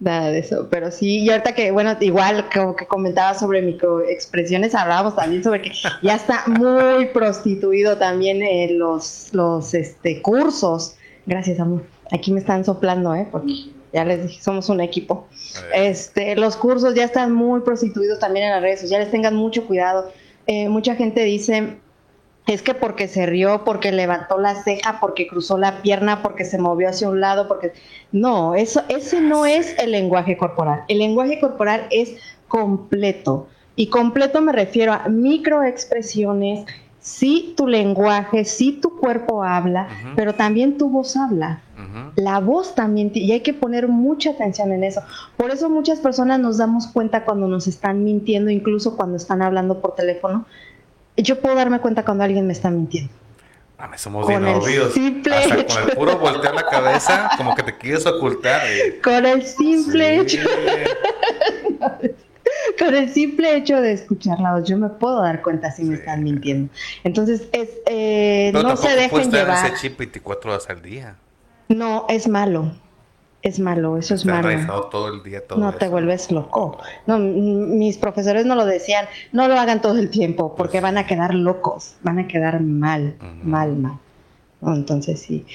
Nada 0.00 0.30
de 0.30 0.38
eso. 0.38 0.68
Pero 0.70 0.92
sí, 0.92 1.18
y 1.24 1.30
ahorita 1.30 1.54
que, 1.56 1.72
bueno, 1.72 1.96
igual 2.00 2.48
como 2.54 2.76
que 2.76 2.86
comentaba 2.86 3.36
sobre 3.36 3.62
microexpresiones, 3.62 4.72
hablábamos 4.76 5.16
también 5.16 5.42
sobre 5.42 5.60
que 5.62 5.72
ya 6.02 6.14
está 6.14 6.44
muy 6.46 7.06
prostituido 7.06 7.96
también 7.98 8.40
eh, 8.42 8.68
los, 8.70 9.30
los 9.32 9.74
este, 9.74 10.22
cursos. 10.22 10.94
Gracias, 11.26 11.58
amor. 11.58 11.82
Aquí 12.12 12.30
me 12.32 12.38
están 12.38 12.64
soplando, 12.64 13.12
¿eh? 13.14 13.26
Porque 13.30 13.52
ya 13.92 14.04
les 14.04 14.22
dije, 14.22 14.40
somos 14.40 14.68
un 14.68 14.80
equipo. 14.80 15.26
Este, 15.74 16.36
los 16.36 16.56
cursos 16.56 16.94
ya 16.94 17.02
están 17.04 17.32
muy 17.32 17.60
prostituidos 17.62 18.20
también 18.20 18.46
en 18.46 18.52
las 18.52 18.62
redes 18.62 18.80
sociales, 18.80 19.10
tengan 19.10 19.34
mucho 19.34 19.66
cuidado. 19.66 20.12
Eh, 20.48 20.70
mucha 20.70 20.96
gente 20.96 21.22
dice, 21.24 21.76
es 22.46 22.62
que 22.62 22.72
porque 22.72 23.06
se 23.06 23.26
rió, 23.26 23.64
porque 23.64 23.92
levantó 23.92 24.38
la 24.38 24.54
ceja, 24.54 24.98
porque 24.98 25.26
cruzó 25.26 25.58
la 25.58 25.82
pierna, 25.82 26.22
porque 26.22 26.46
se 26.46 26.56
movió 26.56 26.88
hacia 26.88 27.10
un 27.10 27.20
lado, 27.20 27.46
porque... 27.46 27.74
No, 28.12 28.54
eso, 28.54 28.82
ese 28.88 29.20
no 29.20 29.44
es 29.44 29.78
el 29.78 29.92
lenguaje 29.92 30.38
corporal. 30.38 30.84
El 30.88 31.00
lenguaje 31.00 31.38
corporal 31.38 31.86
es 31.90 32.16
completo. 32.48 33.48
Y 33.76 33.88
completo 33.88 34.40
me 34.40 34.52
refiero 34.52 34.94
a 34.94 35.06
microexpresiones, 35.08 36.64
sí 37.08 37.54
tu 37.56 37.66
lenguaje, 37.66 38.44
sí 38.44 38.72
tu 38.72 38.96
cuerpo 38.98 39.42
habla, 39.42 39.88
pero 40.14 40.34
también 40.34 40.76
tu 40.78 40.90
voz 40.90 41.16
habla. 41.16 41.60
La 42.16 42.40
voz 42.40 42.74
también, 42.74 43.10
y 43.14 43.30
hay 43.32 43.40
que 43.40 43.54
poner 43.54 43.86
mucha 43.88 44.30
atención 44.30 44.72
en 44.72 44.82
eso. 44.84 45.00
Por 45.36 45.50
eso 45.50 45.70
muchas 45.70 46.00
personas 46.00 46.38
nos 46.40 46.58
damos 46.58 46.86
cuenta 46.88 47.24
cuando 47.24 47.46
nos 47.46 47.66
están 47.68 48.04
mintiendo, 48.04 48.50
incluso 48.50 48.96
cuando 48.96 49.16
están 49.16 49.40
hablando 49.42 49.80
por 49.80 49.94
teléfono. 49.94 50.44
Yo 51.16 51.40
puedo 51.40 51.54
darme 51.54 51.78
cuenta 51.80 52.04
cuando 52.04 52.24
alguien 52.24 52.46
me 52.46 52.52
está 52.52 52.70
mintiendo. 52.70 53.10
Mames, 53.78 54.00
somos 54.00 54.26
Con 54.26 54.40
bien 54.42 54.54
el 54.56 54.60
obvios. 54.60 54.92
simple 54.92 55.34
Hasta 55.36 55.60
hecho. 55.60 55.74
con 55.76 55.88
el 55.88 55.96
puro 55.96 56.18
voltear 56.18 56.54
la 56.54 56.66
cabeza, 56.66 57.30
como 57.36 57.54
que 57.54 57.62
te 57.62 57.76
quieres 57.78 58.04
ocultar. 58.06 58.60
eh. 58.66 59.00
Con 59.04 59.24
el 59.24 59.42
simple 59.44 60.28
Sí. 60.28 60.36
hecho, 60.38 60.48
con 62.78 62.94
el 62.94 63.08
simple 63.12 63.56
hecho 63.56 63.80
de 63.80 63.92
escuchar 63.92 64.40
la 64.40 64.54
voz, 64.54 64.68
yo 64.68 64.76
me 64.78 64.88
puedo 64.88 65.20
dar 65.22 65.42
cuenta 65.42 65.70
si 65.70 65.84
me 65.84 65.96
están 65.96 66.22
mintiendo. 66.22 66.72
Entonces, 67.04 67.48
es, 67.52 67.70
eh, 67.86 68.50
no 68.52 68.76
se 68.76 68.94
dejen 68.94 69.30
llevar. 69.30 69.66
ese 69.66 69.76
chip 69.80 69.98
24 69.98 70.50
horas 70.52 70.70
al 70.70 70.82
día. 70.82 71.16
No, 71.68 72.06
es 72.08 72.28
malo. 72.28 72.72
Es 73.40 73.60
malo, 73.60 73.96
eso 73.96 74.14
es 74.16 74.24
malo. 74.26 74.48
todo 74.90 75.08
el 75.14 75.22
día, 75.22 75.46
todo 75.46 75.60
no 75.60 75.72
te 75.72 75.86
vuelves 75.88 76.32
loco. 76.32 76.78
No, 77.06 77.18
mis 77.20 77.96
profesores 77.96 78.44
no 78.46 78.56
lo 78.56 78.66
decían, 78.66 79.06
no 79.30 79.46
lo 79.46 79.54
hagan 79.58 79.80
todo 79.80 79.96
el 79.96 80.10
tiempo 80.10 80.56
porque 80.56 80.72
Pues- 80.72 80.82
van 80.82 80.98
a 80.98 81.06
quedar 81.06 81.34
locos, 81.34 81.94
van 82.02 82.18
a 82.18 82.26
quedar 82.26 82.60
mal, 82.60 83.16
mal, 83.44 83.76
mal. 83.76 83.98
Entonces 84.60 85.20
sí. 85.20 85.46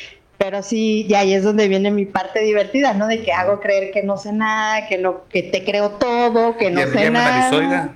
Pero 0.44 0.62
sí, 0.62 1.06
ya 1.08 1.20
ahí 1.20 1.34
es 1.34 1.42
donde 1.46 1.70
viene 1.70 1.90
mi 1.90 2.06
parte 2.06 2.42
divertida, 2.42 2.94
¿no? 2.94 3.08
De 3.08 3.24
que 3.24 3.32
hago 3.32 3.62
creer 3.62 3.92
que 3.92 4.04
no 4.04 4.18
sé 4.18 4.34
nada, 4.34 4.90
que 4.90 4.98
lo 4.98 5.26
que 5.30 5.42
te 5.44 5.64
creo 5.64 5.92
todo, 5.92 6.58
que 6.58 6.68
Y 6.68 6.72
no 6.72 6.82
sé 6.82 6.94
ya 6.96 7.00
me 7.06 7.10
nada. 7.12 7.48
analizó, 7.48 7.58
oiga. 7.60 7.90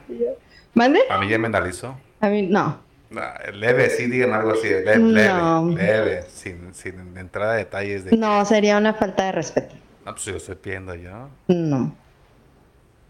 ¿Mande? 0.73 1.01
A 1.09 1.17
mí 1.17 1.27
ya 1.27 1.37
me 1.37 1.47
analizó. 1.47 1.97
A 2.21 2.29
mí 2.29 2.43
no. 2.43 2.79
Ah, 3.17 3.37
Leve, 3.53 3.89
sí, 3.89 4.05
dígame 4.05 4.35
algo 4.35 4.51
así. 4.53 4.69
Leve, 4.69 4.97
No. 4.97 5.67
leve, 5.67 5.75
leve, 6.05 6.23
sin, 6.33 6.73
sin 6.73 7.17
entrar 7.17 7.49
a 7.49 7.53
detalles 7.53 8.05
de. 8.05 8.15
No, 8.15 8.45
sería 8.45 8.77
una 8.77 8.93
falta 8.93 9.25
de 9.25 9.33
respeto. 9.33 9.75
No, 10.05 10.13
pues 10.13 10.23
yo 10.23 10.37
estoy 10.37 10.55
pidiendo 10.55 10.95
yo. 10.95 11.27
No. 11.49 11.93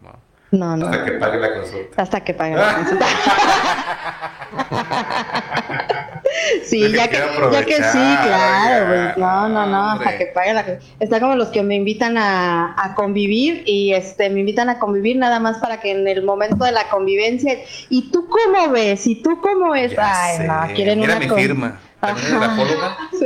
No. 0.01 0.13
No, 0.49 0.77
no. 0.77 0.87
Hasta 0.87 1.05
que 1.05 1.11
pague 1.11 1.37
la 1.37 1.53
consulta. 1.53 2.01
Hasta 2.01 2.23
que 2.23 2.33
paguen 2.33 2.57
la 2.57 2.73
consulta. 2.73 3.05
sí, 6.65 6.83
Es 6.83 6.91
que 6.91 6.97
ya 6.97 7.07
que, 7.09 7.17
ya 7.51 7.65
que 7.65 7.75
sí, 7.75 7.81
claro, 8.23 8.87
pues, 8.87 9.17
no, 9.17 9.49
no, 9.49 9.65
no, 9.67 9.91
hasta 9.91 10.17
que 10.17 10.27
paguen 10.27 10.55
la. 10.55 10.79
Está 10.99 11.19
como 11.19 11.35
los 11.35 11.49
que 11.49 11.63
me 11.63 11.75
invitan 11.75 12.17
a, 12.17 12.75
a 12.77 12.95
convivir 12.95 13.63
y 13.65 13.93
este 13.93 14.29
me 14.29 14.39
invitan 14.41 14.69
a 14.69 14.79
convivir 14.79 15.17
nada 15.17 15.39
más 15.39 15.57
para 15.57 15.79
que 15.79 15.91
en 15.91 16.07
el 16.07 16.23
momento 16.23 16.63
de 16.65 16.71
la 16.71 16.89
convivencia, 16.89 17.55
¿y 17.89 18.11
tú 18.11 18.27
cómo 18.27 18.69
ves? 18.71 19.07
¿Y 19.07 19.15
tú 19.21 19.39
cómo 19.41 19.71
ves? 19.71 19.91
Ya 19.93 20.11
Ay, 20.13 20.37
sé. 20.37 20.43
no, 20.47 20.61
quieren 20.75 20.99
Mira 20.99 21.13
una 21.13 21.19
mi 21.19 21.27
con- 21.27 21.37
firma. 21.39 21.79
¿También 21.99 22.27
es 22.27 22.33
grafóloga? 22.39 22.97
Sí. 23.11 23.25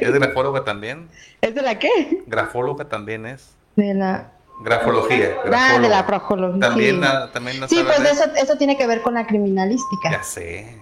¿Es 0.00 0.12
grafóloga 0.12 0.64
también? 0.64 1.08
¿Es 1.42 1.54
de 1.54 1.62
la 1.62 1.78
qué? 1.78 2.22
Grafóloga 2.26 2.86
también 2.88 3.26
es. 3.26 3.54
De 3.76 3.92
la 3.94 4.32
Grafología. 4.62 5.32
Ah, 5.52 5.78
de 5.78 5.88
la 5.90 6.06
procología. 6.06 6.60
También, 6.60 6.98
la- 7.02 7.30
también 7.30 7.60
la 7.60 7.68
Sí, 7.68 7.82
pues 7.84 8.00
eso, 8.10 8.24
eso 8.36 8.56
tiene 8.56 8.78
que 8.78 8.86
ver 8.86 9.02
con 9.02 9.12
la 9.12 9.26
criminalística. 9.26 10.10
Ya 10.10 10.22
sé. 10.22 10.78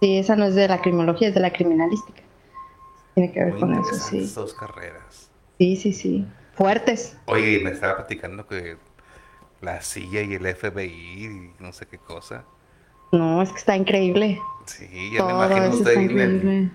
Sí, 0.00 0.18
esa 0.18 0.36
no 0.36 0.46
es 0.46 0.54
de 0.54 0.68
la 0.68 0.80
criminología, 0.80 1.28
es 1.28 1.34
de 1.34 1.40
la 1.40 1.52
criminalística. 1.52 2.22
Tiene 3.14 3.32
que 3.32 3.44
ver 3.44 3.52
Muy 3.54 3.60
con 3.60 3.74
eso, 3.74 3.94
sí. 3.94 4.32
dos 4.34 4.54
carreras. 4.54 5.30
Sí, 5.58 5.76
sí, 5.76 5.92
sí. 5.92 6.26
Fuertes. 6.54 7.16
Oye, 7.26 7.60
me 7.60 7.70
estaba 7.70 7.96
platicando 7.96 8.46
que 8.46 8.76
la 9.60 9.80
CIA 9.82 10.22
y 10.22 10.34
el 10.34 10.46
FBI 10.56 10.84
y 11.24 11.62
no 11.62 11.72
sé 11.72 11.86
qué 11.86 11.98
cosa. 11.98 12.44
No, 13.12 13.42
es 13.42 13.50
que 13.50 13.58
está 13.58 13.76
increíble. 13.76 14.40
Sí, 14.66 15.10
ya 15.12 15.24
me 15.24 15.32
Todo 15.32 15.44
imagino 15.44 15.64
eso 15.66 15.76
usted 15.78 15.90
está 15.90 16.00
ahí 16.00 16.06
en 16.06 16.18
el 16.20 16.32
increíble. 16.36 16.70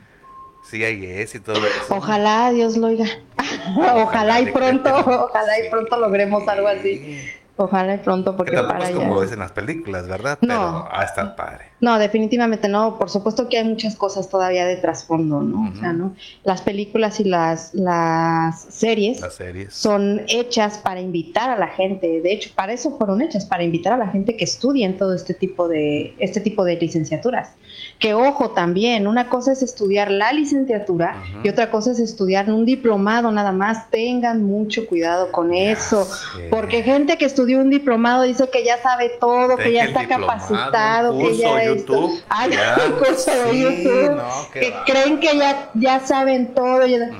CIS 0.69 1.35
y 1.35 1.39
todo 1.39 1.65
eso. 1.67 1.95
Ojalá 1.95 2.51
Dios 2.51 2.77
lo 2.77 2.87
oiga. 2.87 3.05
Ojalá 3.77 4.41
y 4.41 4.51
pronto, 4.51 4.89
ojalá 4.95 5.59
y 5.59 5.69
pronto 5.69 5.97
logremos 5.97 6.47
algo 6.47 6.67
así. 6.67 7.19
Ojalá 7.55 7.95
y 7.95 7.97
pronto, 7.99 8.31
Que 8.31 8.37
porque 8.37 8.51
tampoco 8.53 8.73
para 8.79 8.89
es 8.89 8.95
como 8.95 9.15
allá. 9.17 9.25
es 9.25 9.31
en 9.31 9.39
las 9.39 9.51
películas, 9.51 10.07
¿verdad? 10.07 10.39
No. 10.41 10.47
Pero 10.47 10.59
va 10.61 11.01
a 11.01 11.03
estar 11.03 11.35
padre. 11.35 11.65
No, 11.81 11.99
definitivamente 11.99 12.67
no. 12.67 12.97
Por 12.97 13.09
supuesto 13.09 13.47
que 13.49 13.57
hay 13.59 13.63
muchas 13.65 13.95
cosas 13.95 14.29
todavía 14.29 14.65
de 14.65 14.77
trasfondo, 14.77 15.41
¿no? 15.41 15.69
O 15.69 15.75
sea, 15.75 15.93
¿no? 15.93 16.15
Las 16.43 16.61
películas 16.61 17.19
y 17.19 17.25
las, 17.25 17.73
las 17.73 18.61
series 18.69 19.19
Las 19.21 19.35
series. 19.35 19.73
son 19.73 20.21
hechas 20.29 20.77
para 20.79 21.01
invitar 21.01 21.49
a 21.49 21.57
la 21.57 21.67
gente. 21.67 22.21
De 22.21 22.31
hecho, 22.33 22.49
para 22.55 22.73
eso 22.73 22.97
fueron 22.97 23.21
hechas, 23.21 23.45
para 23.45 23.63
invitar 23.63 23.93
a 23.93 23.97
la 23.97 24.07
gente 24.07 24.35
que 24.37 24.45
estudie 24.45 24.85
en 24.85 24.97
todo 24.97 25.13
este 25.13 25.33
tipo 25.33 25.67
de, 25.67 26.15
este 26.19 26.39
tipo 26.39 26.63
de 26.63 26.77
licenciaturas. 26.77 27.51
Que 27.99 28.13
ojo 28.13 28.51
también, 28.51 29.05
una 29.07 29.29
cosa 29.29 29.51
es 29.51 29.61
estudiar 29.61 30.09
la 30.09 30.31
licenciatura 30.31 31.21
y 31.43 31.49
otra 31.49 31.69
cosa 31.69 31.91
es 31.91 31.99
estudiar 31.99 32.49
un 32.49 32.65
diplomado 32.65 33.31
nada 33.31 33.51
más. 33.51 33.89
Tengan 33.91 34.43
mucho 34.43 34.87
cuidado 34.87 35.31
con 35.31 35.53
eso. 35.53 36.07
Porque 36.49 36.81
gente 36.81 37.17
que 37.17 37.25
estudió 37.43 37.59
un 37.59 37.69
diplomado 37.69 38.23
dice 38.23 38.49
que 38.49 38.63
ya 38.63 38.81
sabe 38.81 39.09
todo, 39.19 39.57
que 39.57 39.73
ya 39.73 39.83
está 39.85 40.07
capacitado, 40.07 41.13
un 41.13 41.23
que 41.27 41.35
ya 41.37 41.49
curso, 41.49 41.57
esto. 41.59 41.93
YouTube, 41.93 42.21
Ay, 42.29 42.51
ya. 42.51 42.77
un 42.87 42.91
curso 42.99 43.31
de 43.31 43.51
Sí, 43.51 43.61
YouTube. 43.61 44.15
no, 44.15 44.51
que 44.53 44.69
va. 44.71 44.85
creen 44.85 45.19
que 45.19 45.37
ya, 45.37 45.69
ya 45.73 45.99
saben 45.99 46.53
todo. 46.53 46.85
ya- 46.87 47.09
Ujú. 47.09 47.19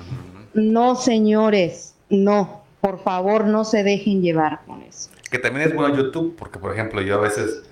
no, 0.54 0.96
señores, 0.96 1.96
no. 2.10 2.64
Por 2.80 3.02
favor, 3.04 3.46
no 3.46 3.64
se 3.66 3.84
dejen 3.84 4.22
llevar 4.22 4.62
con 4.66 4.82
eso. 4.82 5.10
Que 5.30 5.40
también 5.40 5.68
es 5.68 5.76
bueno 5.76 5.96
YouTube, 5.96 6.36
porque 6.38 6.60
por 6.60 6.74
ejemplo 6.74 7.02
yo 7.02 7.16
a 7.16 7.22
veces 7.22 7.64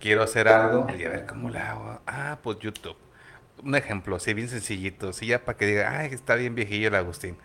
quiero 0.00 0.22
hacer 0.22 0.48
algo 0.48 0.86
y 0.96 1.04
a 1.04 1.08
ver 1.08 1.26
cómo 1.26 1.50
lo 1.50 1.58
hago. 1.58 2.00
Ah, 2.06 2.38
pues 2.42 2.58
YouTube. 2.60 2.96
Un 3.64 3.74
ejemplo, 3.74 4.16
así 4.16 4.32
bien 4.34 4.48
sencillito, 4.48 5.08
así 5.08 5.26
ya 5.26 5.44
para 5.44 5.56
que 5.58 5.66
diga, 5.66 5.98
ay, 5.98 6.10
está 6.12 6.34
bien 6.36 6.54
viejillo 6.54 6.88
el 6.88 6.94
Agustín. 6.94 7.36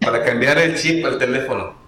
Para 0.00 0.22
cambiar 0.24 0.56
el 0.58 0.76
chip 0.76 1.04
al 1.04 1.18
teléfono. 1.18 1.85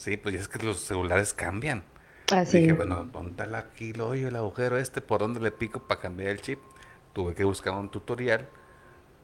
Sí, 0.00 0.16
pues 0.16 0.34
ya 0.34 0.40
es 0.40 0.48
que 0.48 0.64
los 0.64 0.80
celulares 0.80 1.34
cambian. 1.34 1.84
Así. 2.32 2.60
Dije, 2.60 2.72
bueno, 2.72 3.04
¿dónde 3.12 3.32
está 3.32 3.44
la- 3.44 3.58
aquí 3.58 3.90
el 3.90 4.00
hoyo, 4.00 4.28
el 4.28 4.36
agujero 4.36 4.78
este? 4.78 5.02
¿Por 5.02 5.20
dónde 5.20 5.40
le 5.40 5.50
pico 5.50 5.80
para 5.86 6.00
cambiar 6.00 6.30
el 6.30 6.40
chip? 6.40 6.58
Tuve 7.12 7.34
que 7.34 7.44
buscar 7.44 7.74
un 7.74 7.90
tutorial 7.90 8.48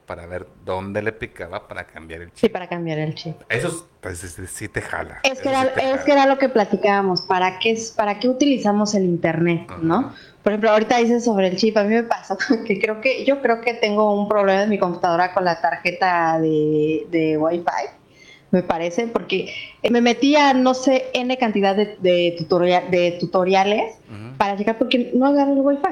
para 0.04 0.26
ver 0.26 0.46
dónde 0.66 1.00
le 1.00 1.12
picaba 1.12 1.66
para 1.66 1.86
cambiar 1.86 2.20
el 2.20 2.28
Sí, 2.28 2.42
chip. 2.42 2.52
para 2.52 2.68
cambiar 2.68 2.98
el 2.98 3.14
chip. 3.14 3.36
Eso 3.48 3.88
pues, 4.02 4.18
sí, 4.18 4.46
sí 4.46 4.68
te 4.68 4.82
jala. 4.82 5.20
Es 5.22 5.40
que, 5.40 5.48
era, 5.48 5.62
sí 5.62 5.70
es 5.82 6.02
que 6.02 6.12
era 6.12 6.26
lo 6.26 6.36
que 6.36 6.50
platicábamos, 6.50 7.22
¿para 7.22 7.58
qué, 7.58 7.70
es- 7.70 7.92
¿para 7.92 8.18
qué 8.18 8.28
utilizamos 8.28 8.94
el 8.94 9.04
internet? 9.04 9.72
¿no? 9.80 10.12
Por 10.42 10.52
ejemplo, 10.52 10.70
ahorita 10.72 10.98
dices 10.98 11.24
sobre 11.24 11.48
el 11.48 11.56
chip, 11.56 11.74
a 11.78 11.84
mí 11.84 11.94
me 11.94 12.02
pasó 12.02 12.36
que 12.66 12.78
creo 12.78 13.00
que 13.00 13.24
yo 13.24 13.40
creo 13.40 13.62
que 13.62 13.72
tengo 13.72 14.12
un 14.20 14.28
problema 14.28 14.64
en 14.64 14.68
mi 14.70 14.78
computadora 14.78 15.32
con 15.32 15.46
la 15.46 15.58
tarjeta 15.58 16.38
de, 16.38 17.06
de 17.10 17.38
Wi-Fi, 17.38 17.95
me 18.50 18.62
parece, 18.62 19.06
porque 19.08 19.52
me 19.90 20.00
metía, 20.00 20.54
no 20.54 20.74
sé, 20.74 21.06
N 21.14 21.36
cantidad 21.36 21.74
de, 21.76 21.96
de, 22.00 22.36
tutoria- 22.38 22.82
de 22.88 23.16
tutoriales 23.20 23.94
para 24.38 24.56
llegar 24.56 24.78
porque 24.78 25.10
no 25.14 25.26
agarro 25.26 25.52
el 25.52 25.60
Wi-Fi. 25.60 25.88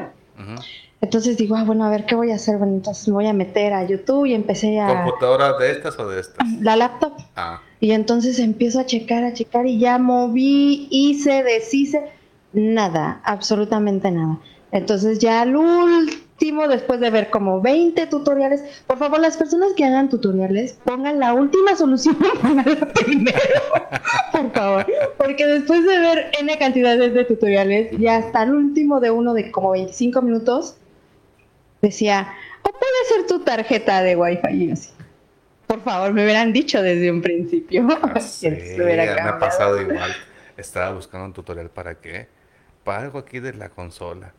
Entonces 1.00 1.36
digo, 1.36 1.56
ah, 1.56 1.64
bueno, 1.64 1.84
a 1.84 1.90
ver 1.90 2.06
qué 2.06 2.14
voy 2.14 2.30
a 2.30 2.36
hacer. 2.36 2.56
Bueno, 2.56 2.74
entonces 2.74 3.06
me 3.08 3.14
voy 3.14 3.26
a 3.26 3.32
meter 3.34 3.74
a 3.74 3.84
YouTube 3.84 4.24
y 4.26 4.34
empecé 4.34 4.80
a 4.80 4.86
¿Computadora 5.04 5.52
de 5.58 5.70
estas 5.72 5.98
o 5.98 6.08
de 6.08 6.20
estas? 6.20 6.48
la 6.60 6.76
laptop. 6.76 7.12
Ah, 7.36 7.60
Y 7.80 7.90
entonces 7.92 8.38
empiezo 8.38 8.80
a 8.80 8.86
checar, 8.86 9.22
a 9.24 9.34
checar 9.34 9.66
y 9.66 9.78
ya 9.78 9.98
moví, 9.98 10.88
hice, 10.90 11.42
deshice. 11.42 12.10
nada, 12.52 13.20
absolutamente 13.24 14.10
nada. 14.10 14.38
Entonces 14.72 15.18
ya 15.18 15.42
al 15.42 15.56
último, 15.56 16.22
después 16.68 17.00
de 17.00 17.10
ver 17.10 17.30
como 17.30 17.60
20 17.60 18.06
tutoriales, 18.06 18.62
por 18.86 18.98
favor, 18.98 19.20
las 19.20 19.36
personas 19.36 19.72
que 19.76 19.84
hagan 19.84 20.08
tutoriales, 20.08 20.78
pongan 20.84 21.18
la 21.18 21.32
última 21.32 21.74
solución, 21.76 22.16
pongan 22.42 22.64
primero, 22.94 23.38
por 24.32 24.52
favor. 24.52 24.86
Porque 25.16 25.46
después 25.46 25.84
de 25.84 25.98
ver 25.98 26.30
N 26.38 26.58
cantidades 26.58 27.14
de 27.14 27.24
tutoriales, 27.24 27.96
ya 27.98 28.16
hasta 28.16 28.42
el 28.42 28.54
último 28.54 29.00
de 29.00 29.10
uno 29.10 29.34
de 29.34 29.50
como 29.50 29.70
25 29.70 30.22
minutos, 30.22 30.76
decía, 31.82 32.28
o 32.62 32.70
puede 32.70 33.04
ser 33.08 33.26
tu 33.26 33.40
tarjeta 33.40 34.02
de 34.02 34.16
Wi-Fi 34.16 34.52
y 34.52 34.70
así. 34.70 34.90
Por 35.66 35.82
favor, 35.82 36.12
me 36.12 36.24
hubieran 36.24 36.52
dicho 36.52 36.82
desde 36.82 37.10
un 37.10 37.22
principio. 37.22 37.86
Sí, 38.20 38.48
me 38.48 39.02
ha 39.02 39.38
pasado 39.38 39.80
igual. 39.80 40.14
Estaba 40.56 40.92
buscando 40.92 41.26
un 41.26 41.32
tutorial 41.32 41.70
para 41.70 41.96
qué. 41.96 42.28
Para 42.84 43.02
algo 43.02 43.18
aquí 43.18 43.40
de 43.40 43.54
la 43.54 43.70
consola. 43.70 44.34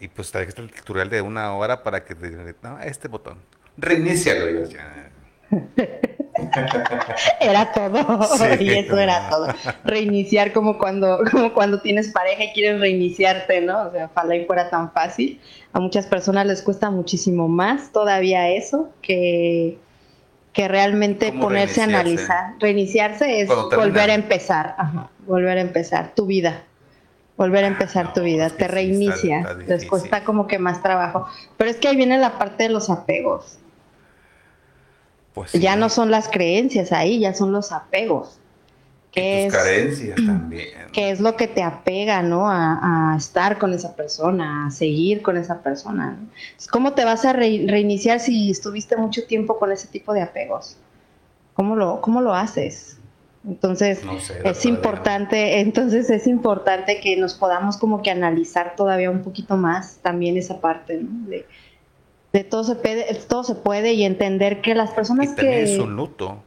Y 0.00 0.08
pues 0.08 0.28
está 0.28 0.40
el 0.40 0.72
tutorial 0.72 1.10
de 1.10 1.22
una 1.22 1.54
hora 1.54 1.82
para 1.82 2.04
que 2.04 2.14
no, 2.62 2.80
este 2.80 3.08
botón. 3.08 3.38
Reinícialo. 3.76 4.68
Ya. 4.68 5.10
era 7.40 7.72
todo. 7.72 7.98
y 8.60 8.70
eso 8.70 8.98
era 8.98 9.28
todo. 9.28 9.48
Reiniciar 9.84 10.52
como 10.52 10.78
cuando, 10.78 11.20
como 11.30 11.52
cuando 11.52 11.80
tienes 11.80 12.12
pareja 12.12 12.44
y 12.44 12.52
quieres 12.52 12.80
reiniciarte, 12.80 13.60
¿no? 13.60 13.88
O 13.88 13.92
sea, 13.92 14.10
ojalá 14.14 14.36
y 14.36 14.44
fuera 14.44 14.70
tan 14.70 14.92
fácil. 14.92 15.40
A 15.72 15.80
muchas 15.80 16.06
personas 16.06 16.46
les 16.46 16.62
cuesta 16.62 16.90
muchísimo 16.90 17.48
más 17.48 17.92
todavía 17.92 18.48
eso 18.50 18.90
que, 19.02 19.78
que 20.52 20.68
realmente 20.68 21.32
ponerse 21.32 21.80
a 21.80 21.84
analizar. 21.84 22.54
Reiniciarse 22.60 23.40
es 23.40 23.48
volver 23.48 24.10
a 24.10 24.14
empezar. 24.14 24.74
Ajá, 24.78 25.10
volver 25.26 25.58
a 25.58 25.60
empezar 25.60 26.14
tu 26.14 26.26
vida 26.26 26.67
volver 27.38 27.64
a 27.64 27.68
empezar 27.68 28.12
tu 28.12 28.20
vida, 28.22 28.50
te 28.50 28.66
reinicia, 28.66 29.56
les 29.66 29.86
cuesta 29.86 30.24
como 30.24 30.48
que 30.48 30.58
más 30.58 30.82
trabajo. 30.82 31.28
Pero 31.56 31.70
es 31.70 31.76
que 31.76 31.86
ahí 31.86 31.96
viene 31.96 32.18
la 32.18 32.36
parte 32.36 32.64
de 32.64 32.68
los 32.68 32.90
apegos. 32.90 33.58
Pues 35.34 35.52
ya 35.52 35.76
no 35.76 35.88
son 35.88 36.10
las 36.10 36.28
creencias 36.28 36.90
ahí, 36.90 37.20
ya 37.20 37.32
son 37.32 37.52
los 37.52 37.70
apegos. 37.70 38.40
Que 39.12 39.46
es, 39.46 39.52
carencias 39.52 40.16
también. 40.16 40.68
Que 40.92 41.10
es 41.10 41.20
lo 41.20 41.36
que 41.36 41.46
te 41.46 41.62
apega, 41.62 42.22
¿no? 42.22 42.50
A, 42.50 43.14
estar 43.16 43.56
con 43.58 43.72
esa 43.72 43.94
persona, 43.94 44.66
a 44.66 44.70
seguir 44.72 45.22
con 45.22 45.36
esa 45.36 45.62
persona. 45.62 46.18
¿Cómo 46.70 46.92
te 46.94 47.04
vas 47.04 47.24
a 47.24 47.32
reiniciar 47.32 48.18
si 48.18 48.50
estuviste 48.50 48.96
mucho 48.96 49.24
tiempo 49.26 49.60
con 49.60 49.70
ese 49.70 49.86
tipo 49.86 50.12
de 50.12 50.22
apegos? 50.22 50.76
¿Cómo 51.54 51.76
lo, 51.76 52.00
cómo 52.00 52.20
lo 52.20 52.34
haces? 52.34 52.97
Entonces 53.48 54.02
es 54.44 54.66
importante, 54.66 55.60
entonces 55.60 56.10
es 56.10 56.26
importante 56.26 57.00
que 57.00 57.16
nos 57.16 57.34
podamos 57.34 57.78
como 57.78 58.02
que 58.02 58.10
analizar 58.10 58.76
todavía 58.76 59.10
un 59.10 59.22
poquito 59.22 59.56
más 59.56 59.98
también 60.02 60.36
esa 60.36 60.60
parte, 60.60 61.00
de, 61.00 61.46
de, 62.32 62.44
todo 62.44 62.62
se 62.62 62.74
puede, 62.74 63.14
todo 63.26 63.44
se 63.44 63.54
puede 63.54 63.94
y 63.94 64.04
entender 64.04 64.60
que 64.60 64.74
las 64.74 64.90
personas 64.90 65.34
que 65.34 65.62
es 65.62 65.78
un 65.78 65.96
luto. 65.96 66.42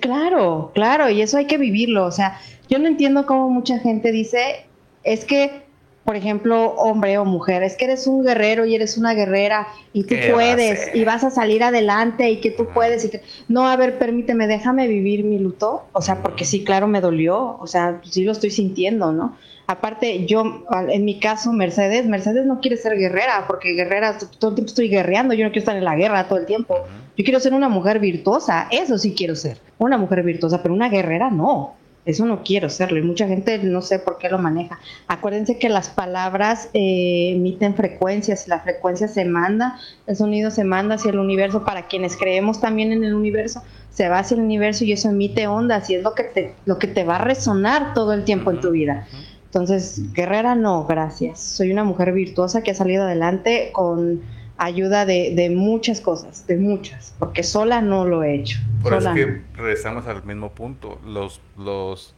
Claro, 0.00 0.72
claro, 0.74 1.08
y 1.08 1.22
eso 1.22 1.38
hay 1.38 1.46
que 1.46 1.58
vivirlo. 1.58 2.04
O 2.04 2.10
sea, 2.10 2.38
yo 2.68 2.78
no 2.78 2.86
entiendo 2.86 3.24
cómo 3.24 3.48
mucha 3.48 3.78
gente 3.78 4.12
dice, 4.12 4.66
es 5.04 5.24
que 5.24 5.65
por 6.06 6.14
ejemplo, 6.14 6.70
hombre 6.76 7.18
o 7.18 7.24
mujer, 7.24 7.64
es 7.64 7.76
que 7.76 7.84
eres 7.84 8.06
un 8.06 8.24
guerrero 8.24 8.64
y 8.64 8.76
eres 8.76 8.96
una 8.96 9.12
guerrera 9.12 9.66
y 9.92 10.04
tú 10.04 10.14
puedes 10.32 10.94
y 10.94 11.04
vas 11.04 11.24
a 11.24 11.30
salir 11.30 11.64
adelante 11.64 12.30
y 12.30 12.40
que 12.40 12.52
tú 12.52 12.68
puedes 12.72 13.04
y 13.04 13.10
que 13.10 13.22
no, 13.48 13.68
a 13.68 13.74
ver, 13.76 13.98
permíteme, 13.98 14.46
déjame 14.46 14.86
vivir 14.86 15.24
mi 15.24 15.40
luto, 15.40 15.82
o 15.92 16.00
sea, 16.00 16.22
porque 16.22 16.44
sí, 16.44 16.62
claro, 16.62 16.86
me 16.86 17.00
dolió, 17.00 17.58
o 17.58 17.66
sea, 17.66 18.00
sí 18.08 18.22
lo 18.22 18.30
estoy 18.30 18.50
sintiendo, 18.50 19.10
¿no? 19.10 19.36
Aparte, 19.66 20.26
yo, 20.26 20.64
en 20.88 21.04
mi 21.04 21.18
caso, 21.18 21.52
Mercedes, 21.52 22.06
Mercedes 22.06 22.46
no 22.46 22.60
quiere 22.60 22.76
ser 22.76 22.96
guerrera, 22.96 23.44
porque 23.48 23.72
guerrera, 23.72 24.16
todo 24.38 24.50
el 24.50 24.54
tiempo 24.54 24.68
estoy 24.68 24.88
guerreando, 24.88 25.34
yo 25.34 25.44
no 25.44 25.50
quiero 25.50 25.62
estar 25.62 25.76
en 25.76 25.84
la 25.84 25.96
guerra 25.96 26.28
todo 26.28 26.38
el 26.38 26.46
tiempo. 26.46 26.76
Yo 27.16 27.24
quiero 27.24 27.40
ser 27.40 27.52
una 27.52 27.68
mujer 27.68 27.98
virtuosa, 27.98 28.68
eso 28.70 28.96
sí 28.96 29.12
quiero 29.16 29.34
ser, 29.34 29.58
una 29.78 29.98
mujer 29.98 30.22
virtuosa, 30.22 30.62
pero 30.62 30.72
una 30.72 30.88
guerrera 30.88 31.30
no. 31.30 31.74
Eso 32.06 32.24
no 32.24 32.44
quiero 32.44 32.70
serlo 32.70 32.98
y 32.98 33.02
mucha 33.02 33.26
gente 33.26 33.58
no 33.58 33.82
sé 33.82 33.98
por 33.98 34.16
qué 34.18 34.28
lo 34.28 34.38
maneja. 34.38 34.78
Acuérdense 35.08 35.58
que 35.58 35.68
las 35.68 35.88
palabras 35.90 36.70
eh, 36.72 37.32
emiten 37.34 37.74
frecuencias 37.74 38.46
y 38.46 38.50
la 38.50 38.60
frecuencia 38.60 39.08
se 39.08 39.24
manda, 39.24 39.76
el 40.06 40.14
sonido 40.14 40.52
se 40.52 40.62
manda 40.62 40.94
hacia 40.94 41.10
el 41.10 41.18
universo. 41.18 41.64
Para 41.64 41.88
quienes 41.88 42.16
creemos 42.16 42.60
también 42.60 42.92
en 42.92 43.02
el 43.02 43.12
universo, 43.12 43.62
se 43.90 44.08
va 44.08 44.20
hacia 44.20 44.36
el 44.36 44.42
universo 44.42 44.84
y 44.84 44.92
eso 44.92 45.08
emite 45.08 45.48
ondas 45.48 45.90
y 45.90 45.96
es 45.96 46.04
lo 46.04 46.14
que 46.14 46.22
te, 46.22 46.54
lo 46.64 46.78
que 46.78 46.86
te 46.86 47.02
va 47.02 47.16
a 47.16 47.24
resonar 47.24 47.92
todo 47.92 48.12
el 48.12 48.22
tiempo 48.22 48.52
en 48.52 48.60
tu 48.60 48.70
vida. 48.70 49.08
Entonces, 49.46 50.12
guerrera 50.12 50.54
no, 50.54 50.84
gracias. 50.84 51.40
Soy 51.40 51.72
una 51.72 51.82
mujer 51.82 52.12
virtuosa 52.12 52.62
que 52.62 52.70
ha 52.70 52.74
salido 52.74 53.02
adelante 53.02 53.70
con 53.72 54.20
ayuda 54.58 55.06
de, 55.06 55.52
muchas 55.54 56.00
cosas, 56.00 56.46
de 56.46 56.56
muchas, 56.56 57.14
porque 57.18 57.42
sola 57.42 57.80
no 57.80 58.04
lo 58.04 58.22
he 58.22 58.34
hecho. 58.34 58.58
Por 58.82 58.94
eso 58.94 59.12
que 59.14 59.42
regresamos 59.54 60.06
al 60.06 60.24
mismo 60.24 60.52
punto. 60.52 60.98
Los, 61.04 61.40
los 61.56 62.14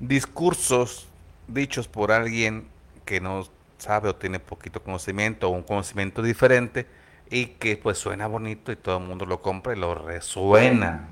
discursos 0.00 1.08
dichos 1.48 1.88
por 1.88 2.12
alguien 2.12 2.66
que 3.04 3.20
no 3.20 3.46
sabe 3.78 4.08
o 4.08 4.14
tiene 4.16 4.40
poquito 4.40 4.82
conocimiento 4.82 5.48
o 5.48 5.52
un 5.52 5.62
conocimiento 5.62 6.22
diferente 6.22 6.86
y 7.30 7.46
que 7.46 7.76
pues 7.76 7.98
suena 7.98 8.26
bonito 8.26 8.72
y 8.72 8.76
todo 8.76 8.98
el 8.98 9.04
mundo 9.04 9.26
lo 9.26 9.40
compra 9.40 9.74
y 9.74 9.78
lo 9.78 9.94
resuena. 9.94 11.08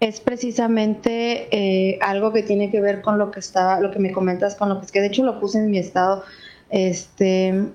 Es 0.00 0.20
precisamente 0.20 1.48
eh, 1.50 1.98
algo 2.02 2.32
que 2.32 2.42
tiene 2.42 2.70
que 2.70 2.80
ver 2.80 3.00
con 3.00 3.16
lo 3.16 3.30
que 3.30 3.40
estaba, 3.40 3.80
lo 3.80 3.90
que 3.90 3.98
me 3.98 4.12
comentas 4.12 4.54
con 4.54 4.68
lo 4.68 4.78
que 4.80 4.86
es 4.86 4.92
que 4.92 5.00
de 5.00 5.06
hecho 5.06 5.24
lo 5.24 5.40
puse 5.40 5.58
en 5.58 5.70
mi 5.70 5.78
estado, 5.78 6.24
este, 6.68 7.68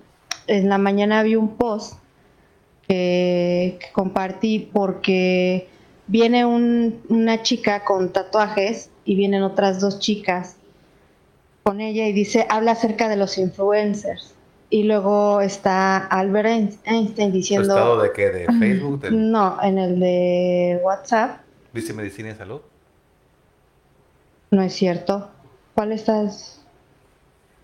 en 0.50 0.68
la 0.68 0.78
mañana 0.78 1.24
vi 1.24 1.36
un 1.36 1.56
post 1.56 1.96
que, 2.88 3.80
compartí 3.94 4.70
porque 4.74 5.70
viene 6.08 6.46
una 6.46 7.44
chica 7.44 7.86
con 7.86 8.12
tatuajes 8.12 8.90
y 9.06 9.16
vienen 9.16 9.44
otras 9.44 9.80
dos 9.80 10.00
chicas 10.00 10.56
con 11.64 11.82
ella 11.82 12.08
y 12.08 12.14
dice, 12.14 12.48
habla 12.50 12.72
acerca 12.72 13.08
de 13.10 13.16
los 13.16 13.38
influencers. 13.38 14.34
Y 14.72 14.84
luego 14.84 15.42
está 15.42 15.98
Albert 15.98 16.78
Einstein 16.86 17.32
diciendo... 17.32 17.70
estado 17.70 18.02
de 18.02 18.12
qué? 18.12 18.30
¿De 18.30 18.46
Facebook? 18.60 19.12
No, 19.12 19.58
en 19.62 19.78
el 19.78 20.00
de 20.00 20.80
WhatsApp. 20.84 21.42
¿Dice 21.74 21.94
medicina 21.94 22.30
y 22.30 22.36
salud? 22.36 22.62
No 24.52 24.62
es 24.62 24.74
cierto. 24.74 25.30
¿Cuál 25.74 25.92
estás? 25.92 26.64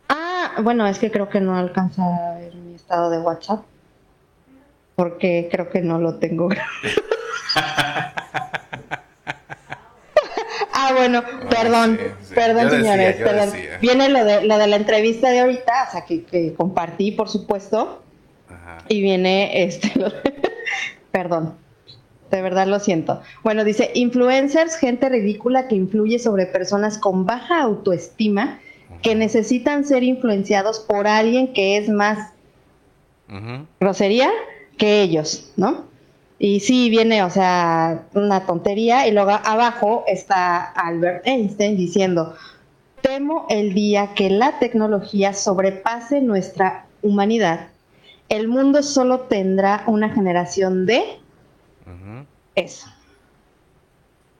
Ah, 0.09 0.53
bueno, 0.63 0.87
es 0.87 0.97
que 0.99 1.11
creo 1.11 1.29
que 1.29 1.41
no 1.41 1.55
alcanza 1.55 2.03
a 2.03 2.37
ver 2.37 2.54
estado 2.85 3.09
de 3.09 3.17
WhatsApp. 3.19 3.63
Porque 4.95 5.49
creo 5.51 5.69
que 5.69 5.81
no 5.81 5.99
lo 5.99 6.15
tengo. 6.15 6.49
ah, 10.73 10.91
bueno, 10.95 11.23
perdón, 11.49 11.99
perdón, 12.33 12.69
señores. 12.69 13.17
Viene 13.81 14.09
lo 14.09 14.23
de, 14.23 14.45
lo 14.45 14.57
de 14.59 14.67
la 14.67 14.75
entrevista 14.75 15.31
de 15.31 15.39
ahorita, 15.39 15.87
o 15.87 15.91
sea, 15.91 16.05
que, 16.05 16.53
compartí, 16.55 17.11
por 17.11 17.27
supuesto. 17.27 18.03
Y 18.87 19.01
viene 19.01 19.63
este. 19.63 19.91
perdón. 21.11 21.55
De 22.29 22.41
verdad 22.41 22.67
lo 22.67 22.79
siento. 22.79 23.21
Bueno, 23.43 23.63
dice, 23.63 23.91
influencers, 23.93 24.75
gente 24.75 25.09
ridícula 25.09 25.67
que 25.67 25.75
influye 25.75 26.19
sobre 26.19 26.45
personas 26.45 26.97
con 26.97 27.25
baja 27.25 27.61
autoestima 27.61 28.59
que 29.01 29.15
necesitan 29.15 29.85
ser 29.85 30.03
influenciados 30.03 30.79
por 30.79 31.07
alguien 31.07 31.53
que 31.53 31.77
es 31.77 31.89
más 31.89 32.34
grosería 33.79 34.29
que 34.77 35.01
ellos, 35.01 35.51
¿no? 35.55 35.85
Y 36.37 36.59
sí 36.59 36.89
viene, 36.89 37.23
o 37.23 37.29
sea, 37.29 38.03
una 38.13 38.45
tontería 38.45 39.07
y 39.07 39.11
luego 39.11 39.31
abajo 39.31 40.03
está 40.07 40.63
Albert 40.63 41.25
Einstein 41.25 41.77
diciendo, 41.77 42.35
temo 43.01 43.45
el 43.49 43.73
día 43.73 44.13
que 44.15 44.29
la 44.29 44.59
tecnología 44.59 45.33
sobrepase 45.33 46.21
nuestra 46.21 46.85
humanidad. 47.01 47.67
El 48.27 48.47
mundo 48.47 48.83
solo 48.83 49.21
tendrá 49.21 49.83
una 49.87 50.09
generación 50.09 50.85
de 50.85 51.19
eso. 52.55 52.87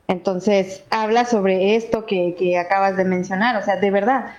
Entonces, 0.07 0.83
habla 0.89 1.25
sobre 1.25 1.75
esto 1.75 2.05
que, 2.05 2.35
que 2.37 2.57
acabas 2.57 2.97
de 2.97 3.05
mencionar, 3.05 3.55
o 3.55 3.63
sea, 3.63 3.77
de 3.77 3.89
verdad, 3.89 4.35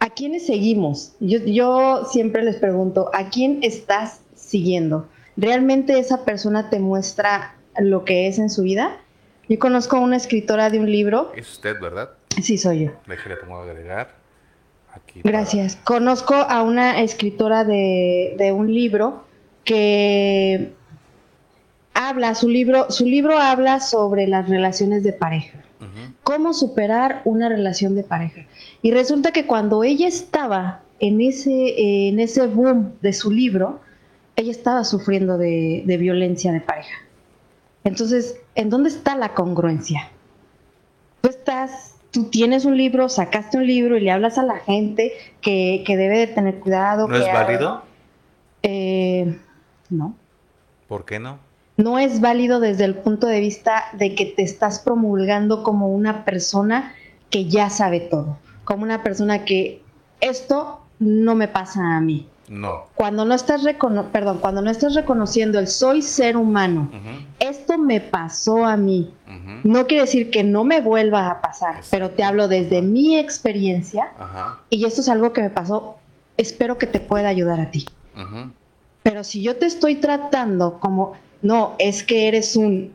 ¿a 0.00 0.10
quiénes 0.10 0.46
seguimos? 0.46 1.14
Yo, 1.20 2.04
siempre 2.06 2.42
les 2.42 2.56
pregunto, 2.56 3.10
¿a 3.12 3.30
quién 3.30 3.60
estás 3.62 4.20
siguiendo? 4.34 5.08
¿Realmente 5.36 5.98
esa 5.98 6.24
persona 6.24 6.70
te 6.70 6.78
muestra 6.78 7.54
lo 7.78 8.04
que 8.04 8.26
es 8.26 8.38
en 8.38 8.50
su 8.50 8.62
vida? 8.62 8.96
Yo 9.48 9.58
conozco 9.58 9.96
a 9.96 10.00
una 10.00 10.16
escritora 10.16 10.70
de 10.70 10.78
un 10.78 10.90
libro. 10.90 11.32
Es 11.36 11.52
usted, 11.52 11.80
¿verdad? 11.80 12.10
Sí, 12.42 12.58
soy 12.58 12.84
yo. 12.84 12.92
Déjale 13.06 13.36
pongo 13.36 13.56
a 13.56 13.62
agregar. 13.62 14.14
Gracias. 15.22 15.76
Conozco 15.76 16.34
a 16.34 16.62
una 16.62 17.02
escritora 17.02 17.64
de, 17.64 18.34
de 18.38 18.52
un 18.52 18.72
libro 18.72 19.24
que 19.64 20.72
habla, 21.92 22.34
su 22.34 22.48
libro, 22.48 22.90
su 22.90 23.04
libro 23.04 23.38
habla 23.38 23.80
sobre 23.80 24.26
las 24.26 24.48
relaciones 24.48 25.02
de 25.02 25.12
pareja 25.12 25.66
cómo 26.22 26.54
superar 26.54 27.22
una 27.24 27.48
relación 27.48 27.94
de 27.94 28.02
pareja. 28.02 28.45
Y 28.82 28.90
resulta 28.90 29.32
que 29.32 29.46
cuando 29.46 29.82
ella 29.82 30.08
estaba 30.08 30.82
en 30.98 31.20
ese, 31.20 32.08
en 32.08 32.20
ese 32.20 32.46
boom 32.46 32.94
de 33.00 33.12
su 33.12 33.30
libro, 33.30 33.80
ella 34.36 34.50
estaba 34.50 34.84
sufriendo 34.84 35.38
de, 35.38 35.82
de 35.86 35.96
violencia 35.96 36.52
de 36.52 36.60
pareja. 36.60 36.96
Entonces, 37.84 38.40
¿en 38.54 38.70
dónde 38.70 38.90
está 38.90 39.16
la 39.16 39.34
congruencia? 39.34 40.10
Tú 41.20 41.30
estás 41.30 41.96
tú 42.16 42.24
tienes 42.24 42.64
un 42.64 42.78
libro, 42.78 43.10
sacaste 43.10 43.58
un 43.58 43.66
libro 43.66 43.98
y 43.98 44.00
le 44.00 44.10
hablas 44.10 44.38
a 44.38 44.42
la 44.42 44.56
gente 44.60 45.12
que, 45.42 45.84
debe 45.86 46.16
de 46.16 46.26
tener 46.26 46.60
cuidado. 46.60 47.06
¿No 47.06 47.14
es 47.14 47.30
válido? 47.30 47.82
Eh, 48.62 49.38
no. 49.90 50.16
¿Por 50.88 51.04
qué 51.04 51.18
no? 51.18 51.38
No 51.76 51.98
es 51.98 52.22
válido 52.22 52.58
desde 52.58 52.86
el 52.86 52.94
punto 52.94 53.26
de 53.26 53.40
vista 53.40 53.84
de 53.92 54.14
que 54.14 54.24
te 54.24 54.42
estás 54.42 54.78
promulgando 54.78 55.62
como 55.62 55.90
una 55.90 56.24
persona 56.24 56.94
que 57.28 57.50
ya 57.50 57.68
sabe 57.68 58.00
todo, 58.00 58.38
como 58.66 58.82
una 58.82 59.02
persona 59.02 59.46
que 59.46 59.80
esto 60.20 60.80
no 60.98 61.34
me 61.34 61.48
pasa 61.48 61.96
a 61.96 62.00
mí. 62.00 62.28
No. 62.48 62.84
Cuando 62.94 63.24
no 63.24 63.34
estás 63.34 63.62
perdón, 64.12 64.38
cuando 64.40 64.60
no 64.60 64.70
estás 64.70 64.94
reconociendo 64.94 65.58
el 65.58 65.66
soy 65.66 66.02
ser 66.02 66.36
humano, 66.36 66.90
esto 67.40 67.78
me 67.78 68.00
pasó 68.00 68.64
a 68.66 68.76
mí. 68.76 69.14
No 69.64 69.86
quiere 69.86 70.02
decir 70.02 70.30
que 70.30 70.44
no 70.44 70.64
me 70.64 70.80
vuelva 70.80 71.30
a 71.30 71.40
pasar, 71.40 71.82
pero 71.90 72.10
te 72.10 72.22
hablo 72.22 72.48
desde 72.48 72.82
mi 72.82 73.16
experiencia 73.16 74.12
y 74.68 74.84
esto 74.84 75.00
es 75.00 75.08
algo 75.08 75.32
que 75.32 75.42
me 75.42 75.50
pasó. 75.50 75.96
Espero 76.36 76.76
que 76.76 76.86
te 76.86 77.00
pueda 77.00 77.28
ayudar 77.28 77.60
a 77.60 77.70
ti. 77.70 77.86
Pero 79.02 79.24
si 79.24 79.42
yo 79.42 79.56
te 79.56 79.66
estoy 79.66 79.96
tratando 79.96 80.78
como, 80.80 81.12
no, 81.42 81.76
es 81.78 82.02
que 82.02 82.28
eres 82.28 82.56
un, 82.56 82.92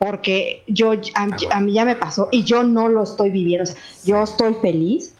porque 0.00 0.64
yo 0.66 0.92
a, 1.14 1.60
mí 1.60 1.72
ya 1.74 1.84
me 1.84 1.94
pasó 1.94 2.30
y 2.32 2.42
yo 2.42 2.62
no 2.62 2.88
lo 2.88 3.02
estoy 3.02 3.28
viviendo. 3.30 3.64
O 3.64 3.66
sea, 3.66 3.76
yo 4.02 4.22
estoy 4.22 4.54
feliz, 4.54 5.14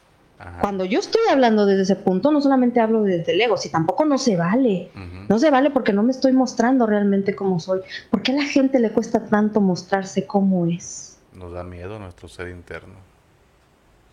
cuando 0.62 0.86
yo 0.86 1.00
estoy 1.00 1.20
hablando 1.30 1.66
desde 1.66 1.82
ese 1.82 1.96
punto, 1.96 2.32
no 2.32 2.40
solamente 2.40 2.80
hablo 2.80 3.02
desde 3.02 3.32
el 3.32 3.40
ego, 3.42 3.58
si 3.58 3.68
tampoco 3.68 4.06
no 4.06 4.16
se 4.16 4.38
vale. 4.38 4.90
No 5.28 5.38
se 5.38 5.50
vale 5.50 5.70
porque 5.70 5.92
no 5.92 6.02
me 6.02 6.12
estoy 6.12 6.32
mostrando 6.32 6.86
realmente 6.86 7.36
cómo 7.36 7.60
soy. 7.60 7.80
¿Por 8.10 8.22
qué 8.22 8.32
a 8.32 8.36
la 8.36 8.44
gente 8.44 8.80
le 8.80 8.90
cuesta 8.90 9.22
tanto 9.26 9.60
mostrarse 9.60 10.26
cómo 10.26 10.64
es? 10.64 11.18
Nos 11.34 11.52
da 11.52 11.62
miedo 11.62 11.98
nuestro 11.98 12.26
ser 12.26 12.48
interno. 12.48 12.94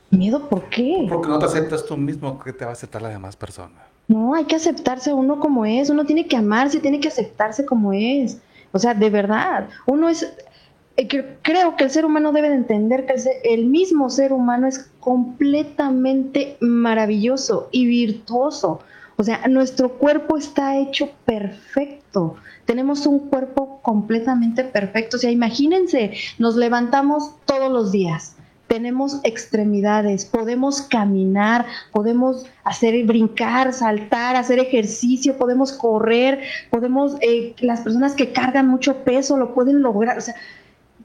¿Miedo 0.10 0.50
por 0.50 0.64
qué? 0.66 1.06
Porque 1.08 1.30
no 1.30 1.40
te 1.40 1.46
aceptas 1.46 1.86
tú 1.86 1.96
mismo, 1.96 2.38
que 2.40 2.52
te 2.52 2.66
va 2.66 2.72
a 2.72 2.74
aceptar 2.74 3.02
la 3.02 3.10
demás 3.10 3.38
persona? 3.38 3.88
No, 4.10 4.34
hay 4.34 4.44
que 4.44 4.58
aceptarse 4.58 5.14
uno 5.14 5.40
como 5.40 5.66
es, 5.66 5.90
uno 5.90 6.06
tiene 6.06 6.28
que 6.28 6.36
amarse, 6.36 6.82
tiene 6.82 7.00
que 7.00 7.08
aceptarse 7.08 7.66
como 7.66 7.94
es. 7.94 8.38
O 8.74 8.80
sea, 8.80 8.94
de 8.94 9.10
verdad, 9.10 9.70
uno 9.86 10.10
es, 10.10 10.34
creo 11.06 11.76
que 11.76 11.84
el 11.84 11.92
ser 11.92 12.06
humano 12.06 12.32
debe 12.32 12.50
de 12.50 12.56
entender 12.56 13.06
que 13.06 13.14
el, 13.44 13.66
mismo 13.66 14.10
ser 14.10 14.34
humano 14.34 14.68
es 14.68 14.90
completamente 15.00 16.58
maravilloso 16.60 17.70
y 17.72 17.86
virtuoso. 17.86 18.80
O 19.16 19.24
sea, 19.24 19.48
nuestro 19.48 19.94
cuerpo 19.94 20.38
está 20.38 20.78
hecho 20.78 21.12
perfecto. 21.26 22.36
Tenemos 22.66 23.06
un 23.06 23.30
cuerpo 23.30 23.80
completamente 23.84 24.64
perfecto. 24.64 25.18
O 25.18 25.20
sea, 25.20 25.32
imagínense, 25.32 26.14
nos 26.40 26.56
levantamos 26.56 27.32
todos 27.46 27.72
los 27.72 27.92
días. 27.92 28.36
Tenemos 28.68 29.22
extremidades, 29.24 30.26
podemos 30.26 30.82
caminar, 30.82 31.66
podemos 31.94 32.46
hacer 32.66 33.06
brincar, 33.06 33.72
saltar, 33.72 34.36
hacer 34.36 34.60
ejercicio, 34.60 35.38
podemos 35.38 35.72
correr, 35.72 36.42
podemos, 36.70 37.16
eh, 37.22 37.56
las 37.60 37.82
personas 37.82 38.14
que 38.14 38.34
cargan 38.34 38.68
mucho 38.68 39.04
peso 39.06 39.38
lo 39.38 39.54
pueden 39.54 39.82
lograr. 39.82 40.18
O 40.18 40.22
sea, 40.22 40.36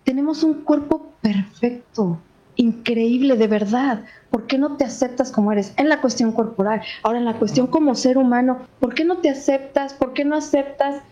tenemos 0.05 0.43
un 0.43 0.63
cuerpo 0.63 1.13
perfecto, 1.21 2.19
increíble, 2.57 3.37
de 3.37 3.47
verdad. 3.47 4.05
¿Por 4.31 4.47
qué 4.47 4.59
no 4.59 4.77
te 4.77 4.85
aceptas 4.85 5.31
como 5.31 5.53
eres? 5.53 5.73
En 5.77 5.89
la 5.89 6.01
cuestión 6.01 6.33
corporal. 6.33 6.83
Ahora, 7.03 7.19
en 7.19 7.25
la 7.25 7.39
cuestión 7.39 7.67
como 7.67 7.95
ser 7.95 8.19
humano, 8.19 8.67
¿por 8.81 8.95
qué 8.95 9.05
no 9.05 9.19
te 9.19 9.31
aceptas? 9.31 9.95
¿Por 9.95 10.13
qué 10.13 10.25
no 10.25 10.37
aceptas 10.37 11.03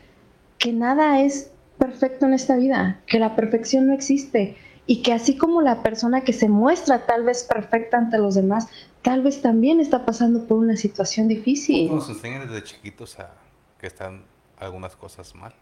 que 0.59 0.73
nada 0.73 1.21
es 1.21 1.53
perfecto 1.79 2.27
en 2.27 2.35
esta 2.35 2.57
vida? 2.57 3.01
Que 3.07 3.19
la 3.19 3.37
perfección 3.37 3.87
no 3.87 3.95
existe. 3.95 4.57
Y 4.87 5.03
que 5.03 5.13
así 5.13 5.37
como 5.37 5.63
la 5.63 5.83
persona 5.83 6.23
que 6.23 6.33
se 6.33 6.49
muestra 6.49 7.07
tal 7.07 7.25
vez 7.25 7.45
perfecta 7.45 7.97
ante 7.97 8.19
los 8.19 8.35
demás, 8.35 8.69
tal 9.03 9.23
vez 9.23 9.41
también 9.41 9.79
está 9.79 10.05
pasando 10.05 10.47
por 10.47 10.59
una 10.59 10.77
situación 10.77 11.29
difícil. 11.29 11.95
Nos 11.95 12.09
enseñan 12.09 12.49
desde 12.49 12.65
chiquitos 12.65 13.19
a 13.21 13.31
que 13.79 13.87
están 13.87 14.25
algunas 14.59 14.97
cosas 14.97 15.35
mal. 15.35 15.55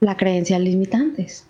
La 0.00 0.16
creencia 0.16 0.58
limitantes. 0.58 1.46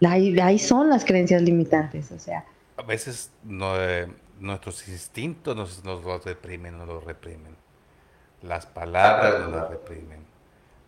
Sí. 0.00 0.06
Ahí, 0.06 0.58
son 0.58 0.90
las 0.90 1.04
creencias 1.04 1.42
limitantes, 1.42 2.12
o 2.12 2.18
sea. 2.18 2.44
A 2.76 2.82
veces 2.82 3.30
eh, 3.48 4.06
nuestros 4.38 4.86
instintos 4.88 5.56
nos, 5.56 5.84
nos 5.84 6.04
los 6.04 6.24
reprimen, 6.24 6.76
nos 6.76 6.88
los 6.88 7.04
reprimen. 7.04 7.56
Las 8.42 8.66
palabras 8.66 9.40
nos 9.40 9.52
las 9.52 9.70
reprimen. 9.70 10.24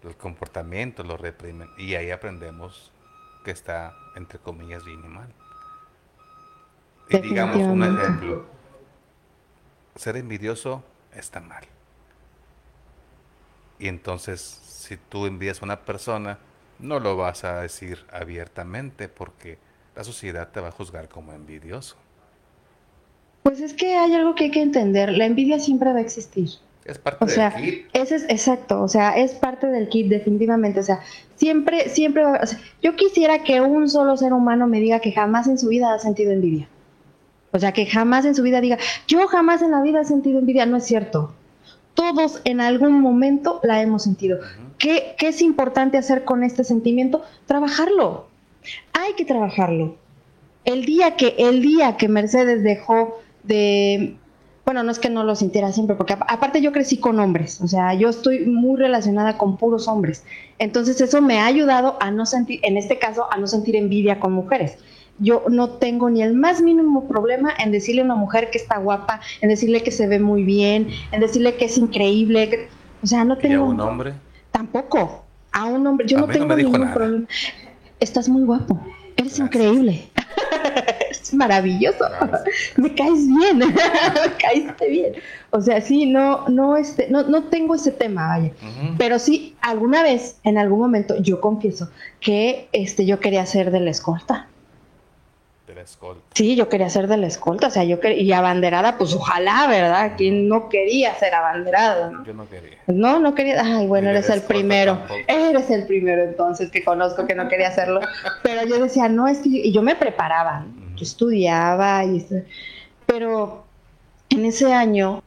Los 0.02 0.14
comportamientos 0.16 1.06
los 1.06 1.20
reprimen. 1.20 1.68
Y 1.78 1.94
ahí 1.94 2.10
aprendemos 2.10 2.92
que 3.44 3.50
está, 3.50 3.94
entre 4.14 4.38
comillas, 4.38 4.84
bien 4.84 5.02
y 5.04 5.08
mal. 5.08 5.32
Y 7.08 7.18
digamos 7.18 7.56
un 7.56 7.82
ejemplo. 7.82 8.46
Ser 9.96 10.16
envidioso 10.16 10.84
está 11.14 11.40
mal. 11.40 11.64
Y 13.78 13.88
entonces, 13.88 14.40
si 14.40 14.96
tú 14.96 15.26
envías 15.26 15.62
a 15.62 15.64
una 15.64 15.80
persona, 15.80 16.38
no 16.78 17.00
lo 17.00 17.16
vas 17.16 17.44
a 17.44 17.62
decir 17.62 17.98
abiertamente 18.12 19.08
porque 19.08 19.58
la 19.96 20.04
sociedad 20.04 20.48
te 20.52 20.60
va 20.60 20.68
a 20.68 20.72
juzgar 20.72 21.08
como 21.08 21.32
envidioso. 21.32 21.96
Pues 23.42 23.60
es 23.60 23.74
que 23.74 23.96
hay 23.96 24.14
algo 24.14 24.34
que 24.34 24.44
hay 24.44 24.50
que 24.50 24.62
entender, 24.62 25.10
la 25.12 25.24
envidia 25.24 25.58
siempre 25.58 25.92
va 25.92 25.98
a 25.98 26.02
existir. 26.02 26.48
Es 26.84 26.98
parte 26.98 27.24
o 27.24 27.28
sea, 27.28 27.50
del 27.50 27.64
kit. 27.64 27.86
Ese 27.92 28.16
es 28.16 28.24
exacto, 28.24 28.82
o 28.82 28.88
sea, 28.88 29.16
es 29.16 29.32
parte 29.32 29.66
del 29.66 29.88
kit 29.88 30.08
definitivamente, 30.08 30.80
o 30.80 30.82
sea, 30.82 31.00
siempre 31.36 31.88
siempre 31.88 32.24
va, 32.24 32.40
yo 32.82 32.96
quisiera 32.96 33.42
que 33.42 33.60
un 33.60 33.88
solo 33.88 34.16
ser 34.16 34.32
humano 34.32 34.66
me 34.66 34.80
diga 34.80 35.00
que 35.00 35.12
jamás 35.12 35.46
en 35.48 35.58
su 35.58 35.68
vida 35.68 35.92
ha 35.92 35.98
sentido 35.98 36.32
envidia. 36.32 36.68
O 37.50 37.58
sea, 37.58 37.72
que 37.72 37.86
jamás 37.86 38.26
en 38.26 38.34
su 38.34 38.42
vida 38.42 38.60
diga, 38.60 38.76
yo 39.06 39.26
jamás 39.26 39.62
en 39.62 39.70
la 39.70 39.80
vida 39.80 40.02
he 40.02 40.04
sentido 40.04 40.38
envidia, 40.38 40.66
no 40.66 40.76
es 40.76 40.84
cierto 40.84 41.32
todos 41.98 42.40
en 42.44 42.60
algún 42.60 43.00
momento 43.00 43.58
la 43.64 43.82
hemos 43.82 44.04
sentido. 44.04 44.38
¿Qué, 44.78 45.16
es 45.20 45.42
importante 45.42 45.98
hacer 45.98 46.24
con 46.24 46.42
este 46.42 46.64
sentimiento? 46.64 47.22
Trabajarlo. 47.46 48.28
Hay 48.92 49.14
que 49.14 49.24
trabajarlo. 49.24 49.96
El 50.64 50.84
día 50.84 51.16
que, 51.16 51.34
el 51.38 51.62
día 51.62 51.96
que 51.96 52.08
Mercedes 52.08 52.62
dejó 52.62 53.18
de 53.42 54.16
bueno, 54.64 54.82
no 54.82 54.90
es 54.90 54.98
que 54.98 55.08
no 55.08 55.24
lo 55.24 55.34
sintiera 55.34 55.72
siempre, 55.72 55.96
porque 55.96 56.12
aparte 56.12 56.60
yo 56.60 56.72
crecí 56.72 56.98
con 56.98 57.18
hombres, 57.20 57.58
o 57.62 57.66
sea, 57.66 57.94
yo 57.94 58.10
estoy 58.10 58.40
muy 58.40 58.78
relacionada 58.78 59.38
con 59.38 59.56
puros 59.56 59.88
hombres. 59.88 60.24
Entonces 60.58 61.00
eso 61.00 61.22
me 61.22 61.38
ha 61.38 61.46
ayudado 61.46 61.96
a 62.00 62.10
no 62.10 62.26
sentir, 62.26 62.60
en 62.62 62.76
este 62.76 62.98
caso, 62.98 63.32
a 63.32 63.38
no 63.38 63.46
sentir 63.46 63.76
envidia 63.76 64.20
con 64.20 64.32
mujeres 64.32 64.76
yo 65.18 65.44
no 65.50 65.70
tengo 65.70 66.10
ni 66.10 66.22
el 66.22 66.34
más 66.34 66.60
mínimo 66.60 67.08
problema 67.08 67.52
en 67.58 67.72
decirle 67.72 68.02
a 68.02 68.04
una 68.04 68.14
mujer 68.14 68.50
que 68.50 68.58
está 68.58 68.78
guapa, 68.78 69.20
en 69.40 69.48
decirle 69.48 69.82
que 69.82 69.90
se 69.90 70.06
ve 70.06 70.18
muy 70.18 70.44
bien, 70.44 70.88
en 71.12 71.20
decirle 71.20 71.56
que 71.56 71.64
es 71.66 71.76
increíble. 71.76 72.68
o 73.02 73.06
sea, 73.06 73.24
no 73.24 73.36
tengo. 73.36 73.54
¿Y 73.54 73.58
a 73.58 73.62
un 73.62 73.80
hombre? 73.80 74.14
Tampoco. 74.50 75.24
A 75.52 75.64
un 75.64 75.86
hombre. 75.86 76.06
Yo 76.06 76.18
no 76.18 76.28
tengo 76.28 76.54
ningún 76.54 76.92
problema. 76.92 77.26
Estás 78.00 78.28
muy 78.28 78.44
guapo. 78.44 78.80
Eres 79.16 79.38
increíble. 79.38 80.08
es 81.10 81.34
maravilloso. 81.34 82.04
Me 82.76 82.94
caes 82.94 83.26
bien. 83.26 83.58
Me 83.58 84.32
caíste 84.38 84.88
bien. 84.88 85.12
O 85.50 85.60
sea, 85.60 85.80
sí, 85.80 86.06
no, 86.06 86.48
no, 86.48 86.76
este, 86.76 87.08
no, 87.10 87.22
no 87.24 87.44
tengo 87.44 87.74
ese 87.74 87.90
tema, 87.90 88.28
vaya. 88.28 88.52
Pero 88.98 89.18
sí, 89.18 89.56
alguna 89.60 90.02
vez, 90.02 90.36
en 90.44 90.58
algún 90.58 90.80
momento, 90.80 91.20
yo 91.20 91.40
confieso 91.40 91.90
que 92.20 92.68
este, 92.72 93.06
yo 93.06 93.18
quería 93.20 93.44
ser 93.46 93.70
de 93.70 93.80
la 93.80 93.90
escolta 93.90 94.48
escolta. 95.88 96.22
Sí, 96.34 96.56
yo 96.56 96.68
quería 96.68 96.88
ser 96.90 97.08
de 97.08 97.16
la 97.16 97.26
escolta, 97.26 97.68
o 97.68 97.70
sea, 97.70 97.84
yo 97.84 98.00
quería, 98.00 98.22
y 98.22 98.32
abanderada, 98.32 98.98
pues 98.98 99.14
ojalá, 99.14 99.66
¿verdad? 99.66 100.12
¿Quién 100.16 100.48
no 100.48 100.68
quería 100.68 101.14
ser 101.14 101.34
abanderada? 101.34 102.12
Yo 102.24 102.34
no 102.34 102.48
quería. 102.48 102.78
No, 102.86 103.18
no 103.18 103.34
quería, 103.34 103.62
ay, 103.62 103.86
bueno, 103.86 104.10
eres 104.10 104.28
el 104.30 104.42
primero, 104.42 105.00
eres 105.26 105.70
el 105.70 105.86
primero 105.86 106.24
entonces 106.24 106.70
que 106.70 106.84
conozco 106.84 107.26
que 107.26 107.34
no 107.34 107.48
quería 107.48 107.68
hacerlo, 107.68 108.00
pero 108.42 108.66
yo 108.66 108.82
decía, 108.82 109.08
no, 109.08 109.28
es 109.28 109.38
que, 109.38 109.48
y 109.48 109.72
yo 109.72 109.82
me 109.82 109.96
preparaba, 109.96 110.66
yo 110.96 111.02
estudiaba, 111.02 112.04
y, 112.04 112.26
pero 113.06 113.64
en 114.28 114.44
ese 114.44 114.72
año 114.72 115.22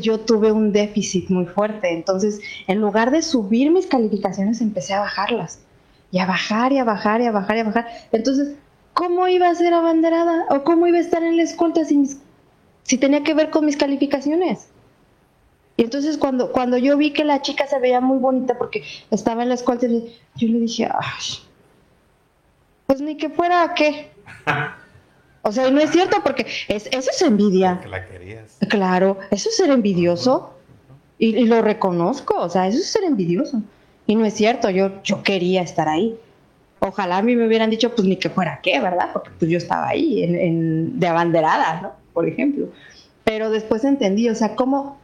yo 0.00 0.20
tuve 0.20 0.52
un 0.52 0.72
déficit 0.72 1.30
muy 1.30 1.46
fuerte, 1.46 1.92
entonces 1.92 2.40
en 2.66 2.80
lugar 2.80 3.10
de 3.10 3.22
subir 3.22 3.70
mis 3.70 3.86
calificaciones 3.86 4.60
empecé 4.60 4.94
a 4.94 5.00
bajarlas, 5.00 5.60
y 6.12 6.18
a 6.18 6.26
bajar, 6.26 6.72
y 6.72 6.78
a 6.78 6.84
bajar, 6.84 7.20
y 7.20 7.26
a 7.26 7.30
bajar, 7.30 7.56
y 7.56 7.60
a 7.60 7.64
bajar, 7.64 7.86
entonces 8.10 8.56
¿cómo 9.00 9.26
iba 9.28 9.48
a 9.48 9.54
ser 9.54 9.72
abanderada? 9.72 10.44
¿O 10.50 10.62
cómo 10.62 10.86
iba 10.86 10.98
a 10.98 11.00
estar 11.00 11.22
en 11.22 11.38
la 11.38 11.42
escolta 11.42 11.86
si, 11.86 12.18
si 12.82 12.98
tenía 12.98 13.22
que 13.22 13.32
ver 13.32 13.48
con 13.48 13.64
mis 13.64 13.78
calificaciones? 13.78 14.68
Y 15.78 15.84
entonces 15.84 16.18
cuando, 16.18 16.52
cuando 16.52 16.76
yo 16.76 16.98
vi 16.98 17.10
que 17.14 17.24
la 17.24 17.40
chica 17.40 17.66
se 17.66 17.78
veía 17.78 18.02
muy 18.02 18.18
bonita 18.18 18.58
porque 18.58 18.84
estaba 19.10 19.42
en 19.42 19.48
la 19.48 19.54
escolta, 19.54 19.86
yo 19.86 20.48
le 20.48 20.60
dije, 20.60 20.86
Ay, 20.92 21.24
pues 22.84 23.00
ni 23.00 23.16
que 23.16 23.30
fuera 23.30 23.72
qué. 23.74 24.10
O 25.42 25.52
sea, 25.52 25.70
no 25.70 25.80
es 25.80 25.88
cierto 25.90 26.18
porque 26.22 26.46
es, 26.68 26.86
eso 26.92 27.10
es 27.10 27.22
envidia. 27.22 27.80
Que 27.80 27.88
la 27.88 28.06
querías. 28.06 28.58
Claro, 28.68 29.16
eso 29.30 29.48
es 29.48 29.56
ser 29.56 29.70
envidioso. 29.70 30.52
Y, 31.16 31.28
y 31.34 31.46
lo 31.46 31.62
reconozco, 31.62 32.38
o 32.38 32.50
sea, 32.50 32.68
eso 32.68 32.76
es 32.76 32.92
ser 32.92 33.04
envidioso. 33.04 33.62
Y 34.06 34.16
no 34.16 34.26
es 34.26 34.34
cierto, 34.34 34.68
yo, 34.68 35.02
yo 35.02 35.22
quería 35.22 35.62
estar 35.62 35.88
ahí. 35.88 36.20
Ojalá 36.80 37.18
a 37.18 37.22
mí 37.22 37.36
me 37.36 37.46
hubieran 37.46 37.70
dicho, 37.70 37.94
pues 37.94 38.08
ni 38.08 38.16
que 38.16 38.30
fuera 38.30 38.60
qué, 38.62 38.80
¿verdad? 38.80 39.10
Porque 39.12 39.30
pues 39.38 39.50
yo 39.50 39.58
estaba 39.58 39.88
ahí, 39.88 40.22
en, 40.24 40.34
en- 40.34 40.98
de 41.00 41.06
abanderada, 41.06 41.80
¿no? 41.82 41.92
Por 42.12 42.26
ejemplo. 42.28 42.68
Pero 43.24 43.50
después 43.50 43.84
entendí, 43.84 44.28
o 44.28 44.34
sea, 44.34 44.56
¿cómo, 44.56 44.98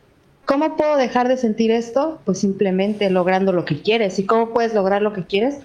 ¿cómo 0.47 0.77
puedo 0.77 0.97
dejar 0.97 1.29
de 1.29 1.37
sentir 1.37 1.71
esto? 1.71 2.21
Pues 2.25 2.39
simplemente 2.41 3.11
logrando 3.11 3.53
lo 3.53 3.65
que 3.65 3.83
quieres. 3.83 4.19
¿Y 4.19 4.25
cómo 4.27 4.51
puedes 4.55 4.73
lograr 4.75 5.03
lo 5.03 5.13
que 5.13 5.25
quieres? 5.27 5.59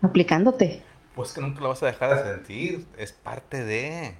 Aplicándote. 0.00 0.82
Pues 1.14 1.32
que 1.32 1.40
nunca 1.40 1.60
lo 1.60 1.68
vas 1.68 1.82
a 1.82 1.86
dejar 1.86 2.16
de 2.24 2.34
sentir. 2.34 2.86
Es 2.96 3.12
parte 3.12 3.62
de. 3.64 4.14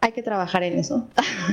Hay 0.00 0.12
que 0.12 0.22
trabajar 0.22 0.62
en 0.64 0.78
eso. 0.78 1.06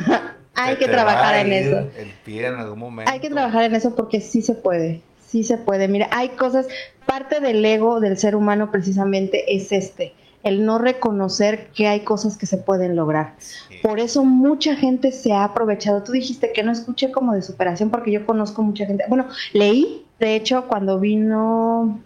Hay 0.56 0.76
que 0.78 0.88
trabajar 0.88 1.36
en 1.46 1.54
eso. 1.54 1.78
El 1.98 2.10
pie 2.26 2.48
en 2.48 2.56
algún 2.56 2.80
momento. 2.80 3.10
Hay 3.12 3.20
que 3.20 3.30
trabajar 3.30 3.64
en 3.64 3.76
eso 3.76 3.96
porque 3.96 4.20
sí 4.20 4.42
se 4.42 4.56
puede, 4.56 5.02
sí 5.30 5.44
se 5.44 5.58
puede. 5.58 5.88
Mira, 5.88 6.08
hay 6.12 6.30
cosas, 6.30 6.68
parte 7.06 7.40
del 7.40 7.64
ego 7.64 8.00
del 8.00 8.18
ser 8.18 8.36
humano 8.36 8.72
precisamente 8.72 9.56
es 9.56 9.72
este, 9.72 10.14
el 10.44 10.66
no 10.66 10.78
reconocer 10.80 11.68
que 11.76 11.88
hay 11.88 12.02
cosas 12.02 12.38
que 12.38 12.46
se 12.46 12.58
pueden 12.58 12.96
lograr. 12.96 13.34
Sí. 13.38 13.76
Por 13.84 14.00
eso 14.00 14.24
mucha 14.26 14.76
gente 14.76 15.12
se 15.12 15.32
ha 15.34 15.44
aprovechado. 15.44 16.04
Tú 16.04 16.12
dijiste 16.14 16.52
que 16.54 16.64
no 16.64 16.72
escuché 16.72 17.12
como 17.12 17.34
de 17.34 17.42
superación 17.42 17.90
porque 17.90 18.12
yo 18.12 18.26
conozco 18.26 18.62
mucha 18.64 18.86
gente. 18.86 19.04
Bueno, 19.10 19.26
leí, 19.54 20.06
de 20.20 20.36
hecho, 20.36 20.68
cuando 20.68 21.00
vino 21.00 22.00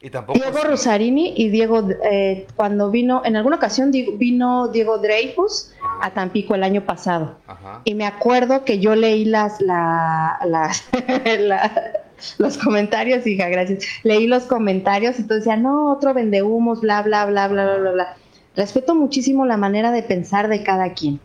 Y 0.00 0.10
tampoco. 0.10 0.38
Diego 0.38 0.58
Rosarini 0.64 1.34
y 1.36 1.48
Diego, 1.48 1.88
eh, 2.10 2.46
cuando 2.56 2.90
vino, 2.90 3.22
en 3.24 3.36
alguna 3.36 3.56
ocasión 3.56 3.90
vino 3.92 4.68
Diego 4.68 4.98
Dreyfus 4.98 5.72
a 6.00 6.10
Tampico 6.10 6.54
el 6.56 6.64
año 6.64 6.82
pasado. 6.84 7.36
Ajá. 7.46 7.82
Y 7.84 7.94
me 7.94 8.04
acuerdo 8.06 8.64
que 8.64 8.78
yo 8.80 8.94
leí 8.96 9.24
las, 9.24 9.60
la- 9.60 10.38
las, 10.46 10.84
la- 11.38 12.01
los 12.38 12.58
comentarios, 12.58 13.26
hija, 13.26 13.48
gracias. 13.48 13.84
Leí 14.02 14.26
los 14.26 14.44
comentarios 14.44 15.16
todo 15.16 15.38
decía, 15.38 15.56
no, 15.56 15.92
otro 15.92 16.14
vendehumos, 16.14 16.80
bla, 16.80 17.02
bla, 17.02 17.26
bla, 17.26 17.48
bla, 17.48 17.64
bla, 17.64 17.76
bla, 17.78 17.90
bla. 17.92 18.16
Respeto 18.56 18.94
muchísimo 18.94 19.46
la 19.46 19.56
manera 19.56 19.92
de 19.92 20.02
pensar 20.02 20.48
de 20.48 20.62
cada 20.62 20.92
quien. 20.92 21.20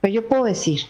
Pero 0.00 0.14
yo 0.14 0.28
puedo 0.28 0.44
decir, 0.44 0.80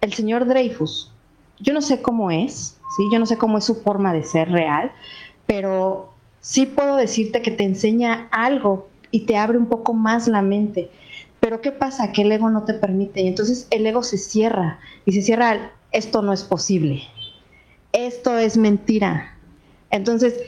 el 0.00 0.12
señor 0.12 0.46
Dreyfus, 0.46 1.12
yo 1.58 1.74
no 1.74 1.82
sé 1.82 2.00
cómo 2.00 2.30
es, 2.30 2.78
¿sí? 2.96 3.04
Yo 3.12 3.18
no 3.18 3.26
sé 3.26 3.36
cómo 3.36 3.58
es 3.58 3.64
su 3.64 3.76
forma 3.76 4.12
de 4.12 4.22
ser 4.22 4.50
real, 4.50 4.90
pero 5.46 6.12
sí 6.40 6.66
puedo 6.66 6.96
decirte 6.96 7.42
que 7.42 7.50
te 7.50 7.64
enseña 7.64 8.28
algo 8.30 8.88
y 9.10 9.26
te 9.26 9.36
abre 9.36 9.58
un 9.58 9.66
poco 9.66 9.92
más 9.92 10.26
la 10.26 10.42
mente. 10.42 10.90
Pero 11.38 11.60
¿qué 11.60 11.72
pasa? 11.72 12.12
Que 12.12 12.22
el 12.22 12.32
ego 12.32 12.50
no 12.50 12.64
te 12.64 12.74
permite 12.74 13.22
y 13.22 13.28
entonces 13.28 13.66
el 13.70 13.86
ego 13.86 14.02
se 14.02 14.18
cierra 14.18 14.78
y 15.04 15.12
se 15.12 15.22
cierra 15.22 15.50
al, 15.50 15.70
esto 15.92 16.22
no 16.22 16.32
es 16.32 16.44
posible, 16.44 17.02
esto 17.92 18.36
es 18.38 18.56
mentira. 18.56 19.34
Entonces, 19.90 20.38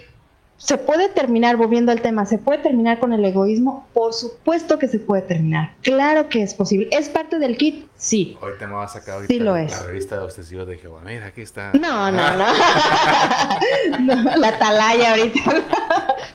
¿se 0.57 0.79
puede 0.79 1.09
terminar, 1.09 1.57
volviendo 1.57 1.91
al 1.91 2.01
tema, 2.01 2.25
se 2.27 2.39
puede 2.39 2.59
terminar 2.59 3.01
con 3.01 3.13
el 3.13 3.25
egoísmo? 3.25 3.89
Por 3.93 4.15
supuesto 4.15 4.79
que 4.79 4.87
se 4.87 5.01
puede 5.01 5.23
terminar, 5.23 5.73
claro 5.83 6.29
que 6.29 6.43
es 6.43 6.55
posible. 6.55 6.89
¿Es 6.93 7.09
parte 7.09 7.39
del 7.41 7.57
kit? 7.57 7.87
Sí. 7.97 8.37
Ahorita 8.41 8.67
me 8.69 8.75
va 8.75 8.85
a 8.85 8.89
sacar 8.89 9.15
ahorita 9.17 9.33
Sí 9.35 9.41
lo 9.41 9.55
la 9.55 9.63
es. 9.65 9.85
revista 9.87 10.17
de 10.19 10.23
obsesivos 10.23 10.67
de 10.69 10.79
Jehová. 10.79 11.01
Mira, 11.05 11.27
aquí 11.27 11.41
está. 11.41 11.73
No, 11.73 12.11
no, 12.13 12.37
no. 12.37 12.45
No, 14.01 14.15
la 14.37 14.49
atalaya 14.49 15.11
ahorita. 15.13 15.41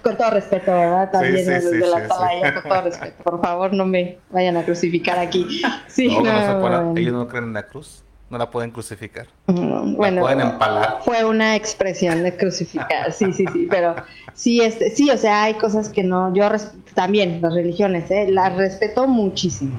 Con 0.04 0.18
todo 0.18 0.30
respeto, 0.32 0.72
¿verdad? 0.72 1.12
También 1.12 1.38
Sí, 1.62 1.68
sí, 1.70 1.78
la 1.80 1.98
atalaya, 1.98 2.54
con 2.56 2.64
todo 2.70 2.82
respeto. 2.82 3.24
Por 3.24 3.42
favor, 3.42 3.74
no 3.74 3.86
me 3.86 4.20
vayan 4.30 4.58
a 4.58 4.64
crucificar 4.64 5.18
aquí. 5.20 5.62
Sí, 5.88 6.08
No, 6.08 6.22
no 6.24 6.70
no. 6.94 6.98
Ellos 6.98 7.14
no 7.14 7.28
creen 7.28 7.46
en 7.46 7.54
la 7.54 7.64
cruz. 7.64 8.04
No 8.30 8.38
la 8.38 8.52
pueden 8.52 8.72
crucificar. 8.72 9.28
Bueno, 9.46 10.22
pueden 10.22 10.42
empalar. 10.42 11.00
fue 11.06 11.24
una 11.24 11.56
expresión 11.56 12.24
de 12.24 12.36
crucificar, 12.36 13.14
sí, 13.14 13.32
sí, 13.32 13.46
sí, 13.54 13.68
pero 13.70 13.96
sí, 14.34 14.62
este, 14.62 14.92
sí, 14.92 15.10
o 15.10 15.18
sea, 15.18 15.44
hay 15.44 15.54
cosas 15.54 15.88
que 15.88 16.04
no, 16.04 16.34
yo 16.34 16.50
también 16.94 17.42
las 17.42 17.54
religiones, 17.54 18.12
¿eh? 18.12 18.28
las 18.30 18.54
respeto 18.58 19.08
muchísimo, 19.08 19.78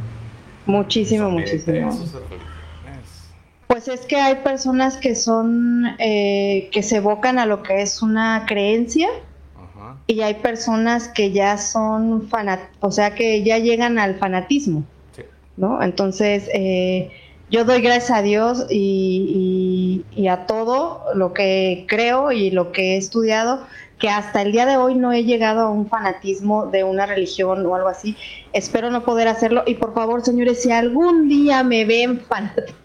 muchísimo, 0.65 1.31
muchísimo. 1.31 1.91
Pues 3.67 3.87
es 3.87 4.07
que 4.07 4.17
hay 4.17 4.37
personas 4.37 4.97
que 4.97 5.15
son, 5.15 5.85
eh, 5.99 6.71
que 6.73 6.83
se 6.83 6.97
evocan 6.97 7.39
a 7.39 7.45
lo 7.45 7.63
que 7.63 7.83
es 7.83 8.01
una 8.01 8.47
creencia 8.49 9.09
Ajá. 9.55 9.99
y 10.07 10.23
hay 10.23 10.35
personas 10.35 11.09
que 11.09 11.33
ya 11.33 11.59
son 11.59 12.29
fanat, 12.29 12.61
o 12.81 12.91
sea, 12.91 13.15
que 13.15 13.43
ya 13.43 13.59
llegan 13.59 13.99
al 13.99 14.15
fanatismo. 14.15 14.85
Sí. 15.15 15.23
¿no? 15.59 15.83
Entonces, 15.83 16.49
eh, 16.55 17.11
yo 17.51 17.65
doy 17.65 17.81
gracias 17.81 18.11
a 18.19 18.23
Dios 18.23 18.67
y, 18.71 20.05
y- 20.15 20.23
y 20.23 20.29
a 20.29 20.47
todo 20.47 21.05
lo 21.15 21.33
que 21.33 21.85
creo 21.89 22.31
y 22.33 22.51
lo 22.51 22.73
que 22.73 22.95
he 22.95 22.97
estudiado, 22.97 23.67
que 23.99 24.09
hasta 24.11 24.43
el 24.43 24.53
día 24.53 24.67
de 24.67 24.77
hoy 24.77 24.95
no 24.95 25.13
he 25.13 25.25
llegado 25.25 25.61
a 25.63 25.71
un 25.71 25.89
fanatismo 25.89 26.67
de 26.67 26.85
una 26.85 27.07
religión 27.07 27.65
o 27.67 27.75
algo 27.75 27.89
así. 27.89 28.17
Espero 28.53 28.91
no 28.91 29.03
poder 29.05 29.29
hacerlo 29.29 29.65
y 29.67 29.75
por 29.75 29.95
favor, 29.95 30.23
señores, 30.25 30.63
si 30.63 30.71
algún 30.71 31.29
día 31.29 31.63
me 31.65 31.85
ven 31.85 32.21
fanatismo. 32.21 32.77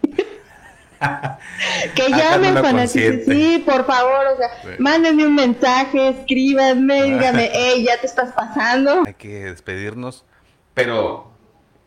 que 1.94 2.02
fanatismo. 2.10 2.62
consciente. 2.62 3.24
Sí, 3.26 3.62
por 3.66 3.84
favor, 3.86 4.26
o 4.34 4.36
sea, 4.38 4.48
Sí. 4.62 4.68
mándenme 4.78 5.26
un 5.26 5.34
mensaje, 5.34 6.08
escríbanme, 6.08 7.02
díganme, 7.04 7.50
hey, 7.52 7.84
ya 7.86 8.00
te 8.00 8.06
estás 8.06 8.32
pasando. 8.32 9.02
Hay 9.06 9.14
que 9.14 9.44
despedirnos. 9.44 10.24
Pero 10.72 11.30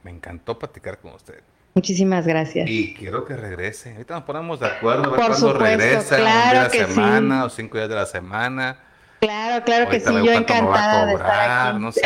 me 0.04 0.12
encantó 0.12 0.58
platicar 0.60 1.00
con 1.00 1.14
usted. 1.14 1.42
Muchísimas 1.78 2.26
gracias. 2.26 2.68
Y 2.70 2.96
quiero 2.96 3.24
que 3.24 3.36
regrese. 3.36 3.92
Ahorita 3.92 4.16
nos 4.16 4.24
ponemos 4.24 4.60
de 4.60 4.66
acuerdo 4.66 5.06
a 5.06 5.10
ver 5.10 5.20
Por 5.28 5.36
supuesto, 5.36 5.60
regresa. 5.60 6.16
un 6.16 6.22
claro 6.22 6.52
día 6.52 6.70
de 6.70 6.80
la 6.80 6.88
sí. 6.88 6.94
semana 6.94 7.46
o 7.46 7.50
cinco 7.50 7.78
días 7.78 7.90
de 7.90 7.96
la 7.96 8.06
semana. 8.08 8.80
Claro, 9.20 9.64
claro 9.64 9.88
que 9.90 10.00
sí, 10.00 10.06
yo 10.08 10.12
cuánto 10.12 10.24
me 10.24 10.30
va 10.30 10.34
a 10.34 10.38
encantada 10.40 11.06
de 11.06 11.14
estar 11.14 11.28
cobrar, 11.28 11.68
aquí. 11.76 11.80
no 11.84 11.92
sé 11.92 12.02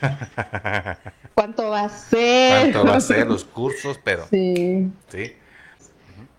¿Cuánto 1.34 1.70
va 1.70 1.80
a 1.82 1.88
ser? 1.88 2.72
cuánto 2.72 2.84
va 2.90 2.96
a 2.96 3.00
ser 3.00 3.26
los 3.26 3.44
cursos, 3.44 3.98
pero 4.04 4.26
Sí. 4.30 4.88
sí. 5.08 5.32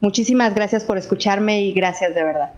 Muchísimas 0.02 0.56
gracias 0.56 0.86
por 0.86 0.98
escucharme 0.98 1.62
y 1.62 1.74
gracias 1.74 2.16
de 2.16 2.24
verdad. 2.24 2.54